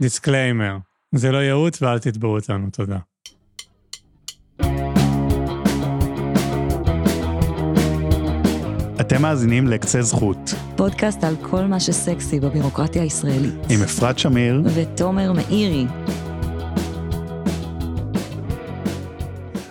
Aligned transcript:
disclaimer, 0.00 0.76
זה 1.14 1.32
לא 1.32 1.38
ייעוץ 1.38 1.82
ואל 1.82 1.98
תתבעו 1.98 2.36
אותנו, 2.36 2.66
תודה. 2.70 2.98
אתם 9.00 9.22
מאזינים 9.22 9.68
לקצה 9.68 10.02
זכות, 10.02 10.54
פודקאסט 10.76 11.24
על 11.24 11.36
כל 11.42 11.64
מה 11.64 11.80
שסקסי 11.80 12.40
בבירוקרטיה 12.40 13.02
הישראלית. 13.02 13.54
עם 13.70 13.82
אפרת 13.82 14.18
שמיר, 14.18 14.62
ותומר 14.74 15.32
מאירי, 15.32 15.86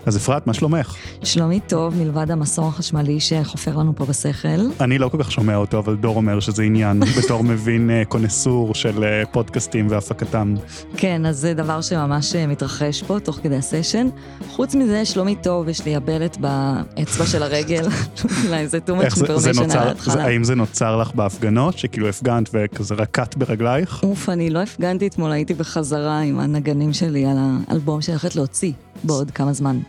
אז 0.05 0.17
אפרת, 0.17 0.47
מה 0.47 0.53
שלומך? 0.53 0.95
שלומי 1.23 1.59
טוב 1.67 1.95
מלבד 1.95 2.31
המסור 2.31 2.67
החשמלי 2.67 3.19
שחופר 3.19 3.77
לנו 3.77 3.95
פה 3.95 4.05
בשכל. 4.05 4.47
אני 4.81 4.97
לא 4.97 5.09
כל 5.09 5.23
כך 5.23 5.31
שומע 5.31 5.55
אותו, 5.55 5.79
אבל 5.79 5.95
דור 5.95 6.15
אומר 6.15 6.39
שזה 6.39 6.63
עניין, 6.63 6.99
בתור 7.17 7.43
מבין 7.43 7.89
אה, 7.89 8.05
connoisseur 8.05 8.75
של 8.75 9.03
אה, 9.03 9.23
פודקאסטים 9.31 9.87
והפקתם. 9.89 10.55
כן, 10.97 11.25
אז 11.25 11.37
זה 11.37 11.53
דבר 11.53 11.81
שממש 11.81 12.35
אה, 12.35 12.47
מתרחש 12.47 13.03
פה 13.03 13.19
תוך 13.19 13.39
כדי 13.43 13.55
הסשן. 13.55 14.07
חוץ 14.49 14.75
מזה, 14.75 15.05
שלומי 15.05 15.35
טוב, 15.35 15.69
יש 15.69 15.85
לי 15.85 15.91
יבלת 15.91 16.37
באצבע 16.37 17.25
של 17.25 17.43
הרגל. 17.43 17.83
אולי 18.47 18.67
זה 18.67 18.77
too 18.87 18.91
much 18.91 19.17
information 19.17 19.77
על 19.77 19.87
ההתחלה. 19.87 20.25
האם 20.25 20.43
זה 20.43 20.55
נוצר 20.55 20.97
לך 20.97 21.15
בהפגנות, 21.15 21.77
שכאילו 21.77 22.09
הפגנת 22.09 22.49
וכזה 22.53 22.95
רקעת 22.95 23.37
ברגלייך? 23.37 24.03
אוף, 24.03 24.29
אני 24.29 24.49
לא 24.49 24.59
הפגנתי 24.59 25.07
אתמול, 25.07 25.31
הייתי 25.31 25.53
בחזרה 25.53 26.19
עם 26.19 26.39
הנגנים 26.39 26.93
שלי 26.93 27.25
על 27.25 27.37
האלבום 27.39 28.01
שאני 28.01 28.13
הולכת 28.13 28.35
להוציא 28.35 28.71
בעוד 29.03 29.31
כמה 29.31 29.53
זמן. 29.53 29.79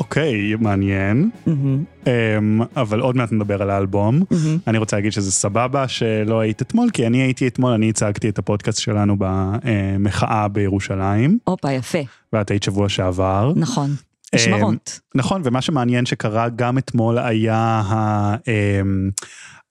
אוקיי, 0.00 0.54
מעניין. 0.58 1.30
מהמם, 1.46 1.84
אמ, 2.06 2.60
אבל 2.76 3.00
עוד 3.00 3.16
מעט 3.16 3.32
נדבר 3.32 3.62
על 3.62 3.70
האלבום. 3.70 4.22
מהמם. 4.30 4.58
אני 4.66 4.78
רוצה 4.78 4.96
להגיד 4.96 5.12
שזה 5.12 5.32
סבבה 5.32 5.88
שלא 5.88 6.40
היית 6.40 6.62
אתמול, 6.62 6.90
כי 6.90 7.06
אני 7.06 7.22
הייתי 7.22 7.48
אתמול, 7.48 7.72
אני 7.72 7.90
הצגתי 7.90 8.28
את 8.28 8.38
הפודקאסט 8.38 8.80
שלנו 8.80 9.16
במחאה 9.18 10.48
בירושלים, 10.48 11.38
הופה, 11.44 11.72
יפה, 11.72 11.98
ואת 12.32 12.50
היית 12.50 12.62
שבוע 12.62 12.88
שעבר. 12.88 13.52
נכון. 13.56 13.90
משמרות. 14.34 15.00
נכון, 15.14 15.42
ומה 15.44 15.60
שמעניין 15.60 16.06
שקרה 16.06 16.48
גם 16.48 16.78
אתמול 16.78 17.18
היה 17.18 17.82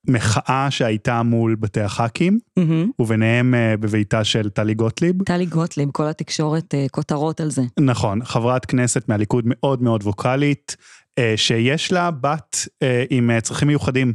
המחאה 0.08 0.72
שהייתה 0.72 1.24
מול 1.24 1.56
בתי 1.56 1.82
הח"כים, 1.82 2.40
מהמם. 2.58 2.92
וביניהם 3.00 3.56
אה, 3.56 3.78
בביתה 3.78 4.24
של 4.24 4.50
טלי 4.50 4.74
גוטליב. 4.74 5.24
טלי 5.24 5.46
גוטליב, 5.46 5.90
כל 5.92 6.08
התקשורת, 6.08 6.74
אה, 6.76 6.86
כותרות 6.92 7.42
על 7.42 7.52
זה. 7.52 7.62
נכון, 7.80 8.26
חברת 8.26 8.66
כנסת 8.66 9.10
מהליכוד 9.10 9.44
מאוד 9.48 9.82
מאוד 9.84 10.04
ווקאלית, 10.04 10.76
אה, 11.18 11.34
שיש 11.36 11.92
לה 11.92 12.12
בת 12.12 12.68
עם 13.10 13.40
צרכים 13.42 13.68
מיוחדים. 13.68 14.14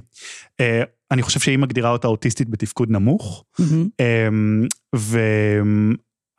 אני 1.11 1.23
חושב 1.23 1.41
שהיא 1.41 1.59
מגדירה 1.59 1.91
אותה 1.91 2.09
אוטיסטית 2.09 2.49
בתפקוד 2.49 2.91
נמוך, 2.91 3.45
מהמם. 3.59 3.89
אמ, 4.01 4.67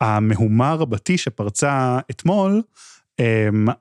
והמהומה 0.02 0.74
רבתי 0.74 1.18
שפרצה 1.18 1.98
אתמול, 2.10 2.62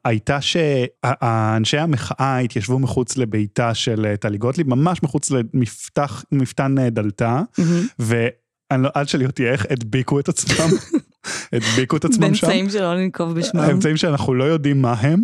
הייתה 0.05 0.41
שאנשי 0.41 1.77
המחאה 1.77 2.39
התיישבו 2.39 2.79
מחוץ 2.79 3.17
לביתה 3.17 3.73
של 3.73 4.05
אה, 4.05 4.17
טלי 4.17 4.37
גוטליב, 4.37 4.69
ממש 4.69 5.03
מחוץ 5.03 5.31
למפתח, 5.31 6.23
מפתן 6.31 6.77
אה, 6.79 6.89
דלתה. 6.89 7.41
ואני 7.99 8.83
לא, 8.83 8.89
אל 8.95 9.05
תשאלי 9.05 9.25
אותי 9.25 9.49
איך, 9.49 9.65
הדביקו 9.69 10.19
את 10.19 10.29
עצמם, 10.29 10.69
הדביקו 11.53 11.97
את 11.97 12.05
עצמם 12.05 12.35
שם. 12.35 12.47
באמצעים 12.47 12.69
שלא 12.69 12.95
לנקוב 12.95 13.33
בשמם. 13.33 13.59
האמצעים 13.59 13.97
שאנחנו 13.97 14.33
לא 14.33 14.43
יודעים 14.43 14.81
מה 14.81 14.93
הם. 14.93 15.23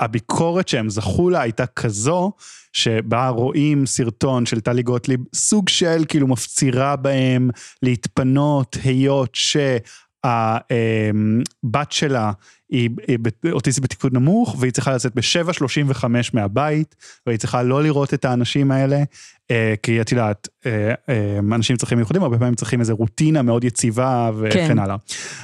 והביקורת 0.00 0.68
שהם 0.68 0.90
זכו 0.90 1.30
לה 1.30 1.40
הייתה 1.40 1.66
כזו, 1.66 2.32
שבה 2.74 3.28
רואים 3.28 3.86
סרטון 3.86 4.46
של 4.46 4.60
טלי 4.60 4.82
גוטליב, 4.82 5.20
סוג 5.34 5.68
של 5.68 6.04
כאילו 6.08 6.26
מפצירה 6.26 6.96
בהם 6.96 7.50
להתפנות 7.82 8.76
היות 8.84 9.34
שהבת 10.24 11.92
שלה 11.92 12.32
היא 12.70 12.90
אוטיסטית 13.52 13.84
בתפקוד 13.84 14.14
נמוך, 14.14 14.56
והיא 14.58 14.72
צריכה 14.72 14.94
לצאת 14.94 15.14
ב-7.35 15.14 16.04
מהבית, 16.32 16.96
והיא 17.26 17.38
צריכה 17.38 17.62
לא 17.62 17.82
לראות 17.82 18.14
את 18.14 18.24
האנשים 18.24 18.70
האלה, 18.70 19.02
אה, 19.50 19.74
כי 19.82 20.00
את 20.00 20.12
יודעת, 20.12 20.48
אה, 20.66 20.94
אה, 21.08 21.38
אנשים 21.38 21.74
עם 21.74 21.78
צרכים 21.78 21.98
מיוחדים, 21.98 22.22
הרבה 22.22 22.38
פעמים 22.38 22.54
צריכים 22.54 22.80
איזו 22.80 22.96
רוטינה 22.96 23.42
מאוד 23.42 23.64
יציבה 23.64 24.30
וכן 24.38 24.68
כן. 24.68 24.78
הלאה. 24.78 24.96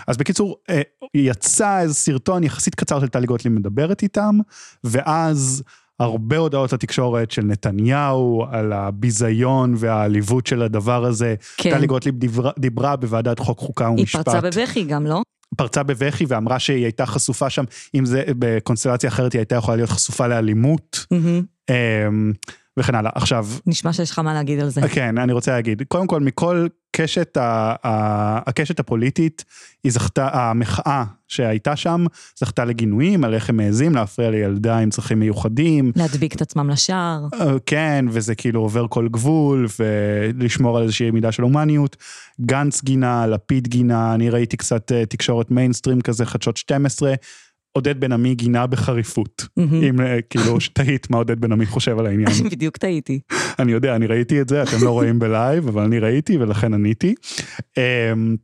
אז 0.06 0.16
בקיצור, 0.16 0.56
אה, 0.70 0.80
יצא 1.14 1.80
איזה 1.80 1.94
סרטון 1.94 2.44
יחסית 2.44 2.74
קצר 2.74 3.00
של 3.00 3.08
טלי 3.08 3.26
גוטליב 3.26 3.52
מדברת 3.52 4.02
איתם, 4.02 4.38
ואז 4.84 5.62
הרבה 6.00 6.36
הודעות 6.36 6.72
לתקשורת 6.72 7.30
של 7.30 7.42
נתניהו 7.42 8.44
על 8.50 8.72
הביזיון 8.72 9.74
והעליבות 9.76 10.46
של 10.46 10.62
הדבר 10.62 11.04
הזה. 11.04 11.34
כן. 11.56 11.70
טלי 11.70 11.86
גוטליב 11.86 12.14
דיברה, 12.18 12.50
דיברה 12.58 12.96
בוועדת 12.96 13.38
חוק 13.38 13.58
חוקה 13.58 13.88
היא 13.88 13.94
ומשפט. 13.98 14.24
פרצה 14.24 14.40
בבכי 14.40 14.84
גם, 14.84 15.06
לא? 15.06 15.22
פרצה 15.56 15.82
בבכי 15.82 16.24
ואמרה 16.28 16.58
שהיא 16.58 16.84
הייתה 16.84 17.06
חשופה 17.06 17.50
שם, 17.50 17.64
אם 17.94 18.04
זה 18.04 18.22
בקונסטלציה 18.38 19.08
אחרת 19.08 19.32
היא 19.32 19.40
הייתה 19.40 19.54
יכולה 19.54 19.76
להיות 19.76 19.90
חשופה 19.90 20.26
לאלימות, 20.26 21.06
מהמם. 21.10 22.32
וכן 22.80 22.94
הלאה. 22.94 23.10
עכשיו, 23.14 23.46
נשמע 23.66 23.92
שיש 23.92 24.10
לך 24.10 24.18
מה 24.18 24.34
להגיד 24.34 24.60
על 24.60 24.68
זה. 24.68 24.80
כן, 24.92 25.18
אני 25.18 25.32
רוצה 25.32 25.52
להגיד, 25.52 25.82
קודם 25.88 26.06
כל, 26.06 26.20
מכל 26.20 26.66
קשת, 26.96 27.36
ה- 27.36 27.74
ה- 27.84 28.48
הקשת 28.48 28.80
הפוליטית, 28.80 29.44
היא 29.84 29.92
זכתה, 29.92 30.28
המחאה 30.32 31.04
שהייתה 31.28 31.76
שם, 31.76 32.04
זכתה 32.38 32.64
לגינויים 32.64 33.24
על 33.24 33.34
איך 33.34 33.48
הם 33.50 33.56
מעזים 33.56 33.94
להפריע 33.94 34.30
לילדה 34.30 34.78
עם 34.78 34.90
צרכים 34.90 35.20
מיוחדים. 35.20 35.92
להדביק 35.96 36.34
את 36.34 36.42
עצמם 36.42 36.70
לשער. 36.70 37.26
אה, 37.34 37.52
כן, 37.66 38.04
וזה 38.08 38.34
כאילו 38.34 38.60
עובר 38.60 38.86
כל 38.88 39.08
גבול, 39.08 39.66
ולשמור 39.80 40.76
על 40.76 40.82
איזושהי 40.82 41.10
מידה 41.10 41.32
של 41.32 41.42
הומניות. 41.42 41.96
גנץ 42.40 42.82
גינה, 42.82 43.26
לפיד 43.26 43.68
גינה, 43.68 44.14
אני 44.14 44.30
ראיתי 44.30 44.56
קצת 44.56 44.92
אה, 44.92 45.06
תקשורת 45.06 45.50
מיינסטרים 45.50 46.00
כזה, 46.00 46.26
חדשות 46.26 46.56
12. 46.56 47.14
עודד 47.72 48.00
בן 48.00 48.12
עמי 48.12 48.34
גינה 48.34 48.66
בחריפות. 48.66 49.46
אם 49.58 50.00
אה, 50.00 50.22
כאילו 50.30 50.60
שתהית 50.60 51.10
מה 51.10 51.16
עודד 51.16 51.40
בן 51.40 51.52
עמי 51.52 51.66
חושב 51.66 51.98
על 51.98 52.06
העניין. 52.06 52.30
בדיוק 52.52 52.76
תהיתי. 52.76 53.20
אני 53.58 53.72
יודע, 53.72 53.96
אני 53.96 54.06
ראיתי 54.06 54.40
את 54.40 54.48
זה, 54.48 54.62
אתם 54.62 54.84
לא 54.84 54.90
רואים 54.90 55.18
ב 55.18 55.26
live, 55.26 55.68
אבל 55.68 55.82
אני 55.82 55.98
ראיתי 55.98 56.38
ולכן 56.38 56.74
עניתי. 56.74 57.14
אמ, 57.76 58.36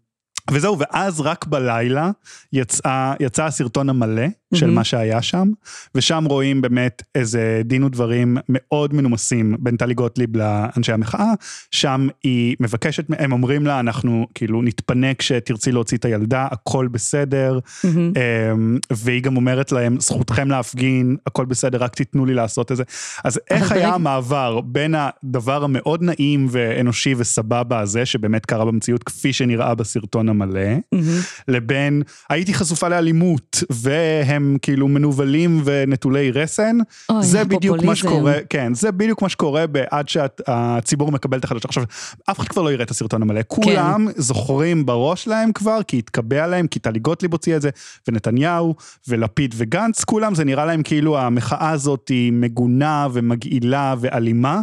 וזהו, 0.50 0.78
ואז 0.78 1.20
רק 1.20 1.46
בלילה 1.46 2.10
יצא, 2.52 3.14
יצא 3.20 3.44
הסרטון 3.44 3.88
המלא 3.88 4.26
של 4.54 4.66
מהמם. 4.66 4.74
מה 4.74 4.84
שהיה 4.84 5.22
שם, 5.22 5.48
ושם 5.94 6.24
רואים 6.24 6.60
באמת 6.60 7.02
איזה 7.14 7.62
דין 7.64 7.84
ודברים 7.84 8.36
מאוד 8.48 8.94
מנומסים 8.94 9.56
בין 9.58 9.76
טלי 9.76 9.94
גוטליב 9.94 10.36
לאנשי 10.36 10.92
המחאה, 10.92 11.32
שם 11.70 12.08
היא 12.22 12.56
מבקשת, 12.60 13.04
הם 13.18 13.32
אומרים 13.32 13.66
לה, 13.66 13.80
אנחנו 13.80 14.26
כאילו 14.34 14.62
נתפנה 14.62 15.14
כשתרצי 15.14 15.72
להוציא 15.72 15.98
את 15.98 16.04
הילדה, 16.04 16.48
הכל 16.50 16.88
בסדר. 16.88 17.58
אמ, 17.84 18.78
והיא 18.92 19.22
גם 19.22 19.36
אומרת 19.36 19.72
להם, 19.72 20.00
זכותכם 20.00 20.50
להפגין, 20.50 21.16
הכל 21.26 21.44
בסדר, 21.44 21.78
רק 21.78 21.94
תיתנו 21.94 22.26
לי 22.26 22.34
לעשות 22.34 22.72
את 22.72 22.76
זה. 22.76 22.82
אז 23.24 23.40
איך 23.50 23.72
היה 23.72 23.94
המעבר 23.94 24.60
בין 24.60 24.94
הדבר 24.98 25.64
המאוד 25.64 26.02
נעים 26.02 26.46
ואנושי 26.50 27.14
וסבבה 27.18 27.80
הזה, 27.80 28.06
שבאמת 28.06 28.46
קרה 28.46 28.64
במציאות 28.64 29.02
כפי 29.02 29.32
שנראה 29.32 29.74
בסרטון 29.74 30.28
המלא, 30.28 30.60
מהמם. 30.92 31.20
לבין 31.48 32.02
הייתי 32.30 32.54
חשופה 32.54 32.88
לאלימות, 32.88 33.62
והם 33.70 34.35
כאילו 34.62 34.88
מנוולים 34.88 35.62
ונטולי 35.64 36.30
רסן, 36.30 36.78
אוי, 37.08 37.22
זה 37.22 37.44
בדיוק 37.44 37.82
מה. 37.82 37.94
שקורה, 37.94 38.34
כן, 38.50 38.74
זה 38.74 38.92
בדיוק 38.92 39.22
מה 39.22 39.28
שקורה 39.28 39.64
עד 39.90 40.08
שהציבור 40.08 41.12
מקבל 41.12 41.38
את 41.38 41.44
החדשות. 41.44 41.64
עכשיו, 41.64 41.84
אף 42.30 42.40
אחד 42.40 42.48
כבר 42.48 42.62
לא 42.62 42.72
יראה 42.72 42.84
את 42.84 42.90
הסרטון 42.90 43.22
המלא, 43.22 43.40
כן. 43.40 43.42
כולם 43.48 44.08
זוכרים 44.16 44.86
בראש 44.86 45.28
להם 45.28 45.52
כבר, 45.52 45.78
כי 45.82 45.98
התקבע 45.98 46.46
להם, 46.46 46.66
כי 46.66 46.78
טלי 46.78 46.98
גוטליב 46.98 47.32
הוציאה 47.32 47.56
את 47.56 47.62
זה, 47.62 47.70
ונתניהו, 48.08 48.74
ולפיד 49.08 49.54
וגנץ, 49.58 50.04
כולם, 50.04 50.34
זה 50.34 50.44
נראה 50.44 50.64
להם 50.64 50.82
כאילו 50.82 51.18
המחאה 51.18 51.70
הזאת 51.70 52.08
היא 52.08 52.32
מגונה 52.32 53.06
ומגעילה 53.12 53.94
ואלימה, 54.00 54.60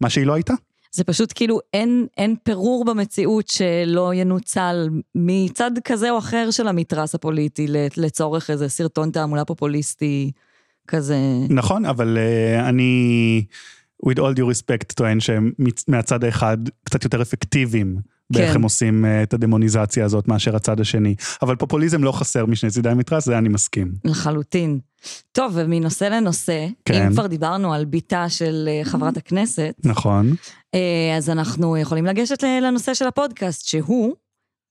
מה 0.00 0.10
שהיא 0.10 0.26
לא 0.26 0.34
הייתה. 0.34 0.54
זה 0.94 1.04
פשוט 1.04 1.32
כאילו 1.34 1.60
אין, 1.72 2.06
אין 2.16 2.36
פירור 2.42 2.84
במציאות 2.84 3.48
שלא 3.48 4.14
ינוצל 4.14 4.88
מצד 5.14 5.70
כזה 5.84 6.10
או 6.10 6.18
אחר 6.18 6.50
של 6.50 6.68
המתרס 6.68 7.14
הפוליטי 7.14 7.66
לצורך 7.96 8.50
איזה 8.50 8.68
סרטון 8.68 9.10
תעמולה 9.10 9.44
פופוליסטי 9.44 10.30
כזה. 10.88 11.16
נכון, 11.48 11.84
אבל 11.84 12.18
uh, 12.18 12.68
אני, 12.68 13.44
with 14.06 14.18
all 14.18 14.36
due 14.36 14.50
respect, 14.50 14.94
טוען 14.94 15.20
שהם 15.20 15.52
מהצד 15.88 16.24
האחד 16.24 16.58
קצת 16.84 17.04
יותר 17.04 17.22
אפקטיביים. 17.22 18.13
באיך 18.32 18.50
כן. 18.50 18.54
הם 18.56 18.62
עושים 18.62 19.04
uh, 19.04 19.08
את 19.22 19.34
הדמוניזציה 19.34 20.04
הזאת 20.04 20.28
מאשר 20.28 20.56
הצד 20.56 20.80
השני. 20.80 21.14
אבל 21.42 21.56
פופוליזם 21.56 22.04
לא 22.04 22.12
חסר 22.12 22.46
משני 22.46 22.70
צידי 22.70 22.88
המתרס, 22.88 23.24
זה 23.24 23.38
אני 23.38 23.48
מסכים. 23.48 23.92
לחלוטין. 24.04 24.78
טוב, 25.32 25.52
ומנושא 25.54 26.04
לנושא, 26.04 26.66
כן. 26.84 27.02
אם 27.06 27.12
כבר 27.12 27.26
דיברנו 27.26 27.74
על 27.74 27.84
בתה 27.84 28.28
של 28.28 28.68
אה, 28.68 28.84
חברת 28.84 29.16
הכנסת, 29.16 29.74
נכון. 29.84 30.34
אה, 30.74 31.16
אז 31.16 31.30
אנחנו 31.30 31.76
יכולים 31.76 32.06
לגשת 32.06 32.42
לנושא 32.42 32.94
של 32.94 33.06
הפודקאסט, 33.06 33.66
שהוא 33.66 34.14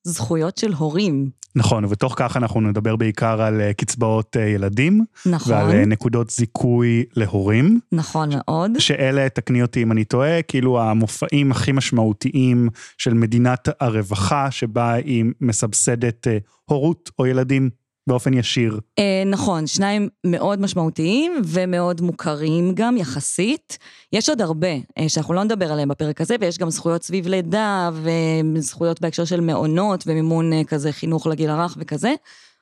זכויות 0.04 0.58
של 0.58 0.74
הורים. 0.74 1.30
נכון, 1.56 1.86
ובתוך 1.86 2.14
כך 2.18 2.38
אנחנו 2.38 2.62
נדבר 2.62 2.96
בעיקר 2.96 3.42
על 3.42 3.62
אה, 3.62 3.74
קצבאות 3.74 4.38
אה, 4.38 4.42
ילדים, 4.42 5.06
נכון, 5.26 5.54
ועל 5.54 5.72
אה, 5.72 5.86
נקודות 5.86 6.30
זיכוי 6.30 7.04
להורים, 7.16 7.80
נכון 7.92 8.30
מאוד. 8.36 8.72
שאלה, 8.80 9.30
תקני 9.30 9.62
אותי 9.62 9.84
אם 9.84 9.92
אני 9.92 10.04
טועה, 10.04 10.42
כאילו 10.42 10.82
המופעים 10.82 11.52
הכי 11.52 11.72
משמעותיים 11.72 12.70
של 12.98 13.14
מדינת 13.14 13.70
הרווחה, 13.80 14.52
שבה 14.52 14.94
היא 14.94 15.26
מסבסדת 15.42 16.28
הורות 16.66 17.10
או 17.20 17.26
ילדים 17.26 17.70
באופן 18.08 18.34
ישיר. 18.34 18.80
אה, 19.00 19.24
נכון, 19.26 19.68
שניים 19.68 20.10
מאוד 20.26 20.62
משמעותיים 20.62 21.42
ומאוד 21.46 22.02
מוכרים 22.02 22.72
גם 22.76 22.98
יחסית. 22.98 23.78
יש 24.14 24.30
עוד 24.30 24.42
הרבה 24.42 24.74
אה, 24.98 25.10
שאנחנו 25.10 25.34
לא 25.34 25.44
נדבר 25.44 25.72
עליהם 25.72 25.90
בפרק 25.90 26.22
הזה, 26.22 26.36
ויש 26.42 26.58
גם 26.58 26.70
זכויות 26.70 27.04
סביב 27.04 27.28
לידה 27.28 27.90
וזכויות 27.94 29.02
בהקשר 29.02 29.26
של 29.26 29.42
מעונות 29.42 30.04
ומימון 30.08 30.54
אה, 30.54 30.64
כזה 30.64 30.92
חינוך 30.92 31.28
לגיל 31.28 31.50
הרך 31.50 31.78
וכזה. 31.80 32.14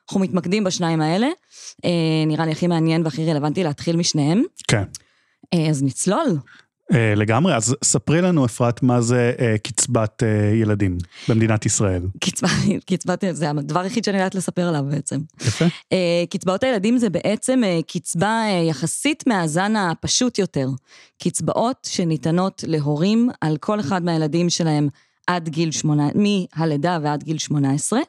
אנחנו 0.08 0.20
מתמקדים 0.20 0.64
בשניים 0.64 1.00
האלה. 1.00 1.28
אה, 1.84 1.90
נראה 2.26 2.46
לי 2.46 2.52
הכי 2.52 2.66
מעניין 2.66 3.04
והכי 3.04 3.30
רלוונטי 3.30 3.64
להתחיל 3.64 3.96
משניהם. 3.96 4.42
כן. 4.68 4.82
אה, 5.54 5.70
אז 5.70 5.82
נצלול. 5.82 6.38
אה, 6.92 7.14
לגמרי, 7.14 7.56
אז 7.56 7.76
ספרי 7.84 8.22
לנו, 8.22 8.46
אפרת, 8.46 8.82
מה 8.82 9.00
זה 9.00 9.32
אה, 9.38 9.58
קצבת 9.58 10.22
אה, 10.22 10.54
ילדים 10.54 10.98
במדינת 11.28 11.66
ישראל. 11.66 12.02
קצבה, 12.20 12.48
קצבת, 12.90 13.24
זה 13.30 13.50
הדבר 13.50 13.80
היחיד 13.80 14.04
שאני 14.04 14.16
יודעת 14.16 14.34
לספר 14.34 14.68
עליו 14.68 14.84
בעצם. 14.90 15.20
יפה. 15.40 15.64
אה, 15.92 16.24
קצבאות 16.30 16.62
הילדים 16.62 16.98
זה 16.98 17.10
בעצם 17.10 17.64
אה, 17.64 17.80
קצבה 17.86 18.42
אה, 18.46 18.64
יחסית 18.68 19.24
מהזן 19.26 19.76
הפשוט 19.76 20.38
יותר. 20.38 20.68
קצבאות 21.22 21.88
שניתנות 21.90 22.64
להורים 22.66 23.30
על 23.40 23.56
כל 23.56 23.80
אחד 23.80 24.04
מהילדים 24.04 24.50
שלהם 24.50 24.88
עד 25.26 25.48
גיל 25.48 25.70
שמונה, 25.70 26.08
מהלידה 26.14 26.98
ועד 27.02 27.22
גיל 27.22 27.38
18. 27.38 28.00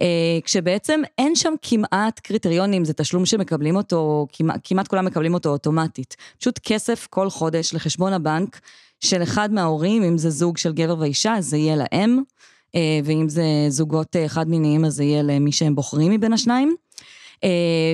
אה, 0.00 0.38
כשבעצם 0.44 1.00
אין 1.18 1.36
שם 1.36 1.54
כמעט 1.62 2.20
קריטריונים, 2.20 2.84
זה 2.84 2.92
תשלום 2.92 3.26
שמקבלים 3.26 3.76
אותו, 3.76 4.26
כמעט, 4.32 4.60
כמעט 4.64 4.88
כולם 4.88 5.04
מקבלים 5.04 5.34
אותו 5.34 5.48
אוטומטית. 5.48 6.16
פשוט 6.38 6.58
כסף 6.58 7.06
כל 7.10 7.30
חודש 7.30 7.74
לחשבון 7.74 8.12
הבנק 8.12 8.60
של 9.00 9.22
אחד 9.22 9.52
מההורים, 9.52 10.02
אם 10.02 10.18
זה 10.18 10.30
זוג 10.30 10.56
של 10.56 10.72
גבר 10.72 10.96
ואישה, 10.98 11.34
זה 11.40 11.56
יהיה 11.56 11.76
להם, 11.76 12.22
אה, 12.74 13.00
ואם 13.04 13.28
זה 13.28 13.44
זוגות 13.68 14.16
אה, 14.16 14.28
חד 14.28 14.48
מיניים, 14.48 14.84
אז 14.84 14.94
זה 14.94 15.04
יהיה 15.04 15.22
למי 15.22 15.52
שהם 15.52 15.74
בוחרים 15.74 16.12
מבין 16.12 16.32
השניים. 16.32 16.74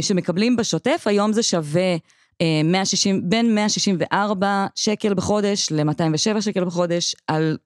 שמקבלים 0.01 0.57
בשוטף, 0.57 1.03
היום 1.07 1.33
זה 1.33 1.43
שווה 1.43 1.97
אה, 2.41 2.61
160, 2.65 3.31
בין 3.31 3.55
164 3.55 4.67
שקל 4.75 5.15
בחודש 5.15 5.71
ל-207 5.71 6.41
שקל 6.41 6.65
בחודש 6.65 7.17
על 7.27 7.57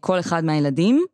כל 0.00 0.20
אחד 0.20 0.44
מהילדים. 0.44 1.04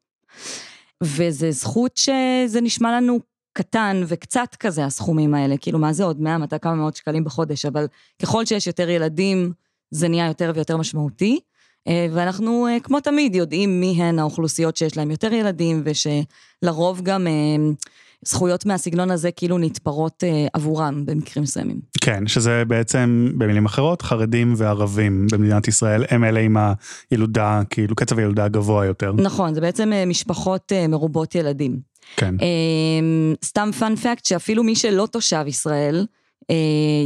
וזה 1.04 1.50
זכות 1.50 1.96
שזה 1.96 2.60
נשמע 2.60 2.96
לנו 2.96 3.18
קטן 3.52 4.02
וקצת 4.06 4.56
כזה 4.60 4.84
הסכומים 4.84 5.34
האלה, 5.34 5.56
כאילו 5.56 5.78
מה 5.78 5.92
זה 5.92 6.04
עוד 6.04 6.20
100, 6.20 6.38
200 6.38 6.60
כמה 6.60 6.74
מאות 6.74 6.96
שקלים 6.96 7.24
בחודש, 7.24 7.66
אבל 7.66 7.86
ככל 8.22 8.44
שיש 8.44 8.66
יותר 8.66 8.88
ילדים, 8.88 9.52
זה 9.90 10.08
נהיה 10.08 10.26
יותר 10.26 10.52
ויותר 10.54 10.76
משמעותי. 10.76 11.40
אה, 11.88 12.06
ואנחנו, 12.12 12.66
אה, 12.66 12.80
כמו 12.80 13.00
תמיד, 13.00 13.34
יודעים 13.34 13.80
מי 13.80 14.02
הן 14.02 14.18
האוכלוסיות 14.18 14.76
שיש 14.76 14.96
להן 14.96 15.10
יותר 15.10 15.32
ילדים, 15.32 15.82
ושלרוב 15.84 17.00
גם 17.02 17.26
אה, 17.26 17.32
זכויות 18.28 18.66
מהסגנון 18.66 19.10
הזה 19.10 19.30
כאילו 19.30 19.58
נתפרות 19.58 20.24
אה, 20.24 20.46
עבורם 20.52 21.06
במקרים 21.06 21.42
מסוימים. 21.42 21.80
כן, 22.00 22.26
שזה 22.26 22.62
בעצם, 22.66 23.32
במילים 23.38 23.64
אחרות, 23.64 24.02
חרדים 24.02 24.54
וערבים 24.56 25.26
במדינת 25.32 25.68
ישראל, 25.68 26.04
הם 26.10 26.24
אלה 26.24 26.40
עם 26.40 26.56
הילודה, 27.10 27.62
כאילו 27.70 27.96
קצב 27.96 28.18
הילודה 28.18 28.44
הגבוה 28.44 28.86
יותר. 28.86 29.12
נכון, 29.12 29.54
זה 29.54 29.60
בעצם 29.60 29.92
אה, 29.92 30.06
משפחות 30.06 30.72
אה, 30.72 30.88
מרובות 30.88 31.34
ילדים. 31.34 31.80
כן. 32.16 32.34
אה, 32.42 33.34
סתם 33.44 33.70
פאנ-פקט 33.78 34.24
שאפילו 34.24 34.64
מי 34.64 34.76
שלא 34.76 35.08
תושב 35.10 35.44
ישראל 35.46 36.06
אה, 36.50 36.56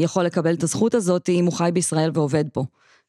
יכול 0.03 0.25
לקבל 0.25 0.55
את 0.55 0.63
הזכות 0.63 0.95
הזאת 0.95 1.29
אם 1.29 1.45
הוא 1.45 1.53
חי 1.53 1.71
בישראל 1.73 2.11
ועובד 2.15 2.45
פה. 2.53 2.65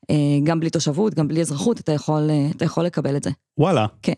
אה, 0.10 0.16
גם 0.44 0.60
בלי 0.60 0.70
תושבות, 0.70 1.14
גם 1.14 1.28
בלי 1.28 1.42
אזרחות, 1.42 1.80
אתה 1.80 1.92
יכול, 1.92 2.30
אה, 2.30 2.48
אתה 2.56 2.66
יכול 2.66 2.86
לקבל 2.86 3.16
את 3.16 3.24
זה. 3.24 3.30
וואלה. 3.58 3.86
אה, 4.08 4.14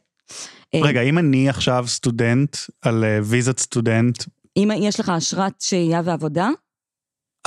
רגע, 0.75 1.01
אם 1.01 1.17
אני 1.17 1.49
עכשיו 1.49 1.85
סטודנט 1.87 2.57
על 2.81 3.03
אה, 3.03 3.19
ויזת 3.23 3.59
סטודנט, 3.59 4.23
אם 4.57 4.69
יש 4.77 4.99
לך 4.99 5.09
אשרת 5.09 5.61
שהייה 5.61 6.01
ועבודה, 6.05 6.49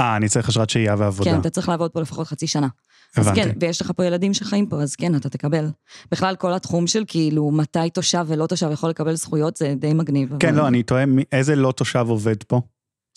אה, 0.01 0.17
אני 0.17 0.29
צריך 0.29 0.49
אשרת 0.49 0.71
שהייה 0.71 0.95
ועבודה. 0.99 1.31
כן, 1.31 1.41
אתה 1.41 1.51
צריך 1.51 1.69
לעבוד 1.69 1.91
פה 1.91 2.01
לפחות 2.01 2.27
חצי 2.27 2.47
שנה. 2.47 2.69
אז 3.17 3.27
הבנתי. 3.27 3.43
כן, 3.43 3.51
ויש 3.61 3.81
לך 3.81 3.91
פה 3.97 4.05
ילדים 4.05 4.35
שחיים 4.35 4.67
פה, 4.67 4.83
אז 4.83 4.97
כן, 4.97 5.15
אתה 5.17 5.29
תקבל. 5.29 5.67
בכלל, 6.13 6.37
כל 6.37 6.53
התחום 6.53 6.87
של 6.87 7.05
כאילו, 7.07 7.51
מתי 7.51 7.91
תושב 7.95 8.25
ולא 8.29 8.47
תושב 8.47 8.71
יכול 8.73 8.91
לקבל 8.91 9.15
זכויות, 9.15 9.57
זה 9.57 9.75
די 9.77 9.93
מגניב. 9.93 10.29
כן, 10.41 10.49
אבל- 10.49 10.57
לא, 10.59 10.69
אני 10.69 10.83
מי- 11.07 11.23
איזה 11.33 11.57
לא 11.57 11.73
תושב 11.73 12.07
עובד 12.09 12.43
פה? 12.43 12.61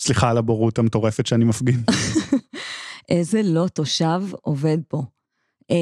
סליחה 0.02 0.30
על 0.30 0.38
הבורות 0.38 0.78
המטורפת 0.78 1.26
שאני 1.26 1.44
מפגין. 1.44 1.82
איזה 3.08 3.40
לא 3.44 3.68
תושב 3.68 4.22
עובד 4.42 4.78
פה. 4.88 5.02
אה, 5.70 5.76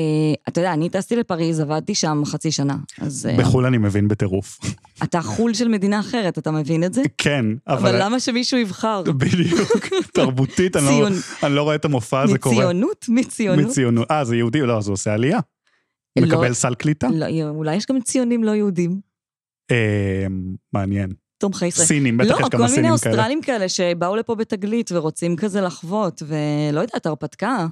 אתה 0.49 0.61
יודע, 0.61 0.73
אני 0.73 0.89
טסתי 0.89 1.17
לפריז, 1.17 1.61
עבדתי 1.61 1.95
שם 1.95 2.23
חצי 2.25 2.53
שנה. 2.53 2.77
אז 3.01 3.29
אה, 3.31 3.37
בחו"ל 3.37 3.67
אני 3.67 3.79
מבין 3.79 4.09
בטירוף. 4.09 4.59
אתה 5.05 5.23
חו"ל 5.23 5.55
של 5.55 5.69
מדינה 5.69 6.01
אחרת, 6.01 6.39
אתה 6.39 6.51
מבין 6.51 6.85
את 6.85 6.95
זה? 6.95 7.03
כן, 7.19 7.47
אבל... 7.69 7.79
אבל 7.79 8.03
למה 8.03 8.21
שמישהו 8.21 8.59
יבחר? 8.59 9.03
בדיוק, 9.13 9.87
תרבותית, 10.13 10.77
אני 10.77 10.85
לא- 11.01 11.09
אני 11.43 11.55
לא 11.55 11.63
רואה 11.63 11.75
את 11.75 11.85
המופע 11.85 12.23
הזה 12.23 12.39
קורה. 12.39 12.57
מציונות? 12.57 13.07
מציונות? 13.09 13.67
מציונות. 13.67 14.11
אה, 14.11 14.25
זה 14.25 14.37
יהודי? 14.37 14.61
לא, 14.61 14.79
אז 14.79 14.89
הוא 14.89 14.93
עושה 14.93 15.15
עלייה. 15.15 15.39
לא. 16.19 16.27
מקבל 16.27 16.53
סל 16.55 16.75
קליטה. 16.75 17.09
לא, 17.15 17.27
אולי 17.49 17.77
יש 17.77 17.87
גם 17.87 18.01
ציונים 18.01 18.45
לא 18.45 18.51
יהודים, 18.51 19.01
אה, 19.71 20.27
מעניין. 20.73 21.11
תומכי 21.39 21.67
ישראל. 21.67 21.87
סינים, 21.87 22.17
בטח 22.17 22.31
לא, 22.31 22.35
יש 22.37 22.43
כל 22.43 22.49
כמה 22.51 22.61
מיני 22.61 22.75
סינים 22.75 22.97
כאלה. 22.99 23.13
אוסטרלים 23.15 23.43
כאלה 23.43 23.69
שבאו 23.69 24.17
לפה 24.17 24.35
בתגלית 24.35 24.93
ורוצים 24.93 25.37
כזה 25.37 25.61
לחוות, 25.61 26.23
ולא 26.27 26.81
יודעת, 26.81 27.07
הרפתקה. 27.07 27.67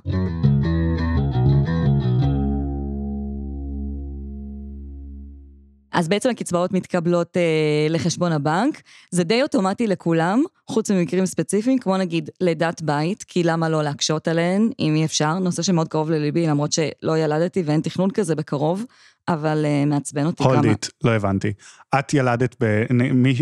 אז 5.95 6.09
בעצם 6.09 6.31
הקצבאות 6.31 6.73
מתקבלות 6.73 7.37
אה, 7.37 7.43
לחשבון 7.91 8.33
הבנק, 8.33 8.83
זה 9.11 9.25
די 9.25 9.43
אוטומטי 9.43 9.87
לכולם, 9.87 10.43
חוץ 10.71 10.91
ממקרים 10.91 11.27
ספציפיים, 11.27 11.79
כמו 11.79 11.97
נגיד 11.97 12.31
לידת 12.41 12.83
בית, 12.83 13.23
כי 13.23 13.43
למה 13.43 13.69
לא 13.69 13.83
להקשות 13.83 14.29
עליהן, 14.29 14.71
אם 14.81 14.95
אי 14.97 15.05
אפשר, 15.05 15.39
נושא 15.39 15.63
שמאוד 15.63 15.89
קרוב 15.89 16.11
לליבי, 16.11 16.47
למרות 16.47 16.73
שלא 16.73 17.19
ילדתי 17.19 17.63
ואין 17.67 17.81
תכנון 17.81 18.11
כזה 18.11 18.35
בקרוב, 18.35 18.85
אבל 19.29 19.65
אה, 19.65 19.85
מעצבן 19.85 20.27
אותי 20.27 20.45
הולד 20.45 20.63
כמה. 20.63 20.71
איט, 20.71 20.87
לא 21.05 21.11
הבנתי. 21.11 21.53
את 21.99 22.15
ילדת, 22.15 22.57
ב... 22.63 22.83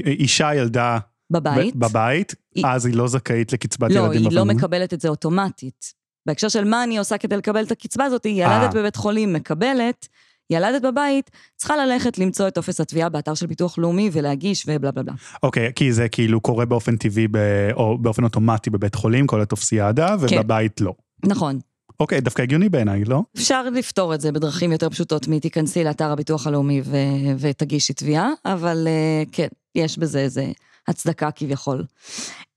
אישה 0.07 0.55
ילדה 0.55 0.99
בבית. 1.31 1.77
בבית, 1.77 2.35
היא- 2.55 2.65
אז 2.67 2.87
היא 2.87 2.95
לא 2.97 3.09
זכאית 3.09 3.53
לקצבת 3.53 3.91
לא, 3.91 4.01
ילדים. 4.01 4.27
היא 4.27 4.37
לא 4.37 4.45
בפעם. 4.45 4.57
מקבלת 4.57 4.95
את 4.95 5.01
זה 5.01 5.09
אוטומטית. 5.09 6.03
בהקשר 6.27 6.49
של 6.49 6.65
מה 6.65 6.85
אני 6.85 6.99
עושה 6.99 7.19
כדי 7.19 7.37
לקבל 7.37 7.65
את 7.65 7.71
הקצבה 7.73 8.05
הזאת, 8.05 8.25
היא 8.25 8.43
ילדת 8.45 8.75
אה. 8.77 8.81
בבית 8.81 8.97
חולים, 8.97 9.33
מקבלת, 9.33 10.09
ילדת 10.53 10.83
בבית, 10.83 11.31
צריכה 11.57 11.77
ללכת 11.77 12.19
למצוא 12.19 12.49
את 12.49 12.55
טופס 12.55 12.81
התביעה 12.81 13.09
באתר 13.09 13.35
של 13.35 13.47
ביטוח 13.47 13.79
לאומי 13.79 14.11
ולהגיש 14.13 14.65
ובלה 14.69 14.91
בלה 14.91 15.03
בלה. 15.03 15.13
אוקיי, 15.43 15.73
כי 15.75 15.93
זה 15.93 16.09
כאילו 16.09 16.41
קורה 16.41 16.65
באופן 16.65 16.97
טבעי, 16.97 17.29
ב... 17.31 17.37
או 17.73 17.99
באופן 17.99 18.25
אוטומטי 18.25 18.71
בבית 18.71 18.95
חולים, 18.95 19.27
כל 19.27 19.41
הטופסיאדה, 19.41 20.17
כן. 20.29 20.39
ובבית 20.39 20.81
לא. 20.81 20.95
נכון. 21.25 21.59
אוקיי, 22.01 22.21
דווקא 22.21 22.43
הגיוני 22.43 22.69
בעיניי, 22.69 23.05
לא? 23.05 23.23
אפשר 23.37 23.63
לפתור 23.63 24.15
את 24.15 24.21
זה 24.21 24.33
בדרכים 24.33 24.73
יותר 24.73 24.91
פשוטות 24.91 25.29
מתיכנסי 25.29 25.85
לאתר 25.85 26.13
הביטוח 26.13 26.47
הלאומי 26.47 26.83
ו- 26.85 27.37
ותגישי 27.39 27.93
תביעה, 27.93 28.31
אבל 28.45 28.87
אה, 28.87 29.23
כן, 29.33 29.49
יש 29.75 29.99
בזה 29.99 30.19
איזה 30.19 30.47
הצדקה 30.89 31.31
כביכול. 31.31 31.85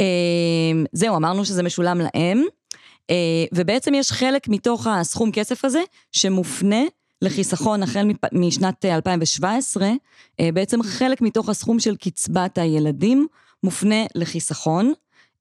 אה, 0.01 0.05
זהו, 0.93 1.15
אמרנו 1.15 1.45
שזה 1.45 1.63
משולם 1.63 1.99
להם, 1.99 2.43
אה, 3.09 3.45
ובעצם 3.53 3.93
יש 3.93 4.11
חלק 4.11 4.47
מתוך 4.47 4.87
הסכום 4.87 5.31
כסף 5.31 5.65
הזה 5.65 5.81
שמופנה 6.11 6.81
לחיסכון 7.21 7.83
החל 7.83 8.07
משנת 8.31 8.85
אה, 8.85 8.95
2017, 8.95 9.89
אה, 10.39 10.49
בעצם 10.51 10.83
חלק 10.83 11.21
מתוך 11.21 11.49
הסכום 11.49 11.79
של 11.79 11.95
קצבת 11.95 12.57
הילדים 12.57 13.27
מופנה 13.63 14.05
לחיסכון. 14.15 14.93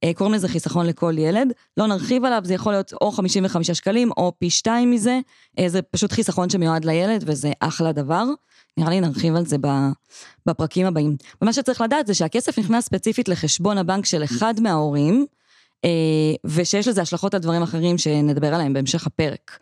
אה, 0.05 0.15
קוראים 0.15 0.35
לזה 0.35 0.49
חיסכון 0.49 0.87
לכל 0.87 1.15
ילד, 1.19 1.53
לא 1.77 1.87
נרחיב 1.87 2.25
עליו, 2.25 2.41
זה 2.45 2.55
יכול 2.55 2.73
להיות 2.73 2.93
או 2.93 3.11
55 3.13 3.71
שקלים 3.71 4.11
או 4.17 4.33
פי 4.39 4.51
שתיים 4.51 4.91
מזה, 4.91 5.21
אה, 5.59 5.69
זה 5.69 5.83
פשוט 5.83 6.13
חיסכון 6.13 6.51
שמיועד 6.51 6.85
לילד 6.85 7.25
וזה 7.27 7.53
אחלה 7.61 7.93
דבר. 7.93 8.25
נראה 8.77 8.91
לי 8.91 9.01
נרחיב 9.01 9.35
על 9.35 9.47
זה 9.47 9.57
בפרקים 10.47 10.87
הבאים. 10.87 11.17
ומה 11.43 11.53
שצריך 11.53 11.81
לדעת 11.81 12.07
זה 12.07 12.15
שהכסף 12.15 12.59
נכנס 12.59 12.85
ספציפית 12.85 13.29
לחשבון 13.29 13.79
הבנק 13.79 14.07
של 14.07 14.25
אחד 14.25 14.55
מההורים, 14.61 15.15
אה, 15.15 15.27
ושיש 16.45 16.89
לזה 16.89 17.03
השלכות 17.03 17.35
על 17.35 17.41
דברים 17.41 17.63
אחרים 17.63 17.99
שנדבר 17.99 18.55
עליהם 18.55 18.73
בהמשך 18.73 19.07
הפרק. 19.07 19.59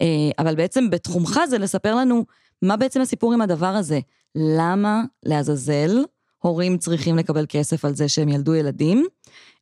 אה, 0.00 0.06
אבל 0.38 0.54
בעצם 0.54 0.90
בתחומך 0.90 1.40
זה 1.48 1.58
לספר 1.58 1.94
לנו 1.94 2.24
מה 2.62 2.76
בעצם 2.76 3.00
הסיפור 3.00 3.32
עם 3.32 3.40
הדבר 3.40 3.66
הזה. 3.66 4.00
למה 4.34 5.02
לעזאזל 5.22 6.04
הורים 6.38 6.78
צריכים 6.78 7.16
לקבל 7.16 7.46
כסף 7.48 7.84
על 7.84 7.94
זה 7.94 8.08
שהם 8.08 8.28
ילדו 8.28 8.54
ילדים? 8.54 9.06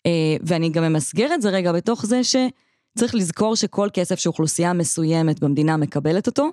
אה, 0.06 0.36
ואני 0.42 0.70
גם 0.70 0.84
ממסגר 0.84 1.34
את 1.34 1.42
זה 1.42 1.50
רגע 1.50 1.72
בתוך 1.72 2.06
זה 2.06 2.20
שצריך 2.24 3.14
לזכור 3.14 3.56
שכל 3.56 3.88
כסף 3.92 4.18
שאוכלוסייה 4.18 4.72
מסוימת 4.72 5.40
במדינה 5.40 5.76
מקבלת 5.76 6.26
אותו, 6.26 6.50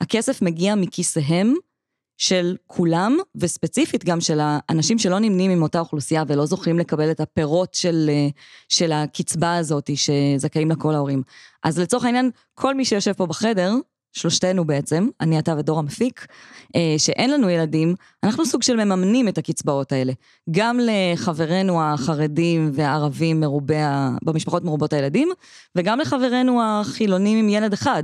הכסף 0.00 0.42
מגיע 0.42 0.74
מכיסיהם 0.74 1.54
של 2.22 2.56
כולם, 2.66 3.16
וספציפית 3.34 4.04
גם 4.04 4.20
של 4.20 4.38
האנשים 4.42 4.98
שלא 4.98 5.18
נמנים 5.18 5.50
עם 5.50 5.62
אותה 5.62 5.80
אוכלוסייה 5.80 6.24
ולא 6.28 6.46
זוכים 6.46 6.78
לקבל 6.78 7.10
את 7.10 7.20
הפירות 7.20 7.74
של, 7.74 8.10
אה, 8.12 8.28
של 8.68 8.92
הקצבה 8.92 9.56
הזאת 9.56 9.90
שזכאים 9.94 10.68
לה 10.68 10.76
כל 10.76 10.94
ההורים. 10.94 11.22
אז 11.62 11.78
לצורך 11.78 12.04
העניין, 12.04 12.30
כל 12.54 12.74
מי 12.74 12.84
שיושב 12.84 13.12
פה 13.12 13.26
בחדר, 13.26 13.72
שלושתנו 14.12 14.64
בעצם, 14.64 15.08
אני, 15.20 15.38
אתה 15.38 15.54
ודור 15.58 15.78
המפיק, 15.78 16.26
אה, 16.76 16.94
שאין 16.98 17.30
לנו 17.30 17.50
ילדים, 17.50 17.94
אנחנו 18.24 18.46
סוג 18.46 18.62
של 18.62 18.84
מממנים 18.84 19.28
את 19.28 19.38
הקצבאות 19.38 19.92
האלה. 19.92 20.12
גם 20.50 20.78
לחברינו 20.82 21.82
החרדים 21.82 22.70
והערבים 22.74 23.40
מרובי, 23.40 23.74
במשפחות 24.24 24.64
מרובות 24.64 24.92
הילדים, 24.92 25.28
וגם 25.76 25.98
לחברינו 25.98 26.62
החילונים 26.62 27.38
עם 27.38 27.48
ילד 27.48 27.72
אחד. 27.72 28.02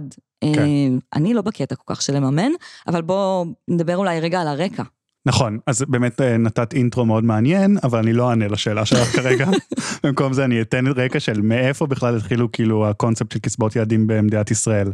כן. 0.54 0.68
אני 1.14 1.34
לא 1.34 1.42
בקטע 1.42 1.74
כל 1.74 1.94
כך 1.94 2.02
של 2.02 2.16
לממן, 2.16 2.50
אבל 2.88 3.02
בואו 3.02 3.44
נדבר 3.68 3.96
אולי 3.96 4.20
רגע 4.20 4.40
על 4.40 4.48
הרקע. 4.48 4.82
נכון, 5.26 5.58
אז 5.66 5.84
באמת 5.88 6.20
אה, 6.20 6.36
נתת 6.36 6.72
אינטרו 6.72 7.06
מאוד 7.06 7.24
מעניין, 7.24 7.76
אבל 7.82 7.98
אני 7.98 8.12
לא 8.12 8.30
אענה 8.30 8.48
לשאלה 8.48 8.86
שלך 8.86 9.16
כרגע. 9.16 9.48
במקום 10.04 10.32
זה 10.32 10.44
אני 10.44 10.60
אתן 10.60 10.86
רקע 10.86 11.20
של 11.20 11.40
מאיפה 11.40 11.86
בכלל 11.86 12.16
התחילו 12.16 12.52
כאילו 12.52 12.88
הקונספט 12.88 13.32
של 13.32 13.38
קצבאות 13.38 13.76
ילדים 13.76 14.06
במדינת 14.06 14.50
ישראל. 14.50 14.92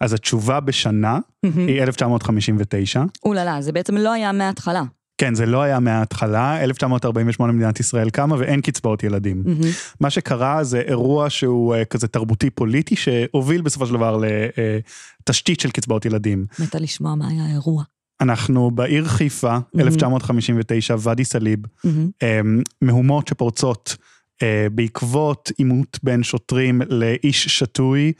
אז 0.00 0.12
התשובה 0.12 0.60
בשנה 0.60 1.18
היא 1.42 1.82
1959. 1.82 3.02
אוללה, 3.24 3.62
זה 3.62 3.72
בעצם 3.72 3.96
לא 3.96 4.12
היה 4.12 4.32
מההתחלה. 4.32 4.82
כן, 5.18 5.34
זה 5.34 5.46
לא 5.46 5.62
היה 5.62 5.80
מההתחלה, 5.80 6.64
1948 6.64 7.52
מדינת 7.52 7.80
ישראל 7.80 8.10
קמה 8.10 8.36
ואין 8.38 8.60
קצבאות 8.60 9.02
ילדים. 9.02 9.42
Mm-hmm. 9.46 9.96
מה 10.00 10.10
שקרה 10.10 10.64
זה 10.64 10.80
אירוע 10.80 11.30
שהוא 11.30 11.74
uh, 11.74 11.84
כזה 11.84 12.08
תרבותי 12.08 12.50
פוליטי 12.50 12.96
שהוביל 12.96 13.62
בסופו 13.62 13.86
של 13.86 13.94
דבר 13.94 14.20
לתשתית 15.20 15.58
uh, 15.58 15.62
של 15.62 15.70
קצבאות 15.70 16.04
ילדים. 16.04 16.46
מתה 16.58 16.78
לשמוע 16.78 17.14
מה 17.14 17.28
היה 17.28 17.44
האירוע. 17.44 17.84
אנחנו 18.24 18.70
בעיר 18.70 19.04
חיפה, 19.04 19.56
mm-hmm. 19.56 19.80
1959, 19.80 20.96
ואדי 20.98 21.24
סאליב, 21.24 21.58
mm-hmm. 21.64 22.26
מהומות 22.82 23.28
שפורצות 23.28 23.96
אה, 24.42 24.66
בעקבות 24.72 25.50
עימות 25.58 25.98
בין 26.02 26.22
שוטרים 26.22 26.82
לאיש 26.88 27.58
שתוי, 27.58 28.12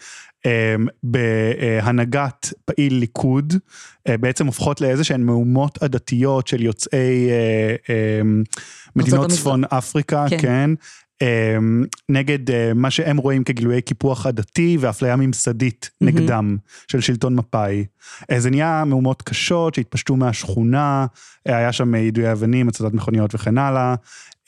בהנהגת 1.02 2.52
פעיל 2.64 2.94
ליכוד, 2.94 3.54
אה, 4.08 4.16
בעצם 4.16 4.46
הופכות 4.46 4.80
לאיזה 4.80 5.04
שהן 5.04 5.23
מהומות 5.23 5.82
עדתיות 5.82 6.46
של 6.46 6.62
יוצאי 6.62 7.28
מדינות 8.96 9.30
צפון 9.30 9.64
אפריקה, 9.64 10.26
כן. 10.30 10.38
כן, 10.38 10.70
אמ, 10.70 10.75
נגד 12.09 12.50
אה, 12.50 12.73
מה 12.75 12.90
שהם 12.90 13.16
רואים 13.16 13.44
כגילויי 13.44 13.83
קיפוח 13.83 14.26
עדתי 14.26 14.76
ואפליה 14.80 15.16
ממסדית. 15.16 15.90
נגדם 16.00 16.56
של 16.88 17.00
שלטון 17.00 17.35
מפא"י. 17.35 17.85
אה, 18.30 18.40
זה 18.40 18.50
נהיה 18.50 18.85
מהומות 18.85 19.23
קשות 19.23 19.75
שהתפשטו 19.75 20.16
מהשכונה, 20.16 21.06
אה, 21.49 21.56
היה 21.56 21.73
שם 21.73 21.94
יידויי 21.94 22.33
אבנים, 22.33 22.68
הצתת 22.68 22.92
מכוניות 22.92 23.35
וכן 23.35 23.59
הלאה. 23.59 23.94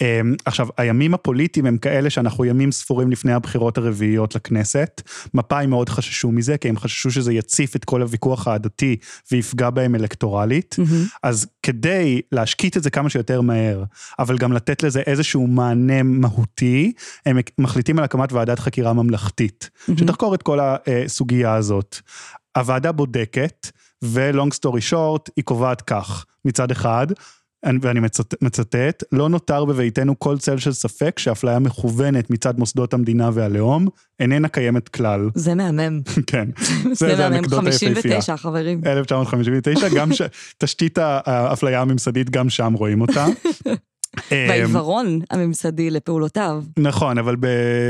אמ, 0.00 0.34
עכשיו, 0.44 0.68
הימים 0.76 1.14
הפוליטיים 1.14 1.66
הם 1.66 1.78
כאלה 1.78 2.10
שאנחנו 2.10 2.44
ימים 2.44 2.72
ספורים 2.72 3.10
לפני 3.10 3.32
הבחירות 3.32 3.78
הרביעיות 3.78 4.34
לכנסת. 4.34 5.02
מפא"י 5.34 5.66
מאוד 5.66 5.88
חששו 5.88 6.32
מזה, 6.32 6.58
כי 6.58 6.68
הם 6.68 6.78
חששו 6.78 7.10
שזה 7.10 7.32
יציף 7.32 7.76
את 7.76 7.84
כל 7.84 8.02
הוויכוח 8.02 8.48
העדתי 8.48 8.96
ויפגע 9.32 9.70
בהם 9.70 9.94
אלקטורלית. 9.94 10.76
Mm-hmm. 10.80 11.18
אז 11.22 11.46
כדי 11.62 12.20
להשקיט 12.32 12.76
את 12.76 12.82
זה 12.82 12.90
כמה 12.90 13.10
שיותר 13.10 13.40
מהר, 13.40 13.84
אבל 14.18 14.38
גם 14.38 14.52
לתת 14.52 14.82
לזה 14.82 15.00
איזשהו 15.00 15.46
מענה 15.46 16.02
מהותי, 16.02 16.92
הם 17.26 17.38
מחליטים 17.58 17.98
על 17.98 18.04
הקמת 18.04 18.32
ועדת 18.32 18.58
חקירה 18.58 18.92
ממלכתית, 18.92 19.70
mm-hmm. 19.72 19.92
שתחקור 19.98 20.34
את 20.34 20.42
כל 20.42 20.58
הסוגיה 20.62 21.54
הזאת. 21.54 21.96
הוועדה 22.56 22.92
בודקת, 22.92 23.70
ולונג 24.02 24.52
סטורי 24.52 24.80
שורט, 24.80 25.30
היא 25.36 25.44
קובעת 25.44 25.82
כך, 25.82 26.24
מצד 26.44 26.70
אחד, 26.70 27.06
ואני 27.82 28.00
מצט, 28.00 28.34
מצטט, 28.42 29.04
לא 29.12 29.28
נותר 29.28 29.64
בביתנו 29.64 30.18
כל 30.18 30.38
צל 30.38 30.58
של 30.58 30.72
ספק 30.72 31.18
שאפליה 31.18 31.58
מכוונת 31.58 32.30
מצד 32.30 32.58
מוסדות 32.58 32.94
המדינה 32.94 33.30
והלאום 33.32 33.88
איננה 34.20 34.48
קיימת 34.48 34.88
כלל. 34.88 35.30
זה 35.34 35.54
מהמם. 35.54 36.00
כן, 36.26 36.48
זה, 36.92 37.16
זה 37.16 37.28
מהמם, 37.28 37.48
59 37.48 38.36
חברים. 38.36 38.80
1959, 38.86 39.88
גם 39.96 40.12
ש... 40.12 40.22
תשתית 40.58 40.98
האפליה 41.00 41.80
הממסדית, 41.80 42.30
גם 42.30 42.50
שם 42.50 42.72
רואים 42.72 43.00
אותה. 43.00 43.26
והעיוורון 44.30 45.20
הממסדי 45.30 45.90
לפעולותיו. 45.90 46.62
נכון, 46.78 47.18
אבל 47.18 47.36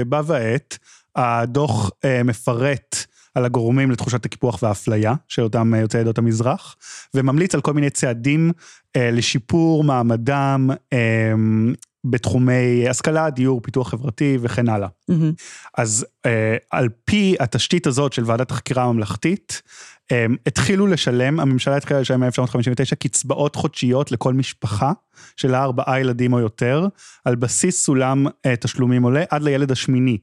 בה 0.07 0.21
ועת, 0.27 0.79
הדוח 1.17 1.91
אה, 2.05 2.23
מפרט 2.23 2.97
על 3.37 3.45
הגורמים 3.45 3.91
לתחושת 3.91 4.25
הקיפוח 4.25 4.63
והאפליה 4.63 5.15
של 5.29 5.43
אותם 5.43 5.75
אה, 5.75 5.81
יוצאי 5.81 6.01
עדות 6.01 6.19
המזרח, 6.19 6.77
וממליץ 7.15 7.55
על 7.55 7.61
כל 7.61 7.73
מיני 7.73 7.91
צעדים 7.91 8.53
אה, 8.97 9.11
לשיפור 9.11 9.85
מעמדם 9.85 10.71
אה, 10.93 11.33
בתחומי 12.05 12.89
השכלה, 12.89 13.31
דיור, 13.31 13.61
פיתוח 13.63 13.91
חברתי 13.91 14.39
וכן 14.41 14.69
הלאה. 14.69 14.89
Mm-hmm. 15.11 15.15
אז 15.79 16.07
אה, 16.27 16.57
על 16.71 16.89
פי 17.05 17.37
התשתית 17.41 17.87
הזאת 17.87 18.13
של 18.13 18.23
ועדת 18.27 18.51
החקירה 18.51 18.85
הממלכתית, 18.85 19.63
אה, 20.13 20.27
התחילו 20.47 20.87
לשלם, 20.87 21.41
הממשלה 21.41 21.77
התחילה 21.77 22.01
לשלם 22.01 22.23
מ-1959 22.23 22.95
קצבאות 22.99 23.57
חודשיות 23.57 24.13
לכל 24.13 24.35
משפחה 24.35 24.93
של 25.37 25.55
ארבעה 25.55 26.01
ילדים 26.01 26.33
או 26.33 26.41
יותר, 26.41 26.87
על 27.25 27.35
בסיס 27.35 27.85
סולם 27.85 28.27
אה, 28.47 28.57
תשלומים 28.57 29.03
עולה 29.03 29.25
עד 29.31 29.43
לילד 29.43 29.73
השמיני. 29.73 30.19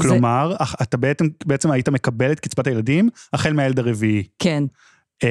כלומר, 0.00 0.54
זה... 0.58 0.64
אתה 0.82 0.96
בעצם, 0.96 1.26
בעצם 1.46 1.70
היית 1.70 1.88
מקבל 1.88 2.32
את 2.32 2.40
קצבת 2.40 2.66
הילדים 2.66 3.08
החל 3.32 3.52
מהילד 3.52 3.78
הרביעי. 3.78 4.22
כן. 4.38 4.64
Um, 5.24 5.26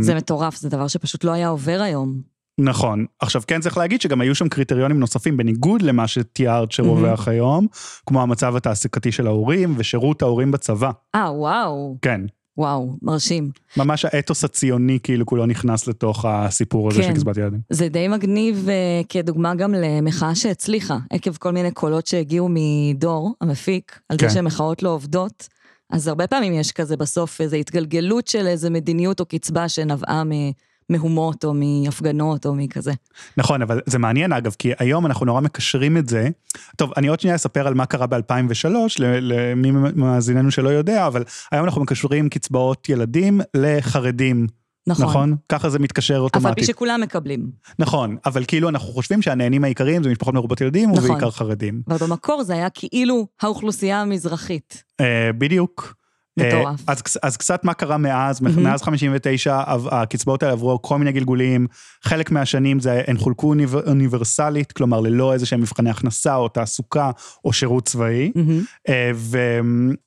זה 0.00 0.14
מטורף, 0.14 0.56
זה 0.56 0.68
דבר 0.68 0.88
שפשוט 0.88 1.24
לא 1.24 1.32
היה 1.32 1.48
עובר 1.48 1.80
היום. 1.82 2.20
נכון. 2.60 3.06
עכשיו 3.20 3.42
כן 3.46 3.60
צריך 3.60 3.76
להגיד 3.76 4.00
שגם 4.00 4.20
היו 4.20 4.34
שם 4.34 4.48
קריטריונים 4.48 5.00
נוספים 5.00 5.36
בניגוד 5.36 5.82
למה 5.82 6.08
שתיארת 6.08 6.72
שרווח 6.72 7.28
mm-hmm. 7.28 7.30
היום, 7.30 7.66
כמו 8.06 8.22
המצב 8.22 8.56
התעסוקתי 8.56 9.12
של 9.12 9.26
ההורים 9.26 9.74
ושירות 9.78 10.22
ההורים 10.22 10.50
בצבא. 10.50 10.90
אה, 11.14 11.32
וואו. 11.32 11.96
כן. 12.02 12.20
וואו, 12.56 12.96
מרשים. 13.02 13.50
ממש 13.76 14.04
האתוס 14.04 14.44
הציוני 14.44 14.98
כאילו 15.02 15.26
כולו 15.26 15.46
נכנס 15.46 15.86
לתוך 15.86 16.24
הסיפור 16.24 16.90
הזה 16.90 17.02
כן. 17.02 17.08
של 17.08 17.14
קצבת 17.14 17.36
ילדים. 17.36 17.60
זה 17.70 17.88
די 17.88 18.08
מגניב 18.08 18.68
uh, 18.68 19.06
כדוגמה 19.08 19.54
גם 19.54 19.74
למחאה 19.74 20.34
שהצליחה, 20.34 20.98
עקב 21.10 21.36
כל 21.36 21.52
מיני 21.52 21.70
קולות 21.70 22.06
שהגיעו 22.06 22.48
מדור, 22.50 23.34
המפיק, 23.40 24.00
על 24.08 24.18
כן. 24.18 24.28
זה 24.28 24.34
שמחאות 24.34 24.82
לא 24.82 24.88
עובדות. 24.88 25.48
אז 25.90 26.08
הרבה 26.08 26.26
פעמים 26.26 26.52
יש 26.52 26.72
כזה 26.72 26.96
בסוף 26.96 27.40
איזו 27.40 27.56
התגלגלות 27.56 28.28
של 28.28 28.46
איזו 28.46 28.70
מדיניות 28.70 29.20
או 29.20 29.24
קצבה 29.26 29.68
שנבעה 29.68 30.24
מ... 30.24 30.30
מהומות 30.90 31.44
או 31.44 31.54
מהפגנות 31.54 32.46
או 32.46 32.54
מכזה. 32.54 32.92
נכון, 33.36 33.62
אבל 33.62 33.80
זה 33.86 33.98
מעניין 33.98 34.32
אגב, 34.32 34.54
כי 34.58 34.72
היום 34.78 35.06
אנחנו 35.06 35.26
נורא 35.26 35.40
מקשרים 35.40 35.96
את 35.96 36.08
זה. 36.08 36.28
טוב, 36.76 36.92
אני 36.96 37.08
עוד 37.08 37.20
שנייה 37.20 37.36
אספר 37.36 37.66
על 37.66 37.74
מה 37.74 37.86
קרה 37.86 38.06
ב-2003, 38.06 38.66
למי 39.00 39.70
מאזיננו 39.94 40.50
שלא 40.50 40.68
יודע, 40.68 41.06
אבל 41.06 41.24
היום 41.52 41.64
אנחנו 41.64 41.82
מקשרים 41.82 42.28
קצבאות 42.28 42.88
ילדים 42.88 43.40
לחרדים. 43.54 44.46
נכון. 44.86 45.06
נכון? 45.06 45.36
ככה 45.48 45.70
זה 45.70 45.78
מתקשר 45.78 46.18
אוטומטית. 46.18 46.46
אף 46.46 46.46
על 46.46 46.54
פי 46.54 46.64
שכולם 46.64 47.00
מקבלים. 47.00 47.50
נכון, 47.78 48.16
אבל 48.26 48.44
כאילו 48.44 48.68
אנחנו 48.68 48.88
חושבים 48.92 49.22
שהנהנים 49.22 49.64
העיקריים 49.64 50.02
זה 50.02 50.10
משפחות 50.10 50.34
מרובות 50.34 50.60
ילדים 50.60 50.90
נכון. 50.90 51.04
ובעיקר 51.04 51.30
חרדים. 51.30 51.82
אבל 51.88 51.96
במקור 51.96 52.42
זה 52.42 52.52
היה 52.52 52.70
כאילו 52.70 53.26
האוכלוסייה 53.42 54.00
המזרחית. 54.00 54.84
אה, 55.00 55.30
בדיוק. 55.38 55.99
מטורף. 56.36 56.80
אז, 56.86 57.02
אז 57.22 57.36
קצת 57.36 57.64
מה 57.64 57.74
קרה 57.74 57.98
מאז. 57.98 58.40
מאז 58.40 58.82
59, 58.82 59.62
הקצבאות 59.90 60.42
האלה 60.42 60.52
עברו 60.52 60.82
כל 60.82 60.98
מיני 60.98 61.12
גלגולים, 61.12 61.66
חלק 62.04 62.30
מהשנים 62.30 62.80
זה, 62.80 63.02
הן 63.06 63.16
חולקו 63.16 63.54
אוניברסלית, 63.86 64.72
כלומר 64.72 65.00
ללא 65.00 65.32
איזה 65.32 65.46
שהם 65.46 65.60
מבחני 65.60 65.90
הכנסה 65.90 66.34
או 66.34 66.48
תעסוקה 66.48 67.10
או 67.44 67.52
שירות 67.52 67.84
צבאי, 67.84 68.32
mm-hmm. 68.36 68.90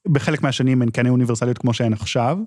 ובחלק 0.08 0.44
מהשנים 0.44 0.82
הן 0.82 0.90
כן 0.94 1.06
היו 1.06 1.12
אוניברסליות 1.12 1.58
כמו 1.58 1.74
שהן 1.74 1.94
עכשיו. 1.94 2.38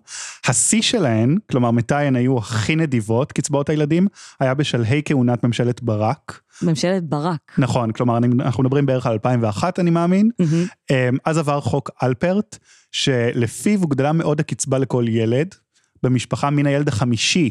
השיא 0.46 0.82
שלהן, 0.82 1.36
כלומר 1.50 1.70
מתי 1.70 1.94
הן 1.94 2.16
היו 2.16 2.38
הכי 2.38 2.76
נדיבות, 2.76 3.32
קצבאות 3.32 3.68
הילדים, 3.68 4.08
היה 4.40 4.54
בשלהי 4.54 5.02
כהונת 5.04 5.44
ממשלת 5.44 5.82
ברק. 5.82 6.40
ממשלת 6.62 7.04
ברק. 7.04 7.52
נכון, 7.58 7.92
כלומר 7.92 8.18
אנחנו 8.40 8.62
מדברים 8.62 8.86
בערך 8.86 9.06
על 9.06 9.12
2001 9.12 9.78
אני 9.78 9.90
מאמין, 9.90 10.30
mm-hmm. 10.42 10.94
אז 11.24 11.38
עבר 11.38 11.60
חוק 11.60 11.90
אלפרט, 12.02 12.58
שלפיו 12.92 13.80
הוגדלה 13.80 14.12
מאוד 14.12 14.40
הקצבה 14.40 14.78
לכל 14.78 15.04
ילד, 15.08 15.54
במשפחה 16.02 16.50
מן 16.50 16.66
הילד 16.66 16.88
החמישי. 16.88 17.50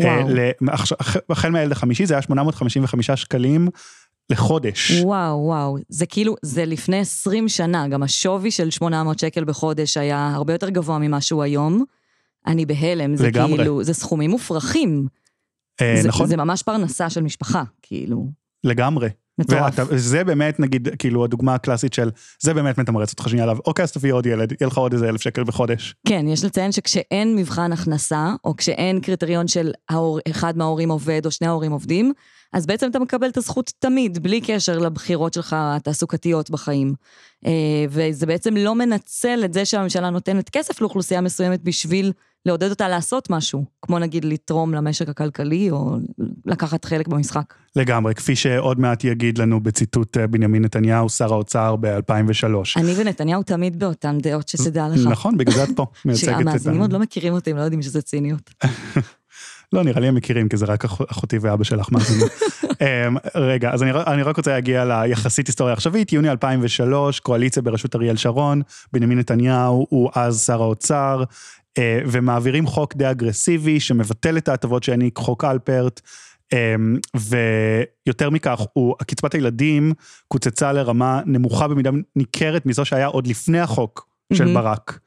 אה, 0.00 0.24
וואו. 0.24 0.44
החל 1.30 1.50
מהילד 1.50 1.72
החמישי 1.72 2.06
זה 2.06 2.14
היה 2.14 2.22
855 2.22 3.10
שקלים 3.10 3.68
לחודש. 4.30 5.00
וואו, 5.02 5.44
וואו. 5.44 5.76
זה 5.88 6.06
כאילו, 6.06 6.34
זה 6.42 6.64
לפני 6.64 7.00
20 7.00 7.48
שנה, 7.48 7.88
גם 7.88 8.02
השווי 8.02 8.50
של 8.50 8.70
800 8.70 9.18
שקל 9.18 9.44
בחודש 9.44 9.96
היה 9.96 10.32
הרבה 10.34 10.52
יותר 10.52 10.68
גבוה 10.68 10.98
ממה 10.98 11.20
שהוא 11.20 11.42
היום. 11.42 11.84
אני 12.46 12.66
בהלם, 12.66 13.16
זה 13.16 13.26
לגמרי. 13.26 13.56
כאילו, 13.56 13.84
זה 13.84 13.94
סכומים 13.94 14.30
מופרכים. 14.30 15.06
אה, 15.80 15.98
זה, 16.02 16.08
נכון. 16.08 16.26
זה 16.26 16.36
ממש 16.36 16.62
פרנסה 16.62 17.10
של 17.10 17.22
משפחה, 17.22 17.62
כאילו. 17.82 18.26
לגמרי. 18.64 19.08
מטורף. 19.38 19.74
וזה 19.88 20.24
באמת, 20.24 20.60
נגיד, 20.60 20.88
כאילו, 20.98 21.24
הדוגמה 21.24 21.54
הקלאסית 21.54 21.92
של, 21.92 22.10
זה 22.40 22.54
באמת 22.54 22.78
מתמרץ 22.78 23.10
אותך 23.10 23.28
שנייה 23.28 23.44
עליו, 23.44 23.56
אוקיי, 23.66 23.82
אז 23.82 23.92
תביא 23.92 24.12
עוד 24.12 24.26
ילד, 24.26 24.52
יהיה 24.60 24.68
לך 24.68 24.78
עוד 24.78 24.92
איזה 24.92 25.08
אלף 25.08 25.22
שקל 25.22 25.44
בחודש. 25.44 25.94
כן, 26.08 26.28
יש 26.28 26.44
לציין 26.44 26.72
שכשאין 26.72 27.36
מבחן 27.36 27.72
הכנסה, 27.72 28.34
או 28.44 28.56
כשאין 28.56 29.00
קריטריון 29.00 29.48
של 29.48 29.72
ההור, 29.88 30.18
אחד 30.30 30.58
מההורים 30.58 30.90
עובד 30.90 31.26
או 31.26 31.30
שני 31.30 31.46
ההורים 31.46 31.72
עובדים, 31.72 32.12
אז 32.52 32.66
בעצם 32.66 32.90
אתה 32.90 32.98
מקבל 32.98 33.28
את 33.28 33.36
הזכות 33.36 33.72
תמיד, 33.78 34.18
בלי 34.18 34.40
קשר 34.40 34.78
לבחירות 34.78 35.34
שלך 35.34 35.56
התעסוקתיות 35.58 36.50
בחיים. 36.50 36.94
אה, 37.46 37.84
וזה 37.88 38.26
בעצם 38.26 38.56
לא 38.56 38.74
מנצל 38.74 39.42
את 39.44 39.52
זה 39.52 39.64
שהממשלה 39.64 40.10
נותנת 40.10 40.48
כסף 40.48 40.80
לאוכלוסייה 40.80 41.20
מסוימת 41.20 41.62
בשביל 41.62 42.12
לעודד 42.46 42.70
אותה 42.70 42.88
לעשות 42.88 43.30
משהו, 43.30 43.64
כמו 43.82 43.98
נגיד 43.98 44.24
לתרום 44.24 44.74
למשק 44.74 45.08
הכלכלי, 45.08 45.70
או 45.70 45.96
לקחת 46.46 46.84
חלק 46.84 47.08
במשחק. 47.08 47.54
לגמרי, 47.76 48.14
כפי 48.14 48.36
שעוד 48.36 48.80
מעט 48.80 49.04
יגיד 49.04 49.38
לנו 49.38 49.60
בציטוט 49.60 50.16
אה, 50.16 50.26
בנימין 50.26 50.64
נתניהו, 50.64 51.08
שר 51.08 51.32
האוצר 51.32 51.76
ב-2003. 51.76 52.46
אני 52.76 52.92
ונתניהו 52.96 53.42
תמיד 53.42 53.78
באותן 53.78 54.18
דעות, 54.18 54.48
שתדע 54.48 54.88
לך. 54.88 55.06
נכון, 55.06 55.36
בגלל 55.38 55.54
זה 55.54 55.64
את 55.64 55.68
פה, 55.76 55.86
מייצגת 56.04 56.28
את 56.28 56.34
ה... 56.34 56.36
שהמאזינים 56.38 56.80
עוד 56.80 56.92
לא 56.92 56.98
מכירים 56.98 57.32
אותי, 57.32 57.50
הם 57.50 57.56
לא 57.56 57.62
יודעים 57.62 57.82
שזה 57.82 58.02
ציניות. 58.02 58.50
לא, 59.72 59.82
נראה 59.84 60.00
לי 60.00 60.08
הם 60.08 60.14
מכירים, 60.14 60.48
כי 60.48 60.56
זה 60.56 60.66
רק 60.66 60.84
אח- 60.84 61.00
אחותי 61.10 61.38
ואבא 61.38 61.64
שלך 61.64 61.92
מאזינים. 61.92 62.26
אמ, 62.80 63.16
רגע, 63.34 63.70
אז 63.72 63.82
אני, 63.82 63.90
אני 64.06 64.22
רק 64.22 64.36
רוצה 64.36 64.50
להגיע 64.50 64.84
ליחסית 64.84 65.46
היסטוריה 65.46 65.72
עכשווית, 65.74 66.12
יוני 66.12 66.30
2003, 66.30 67.20
קואליציה 67.20 67.62
בראשות 67.62 67.96
אריאל 67.96 68.16
שרון, 68.16 68.62
בנימין 68.92 69.18
נתניהו 69.18 69.86
הוא 69.90 70.10
אז 70.14 70.40
שר 70.46 70.62
האוצר, 70.62 71.22
ומעבירים 72.06 72.66
חוק 72.66 72.96
די 72.96 73.10
אגרסיבי 73.10 73.80
שמבטל 73.80 74.38
את 74.38 74.48
ההטבות 74.48 74.82
שהעניק 74.82 75.18
חוק 75.18 75.44
אלפרט, 75.44 76.00
אמ, 76.52 76.98
ויותר 77.16 78.30
מכך, 78.30 78.60
הוא, 78.72 78.94
קצבת 79.06 79.34
הילדים 79.34 79.92
קוצצה 80.28 80.72
לרמה 80.72 81.20
נמוכה 81.26 81.68
במידה 81.68 81.90
ניכרת 82.16 82.66
מזו 82.66 82.84
שהיה 82.84 83.06
עוד 83.06 83.26
לפני 83.26 83.60
החוק 83.60 84.08
של. 84.32 84.54
ברק. 84.54 84.98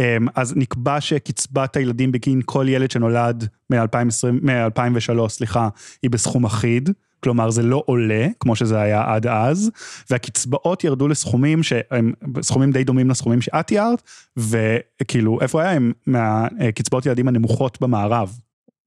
אמ, 0.00 0.26
אז 0.34 0.56
נקבע 0.56 1.00
שקצבת 1.00 1.76
הילדים 1.76 2.12
בגין 2.12 2.40
כל 2.44 2.66
ילד 2.68 2.90
שנולד 2.90 3.48
מ-2020, 3.70 4.32
מ-2003, 4.42 5.28
סליחה, 5.28 5.68
היא 6.02 6.10
בסכום 6.10 6.44
אחיד. 6.44 6.90
כלומר, 7.20 7.50
זה 7.50 7.62
לא 7.62 7.82
עולה, 7.86 8.26
כמו 8.40 8.56
שזה 8.56 8.80
היה 8.80 9.14
עד 9.14 9.26
אז, 9.26 9.70
והקצבאות 10.10 10.84
ירדו 10.84 11.08
לסכומים 11.08 11.62
שהם 11.62 12.12
סכומים 12.42 12.72
די 12.72 12.84
דומים 12.84 13.10
לסכומים 13.10 13.40
שאת 13.40 13.66
תיארת, 13.66 14.02
וכאילו, 14.36 15.40
איפה 15.40 15.62
היה 15.62 15.72
הם 15.72 15.92
מהקצבאות 16.06 17.06
ילדים 17.06 17.28
הנמוכות 17.28 17.80
במערב? 17.80 18.38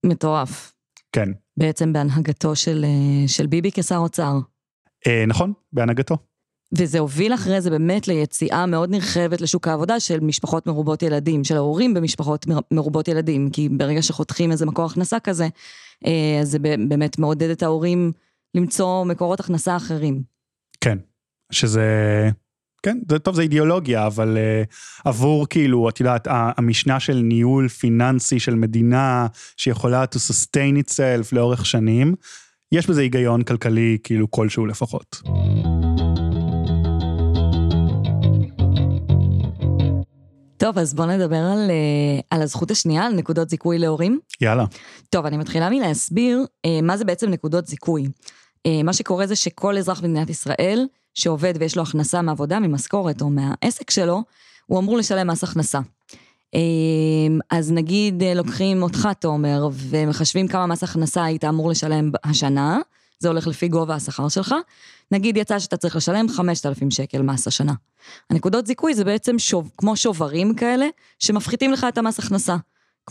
מטורף. 0.05 0.73
כן. 1.11 1.29
בעצם 1.57 1.93
בהנהגתו 1.93 2.55
של, 2.55 2.85
אה, 2.87 3.27
של 3.27 3.47
ביבי 3.47 3.69
כשר 3.73 3.97
אוצר. 3.97 4.39
אה, 5.07 5.23
נכון, 5.27 5.53
בהנהגתו. 5.73 6.17
וזה 6.77 6.99
הוביל 6.99 7.33
אחרי 7.33 7.61
זה 7.61 7.69
באמת 7.69 8.07
ליציאה 8.07 8.65
מאוד 8.65 8.89
נרחבת 8.89 9.41
לשוק 9.41 9.67
העבודה 9.67 9.99
של 9.99 10.19
משפחות 10.19 10.67
מרובות 10.67 11.03
ילדים, 11.03 11.43
של 11.43 11.55
ההורים 11.55 11.93
במשפחות 11.93 12.47
מר- 12.47 12.59
מרובות 12.71 13.07
ילדים, 13.07 13.49
כי 13.49 13.69
ברגע 13.69 14.01
שחותכים 14.01 14.51
איזה 14.51 14.65
מקור 14.65 14.85
הכנסה 14.85 15.19
כזה, 15.19 15.47
אה, 16.05 16.39
אז 16.41 16.51
זה 16.51 16.59
באמת 16.59 17.19
מעודד 17.19 17.49
את 17.49 17.63
ההורים 17.63 18.11
למצוא 18.55 19.03
מקורות 19.03 19.39
הכנסה 19.39 19.75
אחרים. 19.75 20.21
כן, 20.81 20.97
שזה, 21.51 22.29
כן, 22.83 22.97
זה 23.09 23.19
טוב, 23.19 23.35
זה 23.35 23.41
אידיאולוגיה, 23.41 24.07
אבל 24.07 24.37
uh, 24.37 25.01
עבור 25.05 25.47
כאילו, 25.47 25.89
את 25.89 25.99
יודעת, 25.99 26.27
המשנה 26.31 26.99
של 26.99 27.15
ניהול 27.15 27.67
פיננסי 27.67 28.39
של 28.39 28.55
מדינה 28.55 29.27
שיכולה 29.57 30.03
to 30.03 30.17
sustain 30.17 30.83
itself 30.85 31.27
לאורך 31.31 31.65
שנים, 31.65 32.15
יש 32.71 32.87
בזה 32.87 33.01
היגיון 33.01 33.43
כלכלי 33.43 33.97
כאילו 34.03 34.31
כלשהו 34.31 34.65
לפחות. 34.65 35.21
טוב, 40.61 40.77
אז 40.77 40.93
בואו 40.93 41.07
נדבר 41.07 41.35
על, 41.35 41.69
אה, 41.69 42.19
על 42.29 42.41
הזכות 42.41 42.71
השנייה, 42.71 43.05
על 43.05 43.13
נקודות 43.13 43.49
זיכוי 43.49 43.79
להורים. 43.79 44.19
יאללה. 44.41 44.65
טוב, 45.09 45.25
אני 45.25 45.37
מתחילה 45.37 45.69
מלהסביר 45.69 46.45
אה, 46.65 46.79
מה 46.83 46.97
זה 46.97 47.05
בעצם 47.05 47.29
נקודות 47.29 47.67
זיכוי. 47.67 48.07
אה, 48.65 48.83
מה 48.83 48.93
שקורה 48.93 49.27
זה 49.27 49.35
שכל 49.35 49.77
אזרח 49.77 49.99
במדינת 49.99 50.29
ישראל 50.29 50.87
שעובד 51.13 51.53
ויש 51.59 51.77
לו 51.77 51.83
הכנסה 51.83 52.21
מעבודה, 52.21 52.59
ממשכורת 52.59 53.21
או 53.21 53.29
מהעסק 53.29 53.89
שלו, 53.89 54.23
הוא 54.65 54.79
אמור 54.79 54.97
לשלם 54.97 55.27
מס 55.27 55.43
הכנסה. 55.43 55.79
אז 57.51 57.71
נגיד 57.71 58.23
לוקחים 58.35 58.83
אותך, 58.83 59.09
תומר, 59.19 59.69
ומחשבים 59.73 60.47
כמה 60.47 60.67
מס 60.67 60.83
הכנסה 60.83 61.23
היית 61.23 61.43
אמור 61.43 61.69
לשלם 61.69 62.11
השנה, 62.23 62.79
זה 63.21 63.27
הולך 63.27 63.47
לפי 63.47 63.67
גובה 63.67 63.95
השכר 63.95 64.29
שלך, 64.29 64.55
נגיד 65.11 65.37
יצא 65.37 65.59
שאתה 65.59 65.77
צריך 65.77 65.95
לשלם 65.95 66.29
5,000 66.29 66.91
שקל 66.91 67.21
מס 67.21 67.47
השנה. 67.47 67.73
הנקודות 68.29 68.67
זיכוי 68.67 68.93
זה 68.93 69.03
בעצם 69.03 69.39
שוב, 69.39 69.71
כמו 69.77 69.97
שוברים 69.97 70.55
כאלה, 70.55 70.87
שמפחיתים 71.19 71.71
לך 71.71 71.85
את 71.89 71.97
המס 71.97 72.19
הכנסה. 72.19 72.55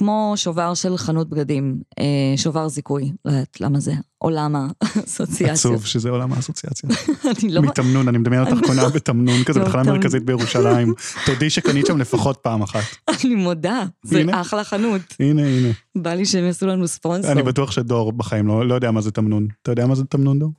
כמו 0.01 0.33
שובר 0.37 0.75
של 0.75 0.97
חנות 0.97 1.31
בגדים, 1.31 1.81
אה, 1.99 2.05
שובר 2.37 2.69
זיכוי, 2.69 3.13
לא 3.25 3.31
יודעת 3.31 3.61
למה 3.61 3.81
זה, 3.81 3.93
עולם 4.19 4.57
האסוציאציות. 4.57 5.75
עצוב 5.75 5.87
שזה 5.87 6.11
עולם 6.11 6.33
האסוציאציה. 6.33 6.91
אני 7.43 7.53
לא... 7.53 7.63
מתמנון, 7.63 8.09
אני 8.09 8.19
מדמיין 8.19 8.43
אותך 8.43 8.67
קונה 8.67 8.89
בתמנון 8.89 9.45
כזה 9.45 9.61
לא, 9.61 9.65
בתחנה. 9.65 9.83
מרכזית 9.83 10.25
בירושלים. 10.25 10.95
תודי 11.27 11.51
שקנית 11.51 11.87
שם 11.87 11.99
לפחות 11.99 12.39
פעם 12.43 12.63
אחת. 12.63 12.83
אני 13.09 13.35
מודה, 13.35 13.85
זה. 14.03 14.25
אחלה 14.33 14.65
חנות. 14.65 15.01
הנה, 15.21 15.43
הנה. 15.43 15.69
בא 15.97 16.15
לי 16.15 16.27
שהם 16.27 16.45
יעשו 16.45 16.67
לנו 16.67 16.89
ספונסר. 16.89 17.33
אני 17.33 17.43
בטוח 17.43 17.71
שדור 17.71 18.13
בחיים 18.13 18.47
לא 18.47 18.69
לא 18.69 18.75
יודע 18.75 18.91
מה 18.91 19.01
זה 19.01 19.11
תמנון. 19.11 19.47
אתה 19.63 19.73
יודע 19.73 19.87
מה 19.87 19.95
זה 19.95 20.05
תמנון, 20.05 20.39
דור? 20.39 20.51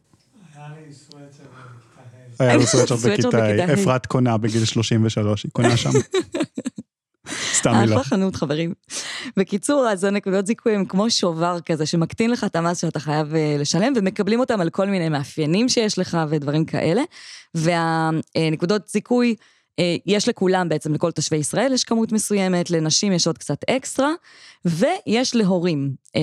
היה 2.40 2.56
לו 2.56 2.64
סוואצ'ר 2.64 2.96
בכיתה. 2.96 3.46
ה'. 3.46 3.74
אפרת 3.74 4.06
קונה 4.06 4.38
בגיל 4.38 4.66
33, 4.66 5.44
היא 5.44 5.52
קונה 5.52 5.78
שם. 5.78 5.90
סתם 7.54 7.72
מילה. 7.72 7.84
אחלה 7.84 8.04
חנות, 8.04 8.36
חברים. 8.36 8.74
בקיצור, 9.38 9.88
אז 9.90 10.04
הנקודות 10.04 10.48
זיכוי 10.48 10.76
הם 10.76 10.86
כמו 10.86 11.10
שובר 11.10 11.60
כזה, 11.66 11.86
שמקטין 11.86 12.32
לך 12.32 12.44
את 12.44 12.56
המס 12.56 12.82
שאתה 12.82 13.00
חייב 13.00 13.36
אה, 13.36 13.56
לשלם, 13.60 13.94
ומקבלים 13.96 14.40
אותם 14.40 14.62
על 14.62 14.70
כל 14.70 14.88
מיני 14.88 15.10
מאפיינים 15.10 15.70
שיש 15.70 16.00
לך 16.00 16.18
ודברים 16.30 16.66
כאלה. 16.66 17.02
והנקודות 17.56 18.88
זיכוי, 18.88 19.36
אה, 19.80 19.96
יש 20.06 20.30
לכולם 20.30 20.70
בעצם, 20.70 20.94
לכל 20.94 21.12
תושבי 21.12 21.38
ישראל 21.38 21.74
יש 21.74 21.84
כמות 21.84 22.12
מסוימת, 22.12 22.72
לנשים 22.72 23.14
יש 23.14 23.28
עוד 23.28 23.38
קצת 23.38 23.58
אקסטרה, 23.70 24.12
ויש 24.66 25.36
להורים. 25.36 25.92
אה, 26.16 26.22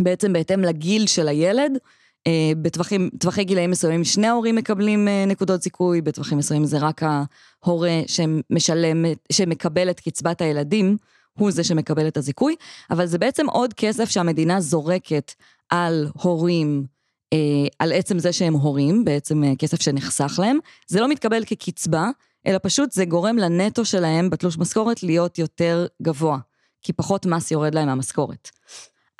בעצם 0.00 0.32
בהתאם 0.32 0.60
לגיל 0.60 1.06
של 1.06 1.28
הילד, 1.28 1.78
אה, 2.26 2.52
בטווחים, 2.62 3.10
טווחי 3.20 3.44
גילאים 3.44 3.70
מסוימים 3.70 4.04
שני 4.04 4.26
ההורים 4.26 4.56
מקבלים 4.56 5.08
אה, 5.08 5.24
נקודות 5.26 5.62
זיכוי, 5.62 6.00
בטווחים 6.00 6.38
מסוימים 6.38 6.66
זה 6.66 6.78
רק 6.78 7.02
ההורה 7.02 8.00
שמשלם, 8.06 9.04
שמקבל 9.32 9.90
את 9.90 10.00
קצבת 10.00 10.40
הילדים, 10.40 10.96
הוא 11.38 11.50
זה 11.50 11.64
שמקבל 11.64 12.08
את 12.08 12.16
הזיכוי, 12.16 12.56
אבל 12.90 13.06
זה 13.06 13.18
בעצם 13.18 13.46
עוד 13.48 13.74
כסף 13.74 14.10
שהמדינה 14.10 14.60
זורקת 14.60 15.32
על 15.68 16.08
הורים, 16.12 16.84
אה, 17.32 17.38
על 17.78 17.92
עצם 17.92 18.18
זה 18.18 18.32
שהם 18.32 18.54
הורים, 18.54 19.04
בעצם 19.04 19.42
כסף 19.58 19.82
שנחסך 19.82 20.38
להם, 20.42 20.58
זה 20.86 21.00
לא 21.00 21.08
מתקבל 21.08 21.44
כקצבה, 21.44 22.10
אלא 22.46 22.58
פשוט 22.62 22.92
זה 22.92 23.04
גורם 23.04 23.38
לנטו 23.38 23.84
שלהם 23.84 24.30
בתלוש 24.30 24.58
משכורת 24.58 25.02
להיות 25.02 25.38
יותר 25.38 25.86
גבוה, 26.02 26.38
כי 26.82 26.92
פחות 26.92 27.26
מס 27.26 27.50
יורד 27.50 27.74
להם 27.74 27.86
מהמשכורת. 27.88 28.50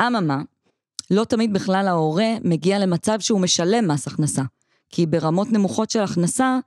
אממה, 0.03 0.43
לא 1.11 1.25
תמיד 1.25 1.53
בכלל 1.53 1.89
ההורה 1.89 2.29
מגיע 2.45 2.79
למצב 2.79 3.21
שהוא 3.21 3.41
משלם 3.41 3.91
מס 3.91 4.07
הכנסה. 4.07 4.43
כי 4.91 5.07
ברמות 5.07 5.53
נמוכות 5.53 5.91
של 5.91 6.01
הכנסה, 6.01 6.59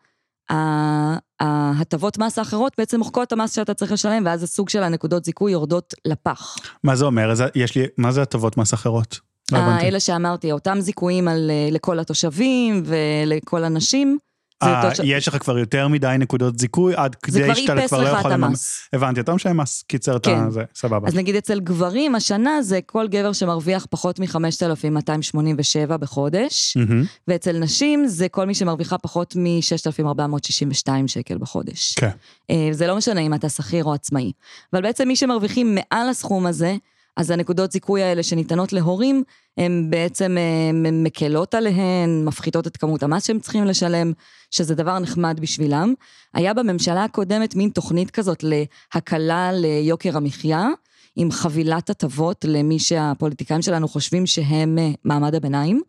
ההטבות 1.40 2.18
מס 2.18 2.40
האחרות 2.40 2.74
בעצם 2.78 2.98
מוחקות 2.98 3.28
את 3.28 3.32
המס 3.32 3.56
שאתה 3.56 3.74
צריך 3.74 3.92
לשלם, 3.92 4.24
ואז 4.26 4.44
הסוג 4.44 4.70
של 4.70 4.84
הנקודות 4.84 5.26
זיכוי 5.26 5.52
יורדות 5.52 5.94
לפח. 6.06 6.56
מה 6.84 6.96
זה 6.96 7.06
אומר? 7.06 7.34
יש 7.56 7.76
לי, 7.76 7.86
מה 7.98 8.12
זה 8.12 8.22
הטבות 8.22 8.58
מס 8.58 8.74
אחרות? 8.74 9.20
לא 9.52 9.58
הבנתי. 9.58 9.86
האלה 9.86 10.00
שאמרתי, 10.00 10.52
אותם 10.52 10.78
זיכויים 10.80 11.28
על, 11.28 11.52
אה, 11.52 11.70
לכל 11.72 12.00
התושבים 12.00 12.84
ולכל 12.86 13.64
הנשים, 13.64 14.18
זה 14.64 14.70
אה, 14.70 14.96
ש- 14.96 15.00
יש 15.04 15.28
לך 15.28 15.38
כבר 15.38 15.58
יותר 15.58 15.88
מדי 15.88 16.16
נקודות 16.20 16.60
זיכוי, 16.60 16.94
עד 16.96 17.16
זה 17.28 17.40
כדי 17.40 17.44
כבר 17.46 17.54
שאתה 17.56 17.74
איפס 17.74 17.88
כבר 17.90 18.04
לא 18.04 18.12
לך 18.12 18.20
יכול 18.20 18.32
את. 18.32 18.36
המס. 18.36 18.90
הבנתי, 18.94 19.20
אתה 19.20 19.34
משלם 19.34 19.58
מס, 19.58 19.84
קיצר 19.88 20.16
את 20.16 20.26
כן. 20.26 20.50
זה, 20.50 20.64
סבבה. 20.76 21.08
אז 21.08 21.16
נגיד 21.16 21.36
אצל 21.36 21.60
גברים, 21.60 22.16
השנה 22.16 22.62
זה 22.62 22.80
כל 22.86 23.08
גבר 23.08 23.34
שמרוויח 23.34 23.88
פחות 23.90 24.20
מ-5,287 24.20 25.98
בחודש, 25.98 26.78
מהמם. 26.78 27.04
ואצל 27.28 27.60
נשים 27.60 28.08
זה 28.08 28.30
כל 28.30 28.46
מי 28.46 28.56
שמרוויחה 28.56 28.98
פחות 28.98 29.36
מ-6,462 29.36 30.88
שקל 31.08 31.38
בחודש. 31.38 31.94
כן. 31.96 32.10
אה, 32.50 32.70
זה 32.72 32.88
לא 32.88 32.96
משנה 32.98 33.22
אם 33.22 33.34
אתה 33.34 33.50
שכיר 33.50 33.84
או 33.86 33.94
עצמאי. 33.94 34.32
אבל 34.74 34.82
בעצם 34.82 35.08
מי 35.08 35.16
שמרוויחים 35.16 35.76
מעל 35.76 36.10
הסכום 36.10 36.46
הזה, 36.46 36.76
אז 37.18 37.32
הנקודות 37.32 37.72
זיכוי 37.72 38.04
האלה 38.04 38.24
שניתנות 38.24 38.74
להורים, 38.74 39.24
הן 39.58 39.88
בעצם 39.90 40.38
אה, 40.38 40.92
מקלות 40.92 41.54
עליהן, 41.54 42.26
מפחיתות 42.26 42.68
את 42.68 42.78
כמות 42.78 43.04
המס 43.04 43.28
שהם 43.28 43.40
צריכים 43.40 43.66
לשלם, 43.66 44.14
שזה 44.52 44.76
דבר 44.76 45.00
נחמד 45.00 45.40
בשבילם. 45.42 45.94
היה 46.34 46.54
בממשלה 46.54 47.04
הקודמת 47.04 47.56
מין 47.56 47.70
תוכנית 47.70 48.12
כזאת 48.12 48.44
להקלה 48.44 49.52
ליוקר 49.54 50.18
המחיה, 50.18 50.68
עם 51.16 51.32
חבילת 51.32 51.90
הטבות 51.90 52.46
למי 52.48 52.80
שהפוליטיקאים 52.80 53.62
שלנו 53.62 53.88
חושבים 53.88 54.26
שהם 54.26 54.78
אה, 54.78 54.92
מעמד 55.04 55.36
הביניים. 55.36 55.82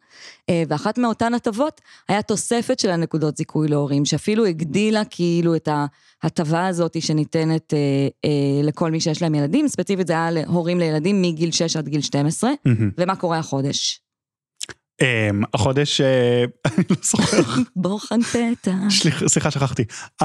אה, 0.50 0.62
ואחת 0.68 0.98
מאותן 0.98 1.34
הטבות 1.34 1.80
היה 2.08 2.22
תוספת 2.22 2.78
של 2.78 2.90
הנקודות 2.90 3.36
זיכוי 3.36 3.68
להורים, 3.68 4.04
שאפילו 4.04 4.46
הגדילה 4.46 5.04
כאילו 5.04 5.56
את 5.56 5.68
ההטבה 6.22 6.66
הזאת 6.66 7.02
שניתנת 7.02 7.74
אה, 7.74 8.28
לכל 8.62 8.90
מי 8.90 9.00
שיש 9.00 9.22
להם 9.22 9.34
ילדים, 9.34 9.68
ספציפית 9.68 10.06
זה 10.06 10.12
היה 10.12 10.30
להורים 10.30 10.78
לילדים 10.78 11.22
מגיל 11.22 11.50
6 11.50 11.76
עד 11.76 11.88
גיל 11.88 12.00
12, 12.00 12.50
ומה 12.98 13.16
קורה 13.16 13.38
החודש? 13.38 14.03
Um, 15.02 15.46
החודש, 15.54 16.00
uh, 16.00 16.04
אני 16.66 16.84
לא 16.90 16.96
זוכר. 17.02 17.42
בוחן 17.76 18.22
פתע. 18.22 18.72
סליחה, 19.26 19.50
שכחתי. 19.50 19.82
Uh, 19.82 20.24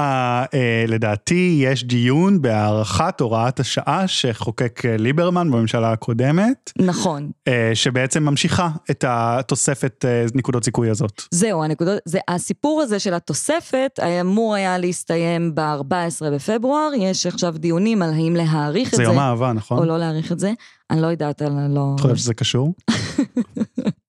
לדעתי 0.88 1.60
יש 1.62 1.84
דיון 1.84 2.42
בהארכת 2.42 3.20
הוראת 3.20 3.60
השעה 3.60 4.08
שחוקק 4.08 4.82
ליברמן 4.84 5.50
בממשלה 5.50 5.92
הקודמת. 5.92 6.72
נכון. 6.78 7.30
שבעצם 7.74 8.22
ממשיכה 8.22 8.68
את 8.90 9.04
התוספת 9.08 10.04
נקודות 10.34 10.62
זיכוי 10.62 10.90
הזאת. 10.90 11.22
זהו, 11.30 11.64
הנקודות, 11.64 11.98
זה, 12.04 12.18
הסיפור 12.28 12.82
הזה 12.82 12.98
של 12.98 13.14
התוספת 13.14 14.00
אמור 14.20 14.54
היה 14.54 14.78
להסתיים 14.78 15.54
ב-14 15.54 16.30
בפברואר, 16.32 16.90
יש 16.98 17.26
עכשיו 17.26 17.54
דיונים 17.58 18.02
על 18.02 18.12
האם 18.12 18.36
להאריך 18.36 18.88
את 18.88 18.90
זה. 18.90 18.96
זה 18.96 19.02
יום 19.02 19.18
האהבה, 19.18 19.52
נכון? 19.52 19.78
או 19.78 19.84
לא 19.84 19.98
להאריך 19.98 20.32
את 20.32 20.38
זה. 20.38 20.52
אני 20.90 21.02
לא 21.02 21.06
יודעת, 21.06 21.42
אני 21.42 21.74
לא... 21.74 21.92
את 21.94 22.00
חושבת 22.00 22.18
שזה 22.18 22.34
קשור? 22.34 22.74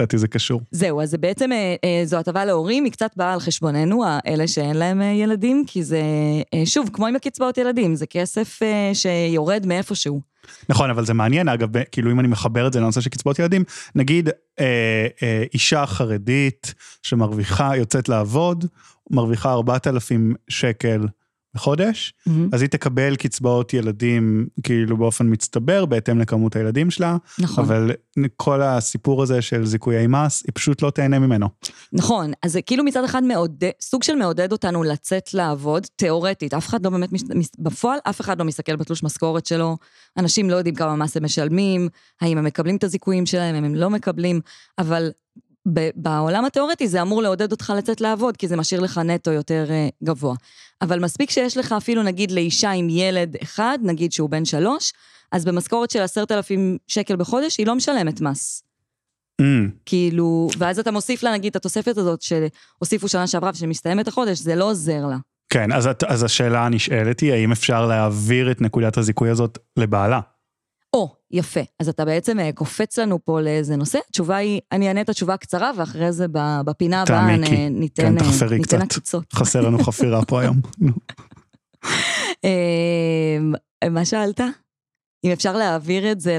לדעתי 0.00 0.18
זה 0.18 0.28
קשור. 0.28 0.60
זהו, 0.70 1.00
אז 1.00 1.10
זה 1.10 1.18
בעצם, 1.18 1.52
אה, 1.52 1.74
אה, 1.84 2.02
זו 2.04 2.16
הטבה 2.16 2.44
להורים, 2.44 2.84
היא 2.84 2.92
קצת 2.92 3.10
באה 3.16 3.32
על 3.32 3.40
חשבוננו, 3.40 4.04
אלה 4.26 4.48
שאין 4.48 4.76
להם 4.76 5.02
אה, 5.02 5.06
ילדים, 5.06 5.64
כי 5.66 5.82
זה, 5.84 6.02
שוב, 6.64 6.90
כמו 6.92 7.06
עם 7.06 7.16
הקצבאות 7.16 7.58
ילדים, 7.58 7.94
זה 7.94 8.06
כסף 8.06 8.60
שיורד 8.92 9.66
מאיפשהו. 9.66 10.30
נכון, 10.68 10.90
אבל 10.90 11.04
זה 11.04 11.14
מעניין, 11.14 11.48
אגב, 11.48 11.68
כאילו 11.92 12.10
אם 12.10 12.20
אני 12.20 12.28
מחבר 12.28 12.66
את 12.66 12.72
זה 12.72 12.80
לנושא 12.80 13.00
של 13.00 13.10
קצבאות 13.10 13.38
ילדים, 13.38 13.64
נגיד 13.94 14.28
אה, 14.60 15.06
אה, 15.22 15.44
אישה 15.54 15.86
חרדית 15.86 16.74
שמרוויחה, 17.02 17.76
יוצאת 17.76 18.08
לעבוד, 18.08 18.64
מרוויחה 19.10 19.52
4,000 19.52 20.34
שקל 20.48 21.06
בחודש, 21.54 22.14
mm-hmm. 22.14 22.30
אז 22.52 22.62
היא 22.62 22.68
תקבל 22.68 23.16
קצבאות 23.16 23.74
ילדים 23.74 24.46
כאילו 24.62 24.96
באופן 24.96 25.32
מצטבר 25.32 25.86
בהתאם 25.86 26.20
לכמות 26.20 26.56
הילדים 26.56 26.90
שלה, 26.90 27.16
נכון. 27.38 27.64
אבל 27.64 27.92
כל 28.36 28.62
הסיפור 28.62 29.22
הזה 29.22 29.42
של 29.42 29.66
זיכויי 29.66 30.06
מס, 30.06 30.42
היא 30.46 30.52
פשוט 30.54 30.82
לא 30.82 30.90
תהנה 30.90 31.18
ממנו. 31.18 31.48
נכון, 31.92 32.32
אז 32.42 32.52
זה 32.52 32.62
כאילו 32.62 32.84
מצד 32.84 33.04
אחד 33.04 33.24
מעודד, 33.24 33.70
סוג 33.80 34.02
של 34.02 34.14
מעודד 34.14 34.52
אותנו 34.52 34.82
לצאת 34.82 35.34
לעבוד, 35.34 35.86
תיאורטית, 35.96 36.54
אף 36.54 36.68
אחד 36.68 36.84
לא 36.84 36.90
באמת, 36.90 37.12
מש, 37.12 37.22
בפועל 37.58 37.98
אף 38.04 38.20
אחד 38.20 38.38
לא 38.38 38.44
מסתכל 38.44 38.76
בתלוש 38.76 39.02
משכורת 39.02 39.46
שלו, 39.46 39.76
אנשים 40.16 40.50
לא 40.50 40.56
יודעים 40.56 40.74
כמה 40.74 40.96
מס 40.96 41.16
הם 41.16 41.24
משלמים, 41.24 41.88
האם 42.20 42.38
הם 42.38 42.44
מקבלים 42.44 42.76
את 42.76 42.84
הזיכויים 42.84 43.26
שלהם, 43.26 43.54
אם 43.54 43.64
הם 43.64 43.74
לא 43.74 43.90
מקבלים, 43.90 44.40
אבל 44.78 45.10
בעולם 45.94 46.44
התיאורטי 46.44 46.88
זה 46.88 47.02
אמור 47.02 47.22
לעודד 47.22 47.52
אותך 47.52 47.72
לצאת 47.76 48.00
לעבוד, 48.00 48.36
כי 48.36 48.48
זה 48.48 48.56
משאיר 48.56 48.80
לך 48.80 48.98
נטו 48.98 49.30
יותר 49.30 49.66
uh, 49.68 50.04
גבוה. 50.06 50.34
אבל 50.82 51.00
מספיק 51.00 51.30
שיש 51.30 51.56
לך 51.56 51.72
אפילו 51.72 52.02
נגיד 52.02 52.30
לאישה 52.30 52.70
עם 52.70 52.88
ילד 52.90 53.36
אחד, 53.42 53.78
נגיד 53.82 54.12
שהוא 54.12 54.30
בן 54.30 54.44
שלוש, 54.44 54.92
אז 55.32 55.44
במשכורת 55.44 55.90
של 55.90 56.02
עשרת 56.02 56.32
אלפים 56.32 56.78
שקל 56.86 57.16
בחודש 57.16 57.58
היא 57.58 57.66
לא 57.66 57.74
משלמת 57.74 58.20
מס. 58.20 58.62
Mm. 59.42 59.44
כאילו, 59.86 60.48
ואז 60.58 60.78
אתה 60.78 60.90
מוסיף 60.90 61.22
לה 61.22 61.32
נגיד 61.32 61.50
את 61.50 61.56
התוספת 61.56 61.96
הזאת 61.96 62.22
שהוסיפו 62.22 63.08
שנה 63.08 63.26
שעברה 63.26 63.50
ושמסתיימת 63.54 64.08
החודש, 64.08 64.38
זה 64.38 64.54
לא 64.54 64.70
עוזר 64.70 65.06
לה. 65.06 65.16
כן, 65.52 65.72
אז, 65.72 65.88
אז 66.06 66.22
השאלה 66.22 66.66
הנשאלת 66.66 67.20
היא, 67.20 67.32
האם 67.32 67.52
אפשר 67.52 67.86
להעביר 67.86 68.50
את 68.50 68.60
נקודת 68.60 68.98
הזיכוי 68.98 69.30
הזאת 69.30 69.58
לבעלה? 69.76 70.20
או, 70.94 71.14
יפה. 71.30 71.60
אז 71.78 71.88
אתה 71.88 72.04
בעצם 72.04 72.40
אה, 72.40 72.52
קופץ 72.52 72.98
לנו 72.98 73.24
פה 73.24 73.40
לאיזה 73.40 73.76
נושא. 73.76 73.98
התשובה 74.08 74.36
היא, 74.36 74.60
אני 74.72 74.88
אענה 74.88 75.00
את 75.00 75.08
התשובה 75.08 75.34
הקצרה, 75.34 75.70
ואחרי 75.76 76.12
זה 76.12 76.26
בפינה 76.64 77.02
הבאה 77.02 77.36
ניתן, 77.70 78.02
כן, 78.02 78.18
תחפרי 78.18 78.58
ניתן 78.58 78.86
קצת. 78.86 78.96
עקיצות. 78.96 79.32
חסר 79.32 79.60
לנו 79.60 79.78
חפירה 79.84 80.24
פה 80.24 80.40
היום. 80.40 80.60
אמ, 82.44 83.52
מה 83.90 84.04
שאלת? 84.04 84.40
אם 85.24 85.30
אפשר 85.30 85.56
להעביר 85.56 86.12
את 86.12 86.20
זה 86.20 86.38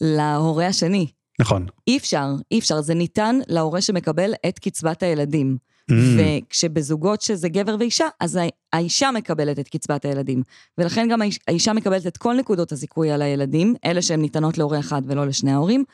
להורה 0.00 0.66
השני. 0.66 1.06
נכון. 1.40 1.66
אי 1.86 1.96
אפשר, 1.96 2.26
אי 2.50 2.58
אפשר. 2.58 2.80
זה 2.80 2.94
ניתן 2.94 3.38
להורה 3.48 3.80
שמקבל 3.80 4.32
את 4.48 4.58
קצבת 4.58 5.02
הילדים. 5.02 5.56
Mm. 5.90 5.94
וכשבזוגות 6.18 7.22
שזה 7.22 7.48
גבר 7.48 7.76
ואישה, 7.78 8.06
אז 8.20 8.38
האישה 8.72 9.10
מקבלת 9.10 9.58
את 9.58 9.68
קצבת 9.68 10.04
הילדים. 10.04 10.42
ולכן 10.78 11.08
גם 11.10 11.20
האישה 11.48 11.72
מקבלת 11.72 12.06
את 12.06 12.16
כל 12.16 12.34
נקודות 12.34 12.72
הזיכוי 12.72 13.10
על 13.10 13.22
הילדים, 13.22 13.74
אלה 13.84 14.02
שהן 14.02 14.20
ניתנות 14.20 14.58
להורה 14.58 14.78
אחד 14.78 15.02
ולא 15.06 15.26
לשני 15.26 15.52
ההורים, 15.52 15.84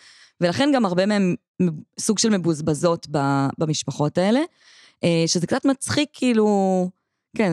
ולכן 0.41 0.71
גם 0.75 0.85
הרבה 0.85 1.07
מהם 1.07 1.35
סוג 2.01 2.19
של 2.19 2.29
מבוזבזות 2.29 3.07
במשפחות 3.59 4.19
האלה, 4.19 4.41
אה, 5.05 5.25
שזה 5.27 5.47
קצת 5.47 5.65
מצחיק 5.65 6.09
כאילו, 6.13 6.91
כן, 7.37 7.53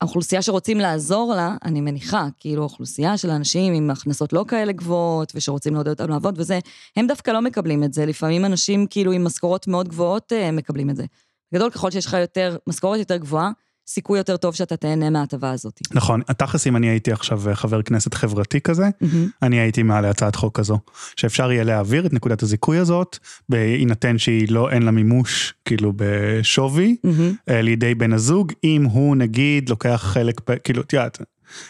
האוכלוסייה 0.00 0.42
שרוצים 0.42 0.78
לעזור 0.78 1.34
לה, 1.36 1.56
אני 1.64 1.80
מניחה, 1.80 2.26
כאילו 2.40 2.62
אוכלוסייה 2.62 3.16
של 3.16 3.30
אנשים 3.30 3.72
עם 3.72 3.90
הכנסות 3.90 4.32
לא 4.32 4.44
כאלה 4.48 4.72
גבוהות, 4.72 5.32
ושרוצים 5.34 5.74
לעודד 5.74 5.90
אותם 5.90 6.10
לעבוד 6.10 6.34
וזה, 6.38 6.58
הם 6.96 7.06
דווקא 7.06 7.30
לא 7.30 7.40
מקבלים 7.42 7.84
את 7.84 7.92
זה. 7.92 8.06
לפעמים 8.06 8.44
אנשים 8.44 8.86
כאילו 8.86 9.12
עם 9.12 9.24
משכורות 9.24 9.68
מאוד 9.68 9.88
גבוהות 9.88 10.32
אה, 10.32 10.50
מקבלים 10.50 10.90
את 10.90 10.96
זה. 10.96 11.04
בגדול, 11.52 11.70
ככל 11.70 11.90
שיש 11.90 12.06
לך 12.06 12.16
יותר, 12.20 12.56
משכורת 12.66 12.98
יותר 12.98 13.16
גבוהה, 13.16 13.50
סיכוי 13.88 14.18
יותר 14.18 14.36
טוב 14.36 14.54
שאתה 14.54 14.76
תהנה 14.76 15.10
מההטבה 15.10 15.50
הזאת. 15.50 15.80
נכון, 15.92 16.22
תכלס 16.22 16.66
אם 16.66 16.76
אני 16.76 16.88
הייתי 16.88 17.12
עכשיו 17.12 17.42
חבר 17.54 17.82
כנסת 17.82 18.14
חברתי 18.14 18.60
כזה, 18.60 18.88
mm-hmm. 18.88 19.06
אני 19.42 19.60
הייתי 19.60 19.82
מעלה 19.82 20.10
הצעת 20.10 20.34
חוק 20.34 20.58
כזו, 20.58 20.78
שאפשר 21.16 21.52
יהיה 21.52 21.64
להעביר 21.64 22.06
את 22.06 22.12
נקודת 22.12 22.42
הזיכוי 22.42 22.78
הזאת, 22.78 23.18
בהינתן 23.48 24.18
שהיא 24.18 24.52
לא, 24.52 24.70
אין 24.70 24.82
לה 24.82 24.90
מימוש 24.90 25.54
כאילו 25.64 25.92
בשווי, 25.96 26.96
mm-hmm. 27.06 27.52
לידי 27.52 27.94
בן 27.94 28.12
הזוג, 28.12 28.52
אם 28.64 28.84
הוא 28.84 29.16
נגיד 29.16 29.68
לוקח 29.68 30.00
חלק, 30.04 30.40
כאילו, 30.64 30.82
את 30.82 30.92
יודעת, 30.92 31.18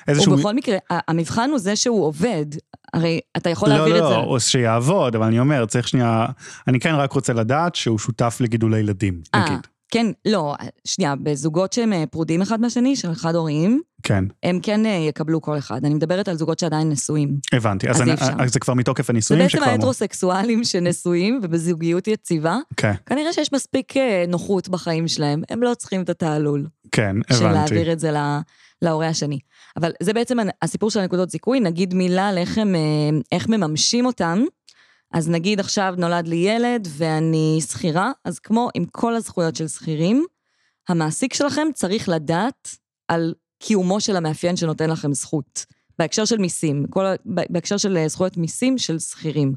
איזשהו... 0.08 0.32
ובכל 0.32 0.54
מקרה, 0.54 0.76
המבחן 0.90 1.50
הוא 1.50 1.58
זה 1.58 1.76
שהוא 1.76 2.04
עובד. 2.04 2.46
הרי 2.94 3.20
אתה 3.36 3.50
יכול 3.50 3.68
לא, 3.68 3.74
להעביר 3.74 4.00
לא, 4.00 4.04
את 4.04 4.08
זה. 4.08 4.16
לא, 4.16 4.32
לא, 4.32 4.38
שיעבוד, 4.38 5.16
אבל 5.16 5.26
אני 5.26 5.40
אומר, 5.40 5.66
צריך 5.66 5.88
שנייה, 5.88 6.26
אני 6.68 6.80
כן 6.80 6.94
רק 6.94 7.12
רוצה 7.12 7.32
לדעת 7.32 7.74
שהוא 7.74 7.98
שותף 7.98 8.36
לגידול 8.40 8.74
הילדים, 8.74 9.20
아, 9.36 9.38
נגיד. 9.38 9.66
כן, 9.90 10.06
לא, 10.24 10.54
שנייה, 10.84 11.16
בזוגות 11.16 11.72
שהם 11.72 11.92
אה, 11.92 12.04
פרודים 12.10 12.42
אחד 12.42 12.60
מהשני, 12.60 12.96
של 12.96 13.14
חד 13.14 13.34
הוריים, 13.34 13.80
כן. 14.02 14.24
הם 14.42 14.60
כן 14.62 14.86
אה, 14.86 14.90
יקבלו 14.90 15.42
כל 15.42 15.58
אחד. 15.58 15.84
אני 15.84 15.94
מדברת 15.94 16.28
על 16.28 16.36
זוגות 16.36 16.58
שעדיין 16.58 16.88
נשואים. 16.88 17.38
הבנתי, 17.52 17.88
אז, 17.88 17.96
אז, 17.96 18.02
אני, 18.02 18.12
אז 18.38 18.52
זה 18.52 18.60
כבר 18.60 18.74
מתוקף 18.74 19.10
הנישואים 19.10 19.48
שכבר... 19.48 19.60
זה 19.60 19.66
בעצם 19.66 19.80
ההטרוסקסואלים 19.80 20.64
שנשואים 20.64 21.40
ובזוגיות 21.42 22.08
יציבה. 22.08 22.56
כן. 22.76 22.92
כנראה 23.06 23.32
שיש 23.32 23.52
מספיק 23.52 23.96
אה, 23.96 24.24
נוחות 24.28 24.68
בחיים 24.68 25.08
שלהם, 25.08 25.42
הם 25.50 25.62
לא 25.62 25.74
צריכים 25.74 26.02
את 26.02 26.08
התעלול. 26.08 26.66
כן, 26.92 27.16
הבנתי. 27.16 27.34
של 27.34 27.48
להעביר 27.50 27.92
את 27.92 28.00
זה 28.00 28.10
להורה 28.82 29.08
השני. 29.08 29.38
אבל 29.76 29.92
זה 30.02 30.12
בעצם 30.12 30.38
הסיפור 30.62 30.90
של 30.90 31.00
הנקודות 31.00 31.30
זיכוי, 31.30 31.60
נגיד 31.60 31.94
מילה 31.94 32.28
על 32.28 32.38
איך, 32.38 32.58
הם, 32.58 32.74
איך 33.32 33.48
מממשים 33.48 34.06
אותם. 34.06 34.44
אז 35.12 35.28
נגיד 35.28 35.60
עכשיו 35.60 35.94
נולד 35.98 36.28
לי 36.28 36.36
ילד 36.36 36.88
ואני 36.90 37.58
שכירה, 37.68 38.12
אז 38.24 38.38
כמו 38.38 38.68
עם 38.74 38.84
כל 38.84 39.14
הזכויות 39.14 39.56
של 39.56 39.68
שכירים, 39.68 40.26
המעסיק 40.88 41.34
שלכם 41.34 41.66
צריך 41.74 42.08
לדעת 42.08 42.68
על 43.08 43.34
קיומו 43.58 44.00
של 44.00 44.16
המאפיין 44.16 44.56
שנותן 44.56 44.90
לכם 44.90 45.12
זכות. 45.12 45.66
בהקשר 45.98 46.24
של 46.24 46.38
מיסים, 46.38 46.86
כל, 46.90 47.04
בהקשר 47.24 47.76
של 47.76 47.96
אה, 47.96 48.08
זכויות 48.08 48.36
מיסים 48.36 48.78
של 48.78 48.98
שכירים. 48.98 49.54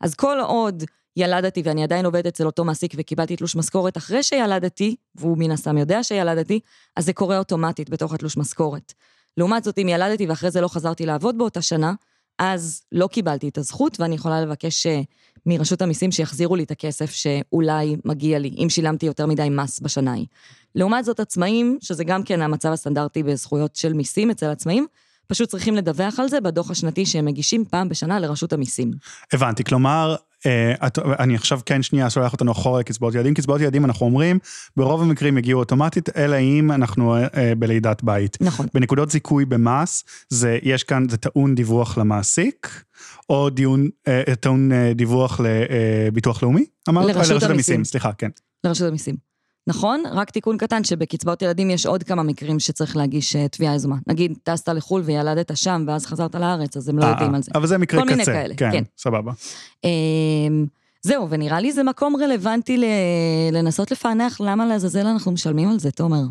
אז 0.00 0.14
כל 0.14 0.40
עוד 0.40 0.84
ילדתי 1.16 1.62
ואני 1.64 1.82
עדיין 1.82 2.06
עובדת 2.06 2.26
אצל 2.26 2.46
אותו 2.46 2.64
מעסיק 2.64 2.92
וקיבלתי 2.96 3.36
תלוש 3.36 3.56
משכורת 3.56 3.96
אחרי 3.96 4.22
שילדתי, 4.22 4.96
והוא 5.14 5.38
מן 5.38 5.50
הסתם 5.50 5.78
יודע 5.78 6.02
שילדתי, 6.02 6.60
אז 6.96 7.04
זה 7.04 7.12
קורה 7.12 7.38
אוטומטית 7.38 7.90
בתוך 7.90 8.14
התלוש 8.14 8.36
משכורת. 8.36 8.92
לעומת 9.36 9.64
זאת, 9.64 9.78
אם 9.78 9.88
ילדתי 9.88 10.26
ואחרי 10.26 10.50
זה 10.50 10.60
לא 10.60 10.68
חזרתי 10.68 11.06
לעבוד 11.06 11.38
באותה 11.38 11.62
שנה, 11.62 11.94
אז 12.40 12.82
לא 12.92 13.06
קיבלתי 13.06 13.48
את 13.48 13.58
הזכות, 13.58 14.00
ואני 14.00 14.14
יכולה 14.14 14.40
לבקש 14.40 14.86
אה, 14.86 15.00
מרשות 15.46 15.82
המיסים 15.82 16.12
שיחזירו 16.12 16.56
לי 16.56 16.62
את 16.62 16.70
הכסף 16.70 17.10
שאולי 17.10 17.96
מגיע 18.04 18.38
לי, 18.38 18.54
אם 18.64 18.66
שילמתי 18.70 19.06
יותר 19.06 19.26
מדי 19.26 19.48
מס 19.50 19.80
בשנה 19.80 20.10
ההיא. 20.10 20.26
לעומת 20.74 21.04
זאת, 21.04 21.20
עצמאים, 21.20 21.78
שזה 21.80 22.04
גם 22.04 22.22
כן 22.22 22.42
המצב 22.42 22.68
הסטנדרטי 22.72 23.22
בזכויות 23.22 23.76
של 23.76 23.92
מיסים 23.92 24.30
אצל 24.30 24.46
עצמאים, 24.46 24.86
פשוט 25.26 25.48
צריכים 25.48 25.76
לדווח 25.76 26.20
על 26.20 26.28
זה 26.28 26.40
בדוח 26.40 26.70
השנתי 26.70 27.06
שהם 27.06 27.24
מגישים 27.24 27.64
פעם 27.64 27.88
בשנה 27.88 28.20
לרשות 28.20 28.52
המיסים. 28.52 28.90
הבנתי, 29.32 29.64
כלומר, 29.64 30.16
אני 31.18 31.34
עכשיו 31.34 31.60
כן 31.66 31.82
שנייה 31.82 32.10
שולח 32.10 32.32
אותנו 32.32 32.52
אחורה 32.52 32.80
לקצבאות 32.80 33.14
ילדים. 33.14 33.34
קצבאות 33.34 33.60
ילדים 33.60 33.84
אנחנו 33.84 34.06
אומרים, 34.06 34.38
ברוב 34.76 35.02
המקרים 35.02 35.38
יגיעו 35.38 35.60
אוטומטית, 35.60 36.16
אלא 36.16 36.36
אם 36.36 36.72
אנחנו 36.72 37.16
אה, 37.16 37.52
בלידת 37.58 38.02
בית. 38.02 38.36
נכון. 38.40 38.66
בנקודות 38.74 39.10
זיכוי 39.10 39.44
במס, 39.44 40.04
זה, 40.28 40.58
יש 40.62 40.84
כאן, 40.84 41.08
זה 41.08 41.16
טעון 41.16 41.54
דיווח 41.54 41.98
למעסיק, 41.98 42.84
או 43.28 43.50
דיון, 43.50 43.88
אה, 44.08 44.22
טעון 44.40 44.72
אה, 44.72 44.92
דיווח 44.94 45.40
לביטוח 45.40 46.42
לאומי? 46.42 46.64
אמרת? 46.88 47.16
לרשות 47.16 47.42
המיסים. 47.42 47.84
סליחה, 47.84 48.12
כן. 48.12 48.30
לרשות 48.64 48.88
המיסים. 48.88 49.29
נכון? 49.70 50.02
רק 50.12 50.30
תיקון 50.30 50.56
קטן, 50.56 50.84
שבקצבאות 50.84 51.42
ילדים 51.42 51.70
יש 51.70 51.86
עוד 51.86 52.02
כמה 52.02 52.22
מקרים 52.22 52.60
שצריך 52.60 52.96
להגיש 52.96 53.36
אה, 53.36 53.48
תביעה 53.48 53.74
יזומה. 53.74 53.96
נגיד, 54.06 54.38
טסת 54.42 54.68
לחו"ל 54.68 55.02
וילדת 55.04 55.56
שם, 55.56 55.84
ואז 55.86 56.06
חזרת 56.06 56.34
לארץ, 56.34 56.76
אז 56.76 56.88
הם 56.88 56.98
לא 56.98 57.04
אה, 57.04 57.10
יודעים 57.10 57.30
אה, 57.30 57.36
על 57.36 57.42
זה. 57.42 57.50
אבל 57.54 57.66
זה 57.66 57.78
מקרה 57.78 58.00
כל 58.00 58.06
קצה. 58.06 58.16
מיני 58.16 58.24
כאלה, 58.24 58.54
כן, 58.54 58.70
כן. 58.72 58.82
סבבה. 58.98 59.32
אמ, 59.84 60.66
זהו, 61.02 61.30
ונראה 61.30 61.60
לי 61.60 61.72
זה 61.72 61.82
מקום 61.82 62.16
רלוונטי 62.16 62.84
לנסות 63.52 63.90
לפענח 63.90 64.40
למה 64.40 64.66
לעזאזל 64.66 65.06
אנחנו 65.06 65.32
משלמים 65.32 65.68
על 65.68 65.78
זה, 65.78 65.90
תומר. 65.90 66.22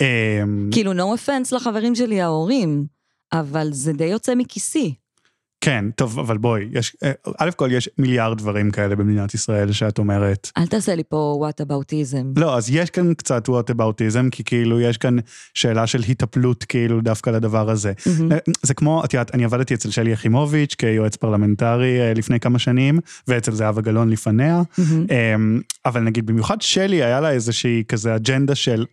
אמ, 0.00 0.68
כאילו, 0.72 0.92
no 0.92 1.18
offense 1.18 1.56
לחברים 1.56 1.94
שלי 1.94 2.20
ההורים, 2.20 2.86
אבל 3.32 3.68
זה 3.72 3.92
די 3.92 4.04
יוצא 4.04 4.34
מכיסי. 4.34 4.94
כן, 5.64 5.84
טוב, 5.96 6.18
אבל 6.18 6.38
בואי, 6.38 6.64
יש, 6.72 6.96
אה, 7.02 7.12
א' 7.38 7.50
כל 7.56 7.68
יש 7.72 7.88
מיליארד 7.98 8.38
דברים 8.38 8.70
כאלה 8.70 8.96
במדינת 8.96 9.34
ישראל 9.34 9.72
שאת 9.72 9.98
אומרת. 9.98 10.50
אל 10.56 10.66
תעשה 10.66 10.94
לי 10.94 11.02
פה 11.08 11.36
whataboutism. 11.38 12.32
לא, 12.36 12.56
אז 12.56 12.70
יש 12.70 12.90
כאן 12.90 13.14
קצת 13.14 13.48
whataboutism, 13.48 14.30
כי 14.30 14.44
כאילו 14.44 14.80
יש 14.80 14.98
כאן 14.98 15.16
שאלה 15.54 15.86
של 15.86 16.00
היטפלות 16.02 16.64
כאילו 16.64 17.00
דווקא 17.00 17.30
לדבר 17.30 17.70
הזה. 17.70 17.92
אה, 18.06 18.38
זה 18.62 18.74
כמו, 18.74 19.04
את 19.04 19.14
יודעת, 19.14 19.34
אני 19.34 19.44
עבדתי 19.44 19.74
אצל 19.74 19.90
שלי 19.90 20.10
יחימוביץ' 20.10 20.74
כיועץ 20.74 21.16
פרלמנטרי 21.16 22.00
אה, 22.00 22.14
לפני 22.14 22.40
כמה 22.40 22.58
שנים, 22.58 22.98
ואצל 23.28 23.52
זהבה 23.52 23.80
גלאון 23.80 24.10
לפניה, 24.10 24.62
אמ, 24.78 25.60
אבל 25.86 26.00
נגיד 26.00 26.26
במיוחד 26.26 26.62
שלי 26.62 27.02
היה 27.02 27.20
לה 27.20 27.30
איזושהי 27.30 27.84
כזה 27.88 28.16
אג'נדה 28.16 28.54
של... 28.54 28.84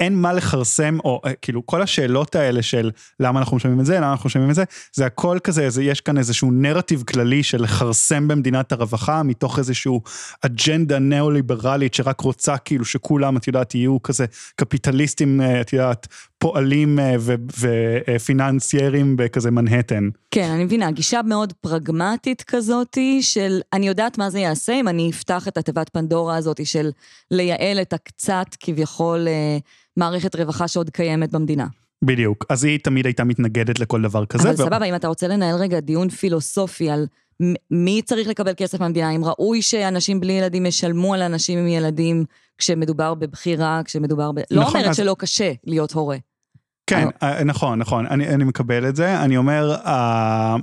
אין 0.00 0.14
מה 0.14 0.32
לכרסם, 0.32 0.98
או 1.04 1.20
אה, 1.24 1.32
כאילו 1.42 1.66
כל 1.66 1.82
השאלות 1.82 2.34
האלה 2.34 2.62
של 2.62 2.90
למה 3.20 3.40
אנחנו 3.40 3.56
משלמים 3.56 3.80
את 3.80 3.86
זה, 3.86 3.96
למה 3.96 4.12
אנחנו 4.12 4.26
משלמים 4.26 4.50
את 4.50 4.54
זה, 4.54 4.64
זה 4.92 5.06
הכל 5.06 5.38
כזה, 5.44 5.70
זה, 5.70 5.82
יש 5.82 6.00
כאן 6.00 6.18
איזשהו 6.18 6.50
נרטיב 6.50 7.02
כללי 7.02 7.42
של 7.42 7.62
לכרסם 7.62 8.28
במדינת 8.28 8.72
הרווחה, 8.72 9.22
מתוך 9.22 9.58
איזשהו 9.58 10.02
אג'נדה 10.42 10.98
ניאו-ליברלית 10.98 11.94
שרק 11.94 12.20
רוצה 12.20 12.56
כאילו 12.58 12.84
שכולם, 12.84 13.36
את 13.36 13.46
יודעת, 13.46 13.74
יהיו 13.74 14.02
כזה 14.02 14.26
קפיטליסטים, 14.56 15.40
אה, 15.40 15.60
את 15.60 15.72
יודעת, 15.72 16.06
פועלים 16.38 16.98
אה, 16.98 17.14
ופיננסיירים 18.16 19.16
בכזה 19.16 19.50
מנהטן. 19.50 20.08
כן, 20.30 20.50
אני 20.50 20.64
מבינה, 20.64 20.90
גישה 20.90 21.20
מאוד 21.22 21.52
פרגמטית 21.52 22.42
כזאתי, 22.42 23.22
של 23.22 23.60
אני 23.72 23.88
יודעת 23.88 24.18
מה 24.18 24.30
זה 24.30 24.38
יעשה 24.38 24.72
אם 24.72 24.88
אני 24.88 25.10
אפתח 25.10 25.48
את 25.48 25.56
התיבת 25.56 25.88
פנדורה 25.88 26.36
הזאתי 26.36 26.64
של 26.64 26.90
לייעל 27.30 27.82
את 27.82 27.92
הקצת 27.92 28.46
כביכול 28.60 29.28
מערכת 29.96 30.36
רווחה 30.36 30.68
שעוד 30.68 30.90
קיימת 30.90 31.30
במדינה. 31.32 31.66
בדיוק. 32.04 32.44
אז 32.48 32.64
היא 32.64 32.78
תמיד 32.82 33.06
הייתה 33.06 33.24
מתנגדת 33.24 33.78
לכל 33.78 34.02
דבר 34.02 34.26
כזה. 34.26 34.42
אבל 34.50 34.54
ו- 34.54 34.64
סבבה, 34.64 34.84
אם 34.84 34.94
אתה 34.94 35.08
רוצה 35.08 35.28
לנהל 35.28 35.56
רגע 35.56 35.80
דיון 35.80 36.08
פילוסופי 36.08 36.90
על 36.90 37.06
מי 37.70 38.02
צריך 38.04 38.28
לקבל 38.28 38.52
כסף 38.56 38.80
מהמדינה, 38.80 39.10
אם 39.10 39.24
ראוי 39.24 39.62
שאנשים 39.62 40.20
בלי 40.20 40.32
ילדים 40.32 40.66
ישלמו 40.66 41.14
על 41.14 41.22
אנשים 41.22 41.58
עם 41.58 41.66
ילדים 41.68 42.24
כשמדובר 42.58 43.14
בבחירה, 43.14 43.80
כשמדובר 43.84 44.32
ב... 44.32 44.38
לא 44.50 44.62
נכון, 44.62 44.74
אומרת 44.76 44.90
אז- 44.90 44.96
שלא 44.96 45.16
קשה 45.18 45.52
להיות 45.64 45.92
הורה. 45.92 46.16
כן, 46.86 47.08
אה, 47.22 47.44
נכון, 47.44 47.78
נכון, 47.78 48.06
אני, 48.06 48.28
אני 48.28 48.44
מקבל 48.44 48.88
את 48.88 48.96
זה, 48.96 49.20
אני 49.22 49.36
אומר, 49.36 49.72
ה- 49.88 50.56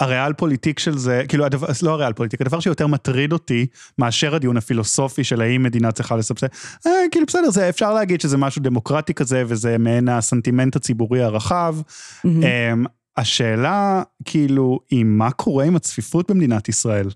הריאל 0.00 0.32
פוליטיק 0.32 0.78
של 0.78 0.98
זה, 0.98 1.22
כאילו, 1.28 1.44
הדבר, 1.44 1.66
לא 1.82 1.90
הריאל 1.90 2.12
פוליטיק, 2.12 2.40
הדבר 2.40 2.60
שיותר 2.60 2.86
מטריד 2.86 3.32
אותי 3.32 3.66
מאשר 3.98 4.34
הדיון 4.34 4.56
הפילוסופי 4.56 5.24
של 5.24 5.40
האם 5.40 5.62
מדינה 5.62 5.92
צריכה 5.92 6.16
לסבסד, 6.16 6.46
אה, 6.86 6.92
כאילו 7.10 7.26
בסדר, 7.26 7.50
זה, 7.50 7.68
אפשר 7.68 7.94
להגיד 7.94 8.20
שזה 8.20 8.36
משהו 8.36 8.62
דמוקרטי 8.62 9.14
כזה, 9.14 9.44
וזה 9.46 9.78
מעין 9.78 10.08
הסנטימנט 10.08 10.76
הציבורי 10.76 11.22
הרחב. 11.22 11.76
מהמם. 12.24 12.42
אמ, 12.44 12.84
השאלה, 13.16 14.02
כאילו, 14.24 14.80
היא 14.90 15.04
מה 15.04 15.30
קורה 15.30 15.64
עם 15.64 15.76
הצפיפות 15.76 16.30
במדינת 16.30 16.68
ישראל? 16.68 17.08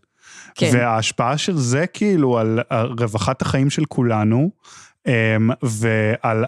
כן. 0.55 0.71
וההשפעה 0.73 1.39
של 1.39 1.57
זה 1.57 1.87
כאילו 1.87 2.39
על 2.39 2.61
רווחת 2.99 3.43
החיים 3.43 3.71
של 3.71 3.85
כולנו, 3.85 4.51
אמ, 5.07 5.51
ועל, 5.63 6.45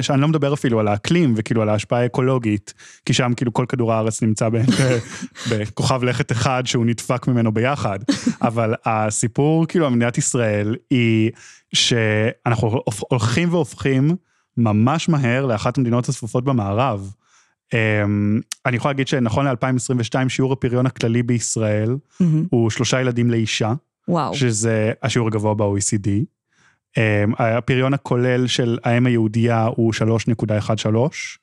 שאני 0.00 0.20
לא 0.20 0.28
מדבר 0.28 0.54
אפילו 0.54 0.80
על 0.80 0.88
האקלים 0.88 1.34
וכאילו 1.36 1.62
על 1.62 1.68
ההשפעה 1.68 2.00
האקולוגית, 2.00 2.74
כי 3.06 3.12
שם 3.12 3.32
כאילו 3.36 3.52
כל 3.52 3.66
כדור 3.68 3.92
הארץ 3.92 4.22
נמצא 4.22 4.48
ב- 4.48 4.62
בכוכב 5.50 6.04
לכת 6.04 6.32
אחד 6.32 6.62
שהוא 6.66 6.86
נדפק 6.86 7.28
ממנו 7.28 7.52
ביחד, 7.52 7.98
אבל 8.42 8.74
הסיפור 8.84 9.66
כאילו 9.66 9.86
על 9.86 9.92
מדינת 9.92 10.18
ישראל 10.18 10.76
היא 10.90 11.30
שאנחנו 11.72 12.82
הולכים 13.08 13.52
והופכים 13.52 14.16
ממש 14.56 15.08
מהר 15.08 15.46
לאחת 15.46 15.78
המדינות 15.78 16.08
הצפופות 16.08 16.44
במערב. 16.44 17.12
אמ, 17.74 18.40
אני 18.66 18.76
יכול 18.76 18.88
להגיד 18.90 19.08
שנכון 19.08 19.46
ל-2022 19.46 20.28
שיעור 20.28 20.52
הפריון 20.52 20.86
הכללי 20.86 21.22
בישראל. 21.22 21.96
הוא 22.50 22.70
שלושה 22.70 23.00
ילדים 23.00 23.30
לאישה, 23.30 23.72
וואו. 24.08 24.34
שזה 24.34 24.92
השיעור 25.02 25.28
הגבוה 25.28 25.54
ב-OECD. 25.54 26.08
אמ, 26.96 27.32
הפריון 27.38 27.94
הכולל 27.94 28.46
של 28.46 28.78
האם 28.84 29.06
היהודייה 29.06 29.68
הוא 29.76 29.92
3.13, 29.92 31.38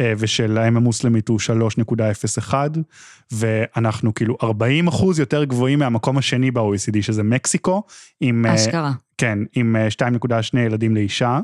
אה, 0.00 0.12
ושל 0.18 0.58
האם 0.58 0.76
המוסלמית 0.76 1.28
הוא 1.28 1.40
3.01, 1.40 2.54
ואנחנו 3.32 4.14
כאילו 4.14 4.36
40 4.42 4.88
אחוז 4.88 5.18
יותר 5.18 5.44
גבוהים 5.44 5.78
מהמקום 5.78 6.18
השני 6.18 6.50
ב-OECD, 6.50 7.02
שזה 7.02 7.22
מקסיקו, 7.22 7.82
עם, 8.20 8.46
אה, 8.46 8.54
אשכרה. 8.54 8.92
כן, 9.18 9.38
עם 9.54 9.76
אה, 9.76 9.88
2.2 9.90 10.58
ילדים 10.58 10.94
לאישה. 10.94 11.40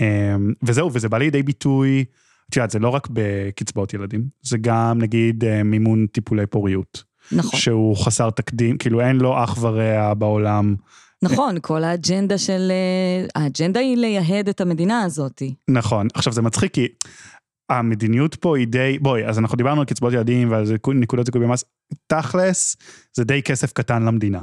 אמ, 0.00 0.52
וזהו, 0.62 0.90
וזה 0.92 1.08
בא 1.08 1.18
לידי 1.18 1.42
ביטוי, 1.42 2.04
את 2.50 2.56
יודעת, 2.56 2.70
זה 2.70 2.78
לא 2.78 2.88
רק 2.88 3.08
בקצבאות 3.12 3.94
ילדים, 3.94 4.24
זה 4.42 4.58
גם 4.60 4.98
נגיד 4.98 5.44
אה, 5.44 5.62
מימון 5.62 6.06
טיפולי 6.06 6.46
פוריות. 6.46 7.04
נכון. 7.32 7.60
שהוא 7.60 7.96
חסר 7.96 8.30
תקדים, 8.30 8.78
כאילו 8.78 9.00
אין 9.00 9.16
לו 9.16 9.44
אח 9.44 9.58
ורע 9.60 10.14
בעולם. 10.14 10.74
נכון, 11.22 11.56
כל 11.62 11.84
האג'נדה 11.84 12.38
של... 12.38 12.70
אה, 12.70 13.42
האג'נדה 13.42 13.80
היא 13.80 13.96
לייהד 13.96 14.48
את 14.48 14.60
המדינה 14.60 15.02
הזאת. 15.02 15.42
נכון. 15.68 16.08
עכשיו 16.14 16.32
זה 16.32 16.42
מצחיק 16.42 16.74
כי 16.74 16.88
המדיניות 17.70 18.34
פה 18.34 18.56
היא 18.56 18.66
די, 18.66 18.98
בואי, 19.00 19.26
אז 19.26 19.38
אנחנו 19.38 19.56
דיברנו 19.56 19.80
על 19.80 19.86
קצבאות 19.86 20.12
ילדים 20.12 20.50
ועל 20.50 20.64
נקודות 20.94 21.26
זיכוי 21.26 21.40
במס, 21.40 21.64
תכלס, 22.06 22.76
זה 23.14 23.24
די 23.24 23.42
כסף 23.42 23.72
קטן 23.72 24.02
למדינה. 24.02 24.40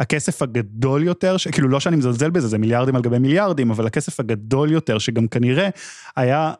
הכסף 0.00 0.42
הגדול 0.42 1.02
יותר, 1.02 1.36
ש- 1.36 1.48
כאילו 1.48 1.68
לא 1.68 1.80
שאני 1.80 1.96
מזלזל 1.96 2.30
בזה, 2.30 2.48
זה 2.48 2.58
מיליארדים 2.58 2.96
על 2.96 3.02
גבי 3.02 3.18
מיליארדים, 3.18 3.70
אבל 3.70 3.86
הכסף 3.86 4.20
הגדול 4.20 4.72
יותר, 4.72 4.98
שגם 4.98 5.28
כנראה 5.28 5.68
היה 6.16 6.52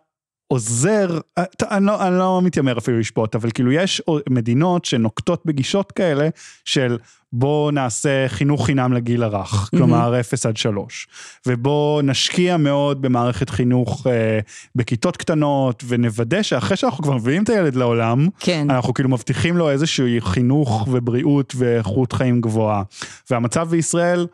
עוזר, 0.49 1.19
אה, 1.39 1.45
אני 1.71 1.87
לא, 1.87 2.07
אני 2.07 2.19
לא 2.19 2.41
מתיימר 2.45 2.79
אפילו 2.79 2.99
לשפוט, 2.99 3.35
אבל 3.35 3.51
כאילו 3.51 3.73
יש 3.73 4.03
מדינות 4.29 4.85
שנוקטות 4.85 5.43
בגישות 5.47 5.93
כאלה 5.93 6.29
של 6.65 6.99
בוא 7.33 7.73
נעשה 7.73 8.29
חינוך 8.29 8.67
חינם 8.67 8.93
לגיל 8.93 9.23
הרך, 9.23 9.69
כלומר 9.71 10.21
0 10.21 10.47
עד 10.47 10.57
3, 10.57 11.07
ובוא 11.47 12.03
נשקיע 12.03 12.57
מאוד 12.57 13.03
במערכת 13.03 13.51
חינוך 13.51 14.07
אה, 14.07 14.39
בכיתות 14.75 15.17
קטנות, 15.17 15.85
ונוודא 15.87 16.43
שאחרי 16.43 16.77
שאנחנו 16.77 17.05
כבר 17.05 17.15
מביאים 17.15 17.43
את 17.43 17.49
הילד 17.49 17.75
לעולם, 17.75 18.29
כן. 18.41 18.71
אנחנו 18.71 18.95
כאילו 18.95 19.09
מבטיחים 19.09 19.57
לו 19.57 19.71
איזשהו 19.71 20.07
חינוך 20.21 20.89
ובריאות 20.91 21.53
ואיכות 21.57 22.13
חיים 22.13 22.41
גבוהה. 22.41 22.83
והמצב 23.31 23.69
בישראל 23.69 24.27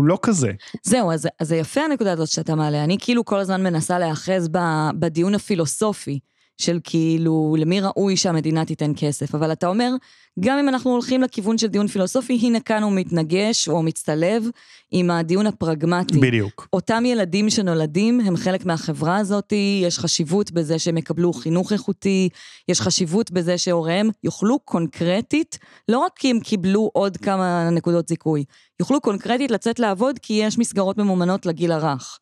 הוא 0.00 0.06
לא 0.06 0.18
כזה. 0.22 0.50
זהו, 0.82 1.12
אז, 1.12 1.28
זה 1.42 1.56
יפה 1.56 1.80
הנקודה 1.80 2.12
הזאת 2.12 2.28
שאתה 2.28 2.54
מעלה. 2.54 2.84
אני 2.84 2.96
כאילו 3.00 3.24
כל 3.24 3.38
הזמן 3.38 3.62
מנסה 3.62 3.98
להיאחז 3.98 4.48
בדיון 4.98 5.34
הפילוסופי 5.34 6.18
של 6.60 6.78
כאילו, 6.84 7.56
למי 7.58 7.80
ראוי 7.80 8.16
שהמדינה 8.16 8.64
תיתן 8.64 8.92
כסף. 8.96 9.34
אבל 9.34 9.52
אתה 9.52 9.66
אומר, 9.66 9.90
גם 10.40 10.58
אם 10.58 10.68
אנחנו 10.68 10.90
הולכים 10.90 11.22
לכיוון 11.22 11.58
של 11.58 11.66
דיון 11.66 11.86
פילוסופי, 11.86 12.38
הנה 12.42 12.60
כאן 12.60 12.82
הוא 12.82 12.92
מתנגש 12.92 13.68
או 13.68 13.82
מצטלב 13.82 14.44
עם 14.90 15.10
הדיון 15.10 15.46
הפרגמטי. 15.46 16.20
בדיוק. 16.20 16.68
אותם 16.72 17.04
ילדים 17.06 17.50
שנולדים 17.50 18.20
הם 18.20 18.36
חלק 18.36 18.66
מהחברה 18.66 19.16
הזאת, 19.16 19.52
יש 19.82 19.98
חשיבות 19.98 20.50
בזה 20.50 20.78
שהם 20.78 20.98
יקבלו 20.98 21.32
חינוך 21.32 21.72
איכותי, 21.72 22.28
יש 22.68 22.80
חשיבות 22.80 23.30
בזה 23.30 23.58
שהוריהם 23.58 24.10
יוכלו 24.24 24.58
קונקרטית, 24.58 25.58
לא 25.88 25.98
רק 25.98 26.12
כי 26.16 26.30
הם 26.30 26.40
קיבלו 26.40 26.90
עוד 26.92 27.16
כמה 27.16 27.70
נקודות 27.70 28.08
זיכוי, 28.08 28.44
יוכלו 28.80 29.00
קונקרטית 29.00 29.50
לצאת 29.50 29.78
לעבוד 29.78 30.18
כי 30.18 30.32
יש 30.32 30.58
מסגרות 30.58 30.98
ממומנות 30.98 31.46
לגיל 31.46 31.72
הרך. 31.72 32.18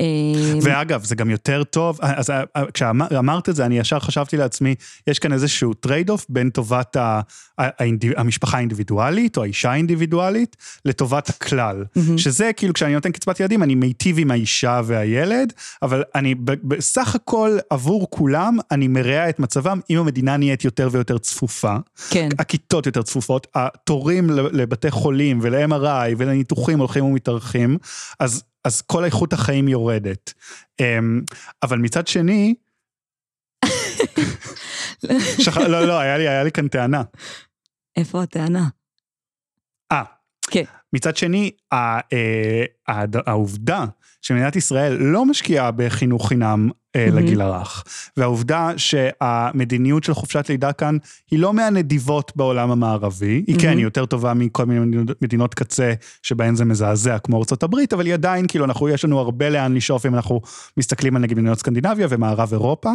אה, 0.00 0.58
ואגב, 0.62 1.04
זה 1.04 1.14
גם 1.14 1.30
יותר 1.30 1.62
טוב, 1.64 1.98
אז 2.02 2.32
כשאמרת 2.74 3.48
את 3.48 3.56
זה, 3.56 3.66
אני 3.66 3.78
ישר 3.78 3.98
חשבתי 3.98 4.36
לעצמי, 4.36 4.74
יש 5.06 5.18
כאן 5.18 5.32
איזשהו 5.32 5.74
trade 5.74 6.10
off 6.10 6.26
בין 6.28 6.50
טובת 6.50 6.96
ה- 6.96 7.20
האינדיב- 7.58 8.12
המשפחה 8.16 8.56
האינדיבידואלית, 8.56 9.36
או 9.36 9.42
האישה 9.42 9.70
האינדיבידואלית, 9.70 10.56
לטובת 10.84 11.28
הכלל. 11.28 11.84
שזה 12.16 12.50
כאילו, 12.56 12.74
כשאני 12.74 12.94
נותן 12.94 13.12
קצבת 13.12 13.40
ילדים, 13.40 13.62
אני 13.62 13.74
מיטיב 13.74 14.16
עם 14.18 14.30
האישה 14.30 14.80
והילד, 14.84 15.52
אבל 15.82 16.02
אני 16.14 16.34
בסך 16.44 17.14
הכל, 17.14 17.58
עבור 17.70 18.06
כולם, 18.10 18.58
אני 18.70 18.88
מרע 18.88 19.28
את 19.28 19.38
מצבם 19.40 19.80
אם 19.90 19.98
המדינה 19.98 20.36
נהיית 20.36 20.64
יותר 20.64 20.88
ויותר 20.92 21.18
צפופה. 21.18 21.76
כן. 22.10 22.28
הכיתות 22.38 22.86
יותר 22.86 23.02
צפופות, 23.02 23.46
התורים 23.54 24.30
לבתי 24.30 24.90
חולים 24.90 25.38
ול-MRI 25.42 26.14
ולניתוחים 26.18 26.78
הולכים 26.78 27.04
ומתארכים, 27.04 27.78
אז, 28.20 28.42
אז 28.64 28.82
כל 28.82 29.04
איכות 29.04 29.32
החיים 29.32 29.68
יורדת. 29.68 30.32
אמ, 30.80 31.20
אבל 31.62 31.78
מצד 31.78 32.06
שני, 32.06 32.54
שכ... 35.44 35.56
לא, 35.56 35.86
לא, 35.86 35.98
היה 35.98 36.18
לי, 36.18 36.28
היה 36.28 36.44
לי 36.44 36.52
כאן 36.52 36.68
טענה. 36.68 37.02
איפה 37.96 38.22
הטענה? 38.22 38.68
אה, 39.92 40.02
כן. 40.50 40.64
מצד 40.92 41.16
שני, 41.16 41.50
אה, 41.72 42.00
העובדה 43.26 43.84
שמדינת 44.22 44.56
ישראל 44.56 44.92
לא 44.92 45.24
משקיעה 45.24 45.70
בחינוך 45.70 46.28
חינם. 46.28 46.70
לגיל 46.96 47.40
הרך, 47.40 47.84
והעובדה 48.16 48.70
שהמדיניות 48.76 50.04
של 50.04 50.14
חופשת 50.14 50.48
לידה 50.48 50.72
כאן 50.72 50.96
היא 51.30 51.38
לא 51.38 51.52
מהנדיבות 51.52 52.32
בעולם 52.36 52.70
המערבי, 52.70 53.44
היא 53.46 53.58
כן, 53.58 53.66
מהמם. 53.66 53.78
היא 53.78 53.84
יותר 53.84 54.06
טובה 54.06 54.34
מכל 54.34 54.66
מיני 54.66 54.96
מדינות- 55.22 55.54
קצה 55.54 55.92
שבהן 56.22 56.54
זה 56.54 56.64
מזעזע, 56.64 57.18
כמו 57.18 57.38
ארצות 57.38 57.62
הברית, 57.62 57.92
אבל 57.92 58.06
היא 58.06 58.14
עדיין, 58.14 58.46
כאילו, 58.46 58.64
אנחנו, 58.64 58.88
יש 58.88 59.04
לנו 59.04 59.18
הרבה 59.18 59.48
לאן 59.50 59.74
לשאוף 59.74 60.06
אם 60.06 60.14
אנחנו 60.14 60.40
מסתכלים 60.76 61.16
על 61.16 61.22
נגיד 61.22 61.38
מדינות 61.38 61.58
סקנדינביה 61.58 62.06
ומערב 62.10 62.48
אירופה. 62.52 62.90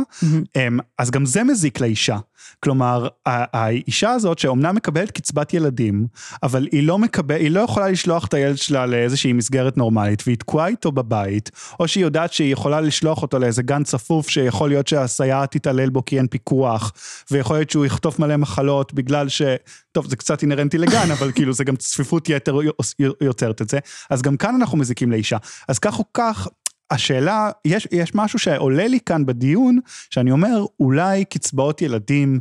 אמ, 0.55 0.79
אז 0.97 1.11
גם 1.11 1.25
זה 1.25 1.43
מזיק 1.43 1.79
לאישה. 1.81 2.17
כלומר, 2.59 3.07
האישה 3.25 4.11
הזאת 4.11 4.39
שאומנם 4.39 4.75
מקבלת 4.75 5.11
קצבת 5.11 5.53
ילדים, 5.53 6.07
אבל 6.43 6.67
היא 6.71 6.83
לא, 6.83 6.99
מקבל, 6.99 7.35
היא 7.35 7.51
לא 7.51 7.59
יכולה 7.59 7.89
לשלוח 7.89 8.25
את 8.25 8.33
הילד 8.33 8.57
שלה 8.57 8.85
לאיזושהי 8.85 9.33
מסגרת 9.33 9.77
נורמלית, 9.77 10.23
והיא 10.25 10.37
תקועה 10.37 10.67
איתו 10.67 10.91
בבית, 10.91 11.51
או 11.79 11.87
שהיא 11.87 12.03
יודעת 12.03 12.33
שהיא 12.33 12.53
יכולה 12.53 12.81
לשלוח 12.81 13.21
אותו 13.21 13.39
לאיזה 13.39 13.63
גן 13.63 13.83
צפוף, 13.85 14.29
שיכול 14.29 14.69
להיות 14.69 14.87
שהסייעת 14.87 15.51
תתעלל 15.51 15.89
בו 15.89 16.05
כי 16.05 16.17
אין 16.17 16.27
פיקוח, 16.27 16.93
ויכול 17.31 17.55
להיות 17.55 17.69
שהוא 17.69 17.85
יחטוף 17.85 18.19
מלא 18.19 18.37
מחלות 18.37 18.93
בגלל 18.93 19.29
ש... 19.29 19.41
טוב, 19.91 20.09
זה 20.09 20.15
קצת 20.15 20.41
אינהרנטי 20.41 20.77
לגן, 20.77 21.11
אבל 21.11 21.31
כאילו 21.31 21.53
זה 21.53 21.63
גם 21.63 21.75
צפיפות 21.75 22.29
יתר 22.29 22.57
יוצרת 23.21 23.61
את 23.61 23.69
זה. 23.69 23.79
אז 24.09 24.21
גם 24.21 24.37
כאן 24.37 24.55
אנחנו 24.55 24.77
מזיקים 24.77 25.11
לאישה. 25.11 25.37
אז 25.67 25.79
כך 25.79 25.99
או 25.99 26.03
כך, 26.13 26.47
השאלה, 26.91 27.49
יש, 27.65 27.87
יש 27.91 28.15
משהו 28.15 28.39
שעולה 28.39 28.87
לי 28.87 28.99
כאן 29.05 29.25
בדיון, 29.25 29.79
שאני 30.09 30.31
אומר, 30.31 30.65
אולי 30.79 31.25
קצבאות 31.25 31.81
ילדים, 31.81 32.39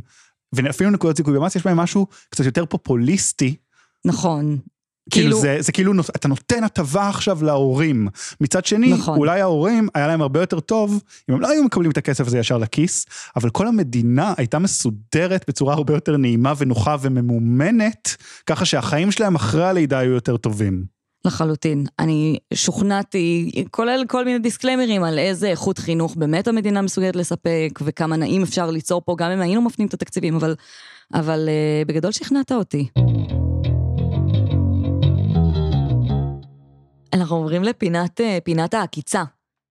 ואפילו 0.53 0.89
נקודות 0.89 1.17
זיכוי 1.17 1.33
במס, 1.33 1.55
יש 1.55 1.65
בהם 1.65 1.77
משהו 1.77 2.07
קצת 2.29 2.45
יותר 2.45 2.65
פופוליסטי. 2.65 3.55
נכון. 4.05 4.57
כאילו, 5.11 5.25
כאילו- 5.25 5.41
זה, 5.41 5.57
זה 5.59 5.71
כאילו, 5.71 5.93
אתה 6.15 6.27
נותן 6.27 6.63
הטבה 6.63 7.09
עכשיו 7.09 7.43
להורים. 7.43 8.07
מצד 8.41 8.65
שני, 8.65 8.93
נכון. 8.93 9.17
אולי 9.17 9.41
ההורים, 9.41 9.87
היה 9.93 10.07
להם 10.07 10.21
הרבה 10.21 10.39
יותר 10.39 10.59
טוב, 10.59 11.01
אם 11.29 11.33
הם 11.33 11.41
לא 11.41 11.49
היו 11.49 11.63
מקבלים 11.63 11.91
את 11.91 11.97
הכסף 11.97 12.27
הזה 12.27 12.39
ישר 12.39 12.57
לכיס, 12.57 13.05
אבל 13.35 13.49
כל 13.49 13.67
המדינה 13.67 14.33
הייתה 14.37 14.59
מסודרת 14.59 15.45
בצורה 15.47 15.73
הרבה 15.73 15.93
יותר 15.93 16.17
נעימה 16.17 16.53
ונוחה 16.57 16.95
וממומנת, 17.01 18.15
ככה 18.45 18.65
שהחיים 18.65 19.11
שלהם 19.11 19.35
אחרי 19.35 19.65
הלידה 19.65 19.99
היו 19.99 20.11
יותר 20.11 20.37
טובים. 20.37 20.95
לחלוטין. 21.25 21.85
אני 21.99 22.37
שוכנעתי, 22.53 23.51
כולל 23.71 24.03
כל 24.07 24.25
מיני 24.25 24.39
דיסקליימרים 24.39 25.03
על 25.03 25.19
איזה 25.19 25.47
איכות 25.47 25.77
חינוך 25.77 26.15
באמת 26.15 26.47
המדינה 26.47 26.81
מסוגלת 26.81 27.15
לספק, 27.15 27.79
וכמה 27.83 28.15
נעים 28.15 28.43
אפשר 28.43 28.71
ליצור 28.71 29.01
פה, 29.05 29.15
גם 29.17 29.31
אם 29.31 29.41
היינו 29.41 29.61
מפנים 29.61 29.87
את 29.87 29.93
התקציבים, 29.93 30.35
אבל, 30.35 30.55
אבל 31.13 31.49
uh, 31.49 31.87
בגדול 31.87 32.11
שכנעת 32.11 32.51
אותי. 32.51 32.87
אנחנו 37.15 37.35
עוברים 37.35 37.63
לפינת 37.63 38.21
אה, 38.21 38.37
העקיצה, 38.79 39.23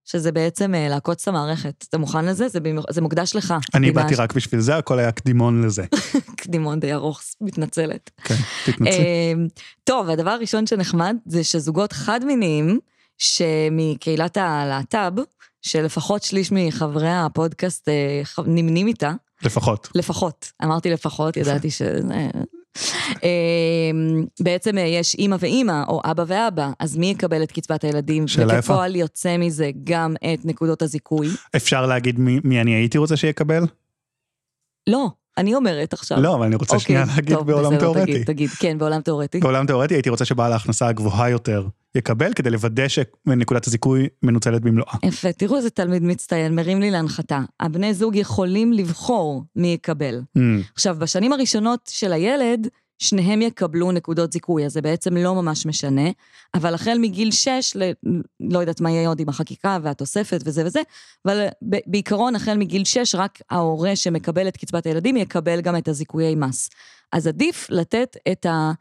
שזה 0.04 0.32
בעצם 0.32 0.74
אה, 0.74 0.88
לעקוץ 0.88 1.22
את 1.22 1.28
המערכת. 1.28 1.84
אתה 1.88 1.98
מוכן 1.98 2.24
לזה? 2.24 2.48
זה, 2.48 2.60
במיוח- 2.60 2.92
זה 2.92 3.00
מוקדש 3.00 3.36
לך. 3.36 3.54
אני 3.74 3.90
באתי 3.92 4.14
רק 4.14 4.32
בשביל 4.32 4.60
זה, 4.60 4.76
הכל 4.76 4.98
היה 4.98 5.12
קדימון 5.12 5.62
לזה. 5.64 5.84
קדימון 6.42 6.80
די 6.80 6.92
ארוך, 6.92 7.20
מתנצלת. 7.40 8.10
כן, 8.24 8.34
תתנצלי. 8.66 9.04
אמ, 9.34 9.46
טוב, 9.84 10.08
הדבר 10.10 10.30
הראשון 10.30 10.66
שנחמד 10.66 11.16
זה 11.26 11.44
שזוגות 11.44 11.92
חד-מיניים, 11.92 12.78
שמקהילת 13.18 14.36
הלהט"ב, 14.36 15.20
שלפחות 15.62 16.22
שליש 16.22 16.52
מחברי 16.52 17.10
הפודקאסט 17.12 17.88
אה, 17.88 18.22
נמנים 18.46 18.86
איתה, 18.86 19.12
לפחות. 19.42 19.88
לפחות, 19.94 20.52
אמרתי 20.64 20.90
לפחות, 20.90 21.36
ידעתי 21.36 21.70
ש... 21.70 21.82
אמ, 23.22 24.24
בעצם 24.40 24.78
אה, 24.78 24.82
יש 24.82 25.14
אימא 25.14 25.36
ואימא, 25.40 25.82
או 25.88 26.00
אבא 26.04 26.24
ואבא, 26.26 26.70
אז 26.78 26.96
מי 26.96 27.06
יקבל 27.06 27.42
את 27.42 27.52
קצבת 27.52 27.84
הילדים? 27.84 28.28
שאלה 28.28 28.44
יפה. 28.52 28.58
וכפועל 28.58 28.96
יוצא 28.96 29.36
מזה 29.36 29.70
גם 29.84 30.14
את 30.16 30.44
נקודות 30.44 30.82
הזיכוי. 30.82 31.28
אפשר 31.56 31.86
להגיד 31.86 32.18
מי, 32.18 32.40
מי 32.44 32.60
אני 32.60 32.74
הייתי 32.74 32.98
רוצה 32.98 33.16
שיקבל? 33.16 33.64
לא, 34.86 35.08
אני 35.38 35.54
אומרת 35.54 35.92
עכשיו. 35.92 36.20
לא, 36.20 36.34
אבל 36.34 36.46
אני 36.46 36.56
רוצה 36.56 36.76
אוקיי, 36.76 36.86
שנייה 36.86 37.04
להגיד 37.16 37.36
טוב, 37.36 37.46
בעולם 37.46 37.78
תיאורטי. 37.78 38.04
תגיד, 38.04 38.24
תגיד, 38.26 38.50
כן, 38.50 38.78
בעולם 38.78 39.00
תיאורטי. 39.00 39.40
בעולם 39.40 39.66
תיאורטי 39.66 39.94
הייתי 39.94 40.10
רוצה 40.10 40.24
שבעל 40.24 40.52
ההכנסה 40.52 40.88
הגבוהה 40.88 41.30
יותר 41.30 41.66
יקבל, 41.94 42.32
כדי 42.32 42.50
לוודא 42.50 42.88
שנקודת 42.88 43.66
הזיכוי 43.66 44.08
מנוצלת 44.22 44.62
במלואה. 44.62 44.94
יפה, 45.02 45.32
תראו 45.32 45.56
איזה 45.56 45.70
תלמיד 45.70 46.02
מצטיין, 46.02 46.54
מרים 46.54 46.80
לי 46.80 46.90
להנחתה. 46.90 47.40
הבני 47.60 47.94
זוג 47.94 48.16
יכולים 48.16 48.72
לבחור 48.72 49.44
מי 49.56 49.68
יקבל. 49.68 50.20
Mm, 50.38 50.40
עכשיו, 50.74 50.96
בשנים 50.98 51.32
הראשונות 51.32 51.90
של 51.92 52.12
הילד, 52.12 52.68
שניהם 53.04 53.42
יקבלו 53.42 53.92
נקודות 53.92 54.32
זיכוי, 54.32 54.66
אז 54.66 54.72
זה 54.72 54.82
בעצם 54.82 55.16
לא 55.16 55.34
ממש 55.34 55.66
משנה, 55.66 56.10
אבל 56.54 56.74
החל 56.74 56.98
מגיל 57.00 57.30
6, 57.30 57.76
ל... 57.76 57.90
לא 58.40 58.58
יודעת 58.58 58.80
מה 58.80 58.90
יהיה 58.90 59.08
עוד 59.08 59.20
עם 59.20 59.28
החקיקה 59.28 59.78
והתוספת 59.82 60.40
וזה 60.44 60.66
וזה, 60.66 60.80
אבל 61.24 61.46
בעיקרון, 61.86 62.36
החל 62.36 62.56
מגיל 62.56 62.84
6, 62.84 63.14
רק 63.14 63.38
ההורה 63.50 63.96
שמקבל 63.96 64.48
את 64.48 64.56
קצבת 64.56 64.86
הילדים 64.86 65.16
יקבל 65.16 65.60
גם 65.60 65.76
את 65.76 65.88
הזיכויי 65.88 66.34
מס. 66.34 66.70
אז 67.12 67.26
עדיף 67.26 67.66
לתת 67.70 68.16
את 68.32 68.46
ה... 68.46 68.72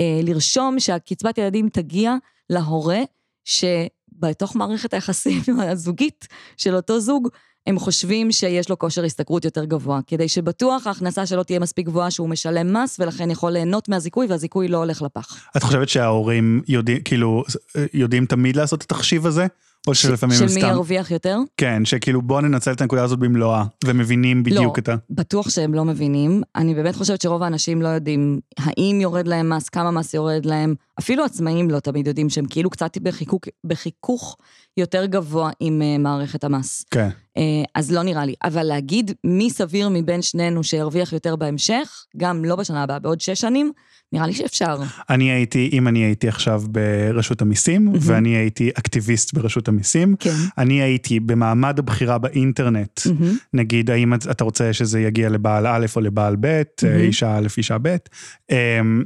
אה, 0.00 0.20
לרשום 0.22 0.80
שהקצבת 0.80 1.38
ילדים 1.38 1.68
תגיע 1.68 2.14
להורה 2.50 3.00
שבתוך 3.44 4.56
מערכת 4.56 4.94
היחסים 4.94 5.42
הזוגית 5.70 6.28
של 6.56 6.76
אותו 6.76 7.00
זוג, 7.00 7.28
הם 7.66 7.78
חושבים 7.78 8.32
שיש 8.32 8.70
לו 8.70 8.78
כושר 8.78 9.04
השתכרות 9.04 9.44
יותר 9.44 9.64
גבוה, 9.64 10.00
כדי 10.06 10.28
שבטוח 10.28 10.86
ההכנסה 10.86 11.26
שלו 11.26 11.44
תהיה 11.44 11.58
מספיק 11.58 11.86
גבוהה 11.86 12.10
שהוא 12.10 12.28
משלם 12.28 12.76
מס, 12.76 12.96
ולכן 13.00 13.30
יכול 13.30 13.50
ליהנות 13.50 13.88
מהזיכוי, 13.88 14.26
והזיכוי 14.26 14.68
לא 14.68 14.78
הולך 14.78 15.02
לפח. 15.02 15.48
את 15.56 15.62
חושבת 15.62 15.88
שההורים 15.88 16.62
יודעים, 16.68 17.02
כאילו, 17.04 17.44
יודעים 17.94 18.26
תמיד 18.26 18.56
לעשות 18.56 18.80
את 18.84 18.92
התחשיב 18.92 19.26
הזה? 19.26 19.46
או 19.86 19.94
שלפעמים 19.94 20.36
של 20.36 20.44
הם 20.44 20.54
מי 20.54 20.60
סתם... 20.60 20.70
ירוויח 20.70 21.10
יותר? 21.10 21.38
כן, 21.56 21.84
שכאילו 21.84 22.22
בוא 22.22 22.40
ננצל 22.40 22.72
את 22.72 22.80
הנקודה 22.80 23.04
הזאת 23.04 23.18
במלואה, 23.18 23.64
ומבינים 23.84 24.42
בדיוק 24.42 24.78
לא. 24.78 24.82
את 24.82 24.88
ה... 24.88 24.96
בטוח 25.10 25.50
שהם 25.50 25.74
לא 25.74 25.84
מבינים. 25.84 26.42
אני 26.56 26.74
באמת 26.74 26.96
חושבת 26.96 27.20
שרוב 27.20 27.42
האנשים 27.42 27.82
לא 27.82 27.88
יודעים 27.88 28.40
האם 28.58 28.98
יורד 29.00 29.28
להם 29.28 29.52
מס, 29.52 29.68
כמה 29.68 29.90
מס 29.90 30.14
יורד 30.14 30.46
להם. 30.46 30.74
אפילו 30.98 31.24
עצמאים 31.24 31.70
לא 31.70 31.80
תמיד 31.80 32.06
יודעים 32.06 32.30
שהם 32.30 32.46
כאילו 32.46 32.70
קצת 32.70 32.98
בחיכוך, 32.98 33.40
בחיכוך 33.64 34.36
יותר 34.76 35.06
גבוה 35.06 35.50
עם 35.60 35.82
uh, 35.82 35.98
מערכת 36.02 36.44
המס. 36.44 36.84
כן. 36.90 37.08
Uh, 37.38 37.40
אז 37.74 37.92
לא 37.92 38.02
נראה 38.02 38.24
לי. 38.26 38.34
אבל 38.44 38.62
להגיד 38.62 39.10
מי 39.24 39.50
סביר 39.50 39.88
מבין 39.88 40.22
שנינו 40.22 40.64
שירוויח 40.64 41.12
יותר 41.12 41.36
בהמשך, 41.36 42.04
גם 42.16 42.44
לא 42.44 42.56
בשנה 42.56 42.82
הבאה, 42.82 42.98
בעוד 42.98 43.20
שש 43.20 43.40
שנים, 43.40 43.72
נראה 44.12 44.26
לי 44.26 44.32
שאפשר. 44.32 44.78
אני 45.10 45.30
הייתי, 45.32 45.70
אם 45.72 45.88
אני 45.88 45.98
הייתי 46.04 46.28
עכשיו 46.28 46.62
ברשות 46.68 47.42
המיסים, 47.42 47.84
מהמם. 47.84 47.98
ואני 48.02 48.36
הייתי 48.36 48.70
אקטיביסט 48.70 49.34
ברשות 49.34 49.68
המיסים, 49.68 50.14
כן. 50.18 50.34
אני 50.58 50.82
הייתי 50.82 51.20
במעמד 51.20 51.78
הבחירה 51.78 52.18
באינטרנט, 52.18 53.00
מהמם. 53.06 53.36
נגיד, 53.54 53.90
האם 53.90 54.14
את- 54.14 54.26
אתה 54.30 54.44
רוצה 54.44 54.72
שזה 54.72 55.00
יגיע 55.00 55.28
לבעל 55.28 55.66
א' 55.66 55.86
או 55.96 56.00
לבעל 56.00 56.36
ב', 56.40 56.62
מהמם. 56.82 56.96
אישה 57.00 57.36
א', 57.38 57.46
אישה 57.56 57.76
ב', 57.82 57.96
אמ, 58.50 59.02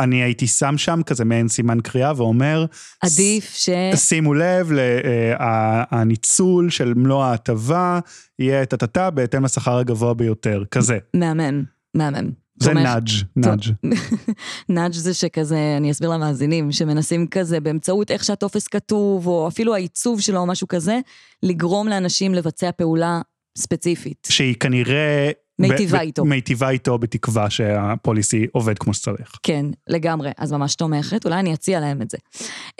אני 0.00 0.22
הייתי 0.22 0.46
שם 0.46 0.78
שם 0.78 1.00
כזה 1.06 1.24
מעין 1.24 1.48
סימן 1.48 1.80
קריאה 1.80 2.12
ואומר, 2.16 2.66
עדיף 3.00 3.54
ש... 3.54 3.68
שימו 3.94 4.34
לב, 4.34 4.72
לה- 4.72 5.84
הניצול 5.90 6.70
של 6.70 6.94
מלוא 6.94 7.24
ההטבה 7.24 8.00
יהיה 8.38 8.66
טה-טה-טה 8.66 9.10
בהתאם 9.10 9.44
לשכר 9.44 9.78
הגבוה 9.78 10.14
ביותר, 10.14 10.62
כזה. 10.70 10.98
מהמם, 11.14 11.64
מהמם. 11.94 12.30
זה 12.60 12.70
תומך. 12.70 12.82
נאג', 12.82 13.08
נאג'. 13.36 13.94
נאג' 14.68 14.92
זה 14.92 15.14
שכזה, 15.14 15.74
אני 15.76 15.90
אסביר 15.90 16.10
למאזינים, 16.10 16.72
שמנסים 16.72 17.26
כזה 17.26 17.60
באמצעות 17.60 18.10
איך 18.10 18.24
שהטופס 18.24 18.68
כתוב, 18.68 19.26
או 19.26 19.48
אפילו 19.48 19.74
העיצוב 19.74 20.20
שלו 20.20 20.38
או 20.40 20.46
משהו 20.46 20.68
כזה, 20.68 20.98
לגרום 21.42 21.88
לאנשים 21.88 22.34
לבצע 22.34 22.70
פעולה 22.72 23.20
ספציפית. 23.58 24.28
שהיא 24.30 24.54
כנראה... 24.60 25.30
מיטיבה 25.58 26.00
איתו. 26.00 26.24
מיטיבה 26.24 26.70
איתו 26.70 26.98
בתקווה 26.98 27.50
שהפוליסי 27.50 28.46
עובד 28.52 28.78
כמו 28.78 28.94
שצריך. 28.94 29.32
כן, 29.42 29.66
לגמרי. 29.88 30.30
אז 30.38 30.52
ממש 30.52 30.74
תומכת, 30.74 31.24
אולי 31.24 31.40
אני 31.40 31.54
אציע 31.54 31.80
להם 31.80 32.02
את 32.02 32.10
זה. 32.10 32.18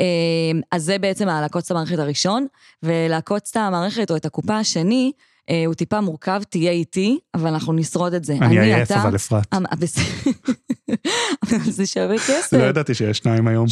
אה, 0.01 0.05
אז 0.73 0.83
זה 0.85 0.99
בעצם 0.99 1.29
הלעקוץ 1.29 1.65
את 1.65 1.71
המערכת 1.71 1.99
הראשון, 1.99 2.47
ולעקוץ 2.83 3.51
את 3.51 3.57
המערכת 3.57 4.11
או 4.11 4.17
את 4.17 4.25
הקופה 4.25 4.59
השני, 4.59 5.13
הוא 5.67 5.75
טיפה 5.75 6.01
מורכב, 6.01 6.43
תהיה 6.49 6.71
איתי, 6.71 7.19
אבל 7.35 7.49
אנחנו 7.49 7.73
נשרוד 7.73 8.15
את 8.15 8.25
זה. 8.25 8.33
אני 8.33 8.61
עייף 8.61 8.91
אבל 8.91 9.17
אפרת. 9.17 9.47
אה, 9.53 9.59
בסדר. 9.79 10.33
אבל 11.43 11.71
זה 11.71 11.87
שווה 11.87 12.19
כסף. 12.19 12.53
לא 12.53 12.63
ידעתי 12.63 12.95
שיש 12.95 13.19
שניים 13.19 13.49
היום. 13.49 13.67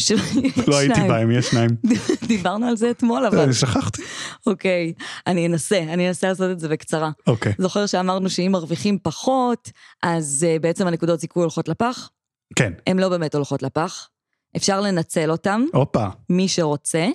לא 0.68 0.76
הייתי 0.76 0.94
שניים. 0.94 1.10
בהם, 1.10 1.30
יש 1.30 1.46
שניים. 1.50 1.70
דיברנו 2.28 2.66
על 2.66 2.76
זה 2.76 2.90
אתמול, 2.90 3.26
אבל 3.26 3.38
אני 3.40 3.52
שכחתי. 3.54 4.02
אוקיי, 4.46 4.92
אני 5.26 5.46
אנסה, 5.46 5.78
אני 5.78 6.08
אנסה 6.08 6.28
לעשות 6.28 6.50
את 6.50 6.60
זה 6.60 6.68
בקצרה. 6.68 7.10
אוקיי, 7.26 7.52
זוכר 7.58 7.86
שאמרנו 7.86 8.30
שאם 8.30 8.52
מרוויחים 8.52 8.98
פחות, 9.02 9.70
אז 10.02 10.46
בעצם 10.60 10.86
הנקודות 10.86 11.20
זיכוי 11.20 11.42
הולכות 11.42 11.68
לפח? 11.68 12.10
כן. 12.56 12.72
הן 12.86 12.98
לא 12.98 13.08
באמת 13.08 13.34
הולכות 13.34 13.62
לפח. 13.62 14.08
אפשר 14.56 14.80
לנצל 14.80 15.30
אותן, 15.30 15.64
הופה. 15.72 16.06
מי 16.30 16.48
שרוצה. 16.48 17.08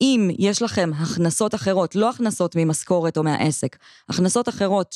אם 0.00 0.30
יש 0.38 0.62
לכם 0.62 0.90
הכנסות 0.94 1.54
אחרות, 1.54 1.94
לא 1.94 2.10
הכנסות 2.10 2.56
ממשכורת 2.56 3.16
או 3.16 3.22
מהעסק, 3.22 3.76
הכנסות 4.08 4.48
אחרות 4.48 4.94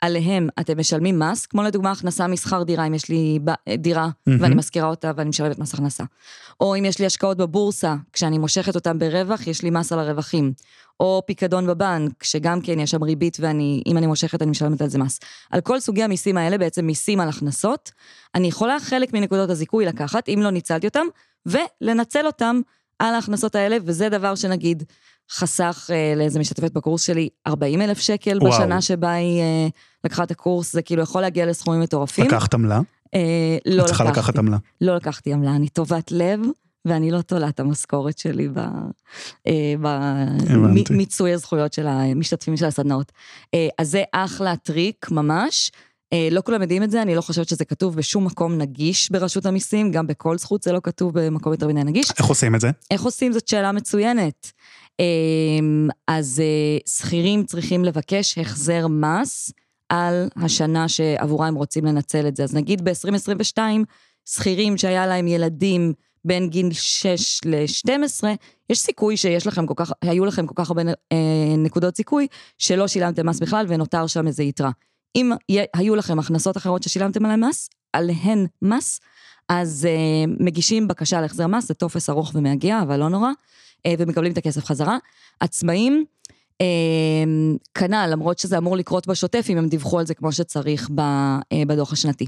עליהם 0.00 0.48
אתם 0.60 0.78
משלמים 0.78 1.18
מס, 1.18 1.46
כמו 1.46 1.62
לדוגמה 1.62 1.90
הכנסה 1.90 2.26
משכר 2.26 2.62
דירה, 2.62 2.86
אם 2.86 2.94
יש 2.94 3.08
לי 3.08 3.38
דירה 3.78 4.08
ואני 4.26 4.54
משכירה 4.54 4.88
אותה 4.88 5.12
ואני 5.16 5.28
משלמת 5.28 5.58
מס 5.58 5.74
הכנסה. 5.74 6.04
או 6.60 6.76
אם 6.76 6.84
יש 6.84 6.98
לי 6.98 7.06
השקעות 7.06 7.36
בבורסה, 7.36 7.94
כשאני 8.12 8.38
מושכת 8.38 8.74
אותם 8.74 8.98
ברווח, 8.98 9.46
יש 9.46 9.62
לי 9.62 9.70
מס 9.70 9.92
על 9.92 9.98
הרווחים. 9.98 10.52
או 11.00 11.22
פיקדון 11.26 11.66
בבנק, 11.66 12.24
שגם 12.24 12.60
כן 12.60 12.80
יש 12.80 12.90
שם 12.90 13.02
ריבית 13.02 13.36
ואני, 13.40 13.82
אם 13.86 13.98
אני 13.98 14.06
מושכת 14.06 14.42
אני 14.42 14.50
משלמת 14.50 14.82
על 14.82 14.88
זה 14.88 14.98
מס. 14.98 15.20
על 15.50 15.60
כל 15.60 15.80
סוגי 15.80 16.02
המיסים 16.02 16.36
האלה, 16.36 16.58
בעצם 16.58 16.86
מיסים 16.86 17.20
על 17.20 17.28
הכנסות, 17.28 17.90
אני 18.34 18.48
יכולה 18.48 18.80
חלק 18.80 19.12
מנקודות 19.12 19.50
הזיכוי 19.50 19.86
לקחת, 19.86 20.28
אם 20.28 20.40
לא 20.42 20.50
ניצלתי 20.50 20.86
אותם, 20.86 21.06
ולנצל 21.46 22.26
אותם 22.26 22.60
על 23.02 23.14
ההכנסות 23.14 23.54
האלה, 23.54 23.76
וזה 23.84 24.08
דבר 24.08 24.34
שנגיד 24.34 24.82
חסך 25.30 25.90
אה, 25.92 26.14
לאיזה 26.16 26.38
משתתפת 26.40 26.72
בקורס 26.72 27.02
שלי 27.02 27.28
40 27.46 27.82
אלף 27.82 27.98
שקל 27.98 28.38
וואו. 28.40 28.52
בשנה 28.52 28.80
שבה 28.80 29.12
היא 29.12 29.40
אה, 29.40 29.68
לקחה 30.04 30.22
את 30.22 30.30
הקורס, 30.30 30.72
זה 30.72 30.82
כאילו 30.82 31.02
יכול 31.02 31.22
להגיע 31.22 31.46
לסכומים 31.46 31.80
מטורפים. 31.80 32.26
לקחת 32.26 32.54
עמלה? 32.54 32.80
אה, 33.14 33.58
לא 33.66 33.82
את 33.82 33.86
צריכה 33.86 34.04
לקחתי. 34.04 34.20
לקחת 34.20 34.38
עמלה. 34.38 34.56
לא 34.80 34.96
לקחתי 34.96 35.32
עמלה, 35.32 35.56
אני 35.56 35.68
טובת 35.68 36.12
לב, 36.12 36.40
ואני 36.84 37.10
לא 37.10 37.20
תולה 37.22 37.48
את 37.48 37.60
המשכורת 37.60 38.18
שלי. 38.18 38.48
במיצוי 40.90 41.32
הזכויות 41.32 41.72
של 41.72 41.86
המשתתפים 41.86 42.56
של 42.56 42.66
הסדנאות. 42.66 43.12
אה, 43.54 43.68
אז 43.78 43.90
זה 43.90 44.02
אחלה 44.12 44.56
טריק 44.56 45.10
ממש. 45.10 45.70
אה, 46.12 46.28
לא 46.30 46.40
כולם 46.44 46.62
יודעים 46.62 46.82
את 46.82 46.90
זה, 46.90 47.02
אני 47.02 47.14
לא 47.14 47.20
חושבת 47.20 47.48
שזה 47.48 47.64
כתוב 47.64 47.96
בשום 47.96 48.24
מקום 48.24 48.58
נגיש 48.58 49.10
ברשות 49.10 49.46
המיסים, 49.46 49.92
גם 49.92 50.06
בכל 50.06 50.38
זכות 50.38 50.62
זה 50.62 50.72
לא 50.72 50.80
כתוב 50.82 51.18
במקום 51.18 51.52
יותר 51.52 51.68
מדי 51.68 51.84
נגיש. 51.84 52.10
איך 52.18 52.26
עושים 52.26 52.54
את 52.54 52.60
זה? 52.60 52.70
איך 52.90 53.02
עושים 53.02 53.32
זאת 53.32 53.48
שאלה 53.48 53.72
מצוינת. 53.72 54.52
אמ, 55.00 55.88
אז 56.08 56.40
אה, 56.40 56.78
שכירים 56.86 57.44
צריכים 57.44 57.84
לבקש 57.84 58.38
החזר 58.38 58.86
מס 58.88 59.52
על 59.88 60.28
השנה 60.36 60.88
שעבורה 60.88 61.48
הם 61.48 61.54
רוצים 61.54 61.84
לנצל 61.84 62.28
את 62.28 62.36
זה. 62.36 62.44
אז 62.44 62.54
נגיד 62.54 62.84
ב-2022, 62.84 63.58
שכירים 64.24 64.76
שהיה 64.78 65.06
להם 65.06 65.28
ילדים 65.28 65.92
בין 66.24 66.48
גיל 66.48 66.72
6 66.72 67.40
ל-12, 67.44 68.24
יש 68.70 68.80
סיכוי 68.80 69.16
שיש 69.16 69.46
לכם 69.46 69.66
כל 69.66 69.74
כך, 69.76 69.92
היו 70.02 70.24
לכם 70.24 70.46
כל 70.46 70.54
כך 70.56 70.70
הרבה 70.70 70.82
אה, 71.12 71.56
נקודות 71.58 71.96
זיכוי, 71.96 72.26
שלא 72.58 72.88
שילמתם 72.88 73.28
מס 73.28 73.40
בכלל 73.40 73.66
ונותר 73.68 74.06
שם 74.06 74.26
איזה 74.26 74.42
יתרה. 74.42 74.70
אם 75.16 75.32
היו 75.74 75.96
לכם 75.96 76.18
הכנסות 76.18 76.56
אחרות 76.56 76.82
ששילמתם 76.82 77.24
עליהן 77.24 77.44
מס, 77.44 77.70
עליהן 77.92 78.46
מס, 78.62 79.00
אז 79.48 79.88
אה, 79.90 80.24
מגישים 80.40 80.88
בקשה 80.88 81.20
להחזר 81.20 81.46
מס, 81.46 81.68
זה 81.68 81.74
טופס 81.74 82.10
ארוך 82.10 82.32
ומייגע, 82.34 82.82
אבל 82.82 82.96
לא 82.96 83.08
נורא, 83.08 83.30
אה, 83.86 83.94
ומקבלים 83.98 84.32
את 84.32 84.38
הכסף 84.38 84.64
חזרה. 84.64 84.98
עצמאים, 85.40 86.04
אה, 86.60 86.66
כנ"ל, 87.74 88.08
למרות 88.12 88.38
שזה 88.38 88.58
אמור 88.58 88.76
לקרות 88.76 89.06
בשוטף, 89.06 89.46
אם 89.48 89.58
הם 89.58 89.68
דיווחו 89.68 89.98
על 89.98 90.06
זה 90.06 90.14
כמו 90.14 90.32
שצריך 90.32 90.90
ב, 90.94 91.00
אה, 91.00 91.62
בדוח 91.66 91.92
השנתי. 91.92 92.26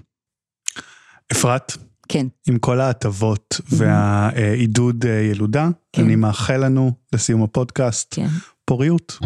אפרת, 1.32 1.72
כן. 2.08 2.26
עם 2.48 2.58
כל 2.58 2.80
ההטבות 2.80 3.60
והעידוד 3.68 5.06
אה, 5.06 5.20
ילודה, 5.20 5.68
כן. 5.92 6.04
אני 6.04 6.16
מאחל 6.16 6.64
לנו, 6.64 6.92
לסיום 7.12 7.42
הפודקאסט, 7.42 8.14
כן. 8.14 8.26
פוריות. 8.64 9.18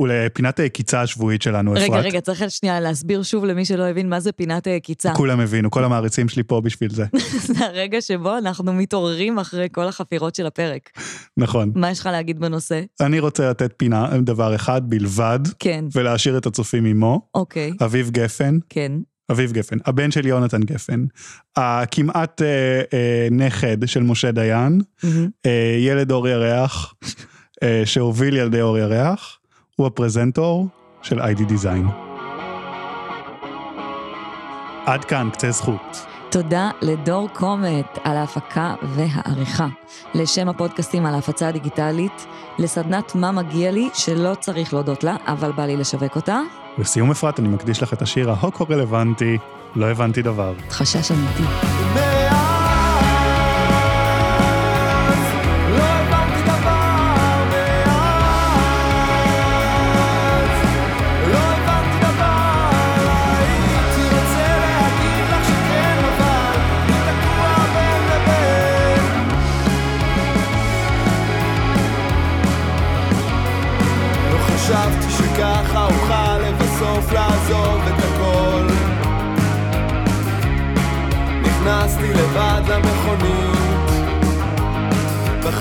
ולפינת 0.00 0.60
הקיצה 0.60 1.00
השבועית 1.00 1.42
שלנו, 1.42 1.72
אפרת. 1.72 1.90
רגע, 1.90 1.98
רגע, 1.98 2.20
צריך 2.20 2.50
שנייה 2.50 2.80
להסביר 2.80 3.22
שוב 3.22 3.44
למי 3.44 3.64
שלא 3.64 3.82
הבין 3.82 4.08
מה 4.08 4.20
זה 4.20 4.32
פינת 4.32 4.68
אה, 4.68 4.80
קיצה. 4.80 5.14
כולם 5.14 5.40
הבינו, 5.40 5.70
כל 5.70 5.84
המעריצים 5.84 6.28
שלי 6.28 6.42
פה 6.42 6.60
בשביל 6.60 6.90
זה. 6.90 7.04
זה 7.46 7.66
הרגע 7.66 8.00
שבו 8.00 8.38
אנחנו 8.38 8.72
מתעוררים 8.72 9.38
אחרי 9.38 9.68
כל 9.72 9.88
החפירות 9.88 10.34
של 10.34 10.46
הפרק. 10.46 10.90
נכון. 11.36 11.72
מה 11.74 11.90
יש 11.90 12.00
לך 12.00 12.06
להגיד 12.06 12.40
בנושא? 12.40 12.80
אני 13.00 13.20
רוצה 13.20 13.50
לתת 13.50 13.72
פינה, 13.76 14.18
דבר 14.18 14.54
אחד 14.54 14.90
בלבד, 14.90 15.40
כן, 15.58 15.84
ולהשאיר 15.94 16.38
את 16.38 16.46
הצופים 16.46 16.84
עמו. 16.84 17.28
אוקיי, 17.34 17.72
אביב 17.82 18.10
גפן, 18.10 18.58
כן. 18.68 18.92
אביב 19.30 19.52
גפן, 19.52 19.76
הבן 19.86 20.10
של 20.10 20.26
יונתן 20.26 20.60
גפן, 20.60 21.04
הכמעט 21.56 22.42
אה, 22.42 22.82
אה, 22.92 23.28
נכד 23.30 23.88
של 23.88 24.02
משה 24.02 24.32
דיין, 24.32 24.80
מהמם. 25.02 25.28
אה, 25.46 25.76
ילד 25.78 26.10
אור 26.10 26.28
ירח, 26.28 26.94
אה, 27.62 27.82
שהוביל 27.84 28.36
ילדי 28.36 28.60
אור 28.60 28.78
ירח, 28.78 29.39
הוא 29.76 29.86
הפרזנטור 29.86 30.68
של 31.02 31.20
איי-די 31.20 31.44
דיזיין. 31.44 31.88
עד 34.86 35.04
כאן, 35.04 35.28
קצה 35.32 35.50
זכות. 35.50 36.06
תודה 36.30 36.70
לדור 36.82 37.28
קומט 37.32 37.98
על 38.04 38.16
ההפקה 38.16 38.74
והעריכה, 38.82 39.66
לשם 40.14 40.48
הפודקאסטים 40.48 41.06
על 41.06 41.14
ההפצה 41.14 41.48
הדיגיטלית, 41.48 42.26
לסדנת 42.58 43.14
מה 43.14 43.32
מגיע 43.32 43.70
לי, 43.70 43.88
שלא 43.94 44.34
צריך 44.34 44.74
להודות 44.74 45.04
לה, 45.04 45.16
אבל 45.26 45.52
בא 45.52 45.66
לי 45.66 45.76
לשווק 45.76 46.16
אותה, 46.16 46.40
לסיום 46.78 47.10
אפרת, 47.10 47.40
אני 47.40 47.48
מקדיש 47.48 47.82
לך 47.82 47.92
את 47.92 48.02
השיר 48.02 48.30
ההוקו-רלוונטי, 48.30 49.38
לא 49.76 49.86
הבנתי 49.90 50.22
דבר. 50.22 50.54
חשש 50.70 51.10
אמיתי. 51.10 52.09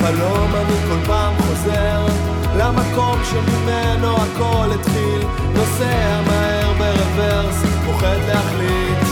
החלום 0.02 0.56
אני 0.56 0.76
כל 0.90 1.06
פעם 1.08 1.34
חוזר. 1.38 2.06
למקום 2.58 3.20
שממנו 3.24 4.16
הכל 4.16 4.68
התחיל 4.80 5.22
נוסע 5.54 6.22
מהר 6.28 6.74
ברוורס, 6.74 7.64
פוחד 7.86 8.18
להחליט. 8.28 9.09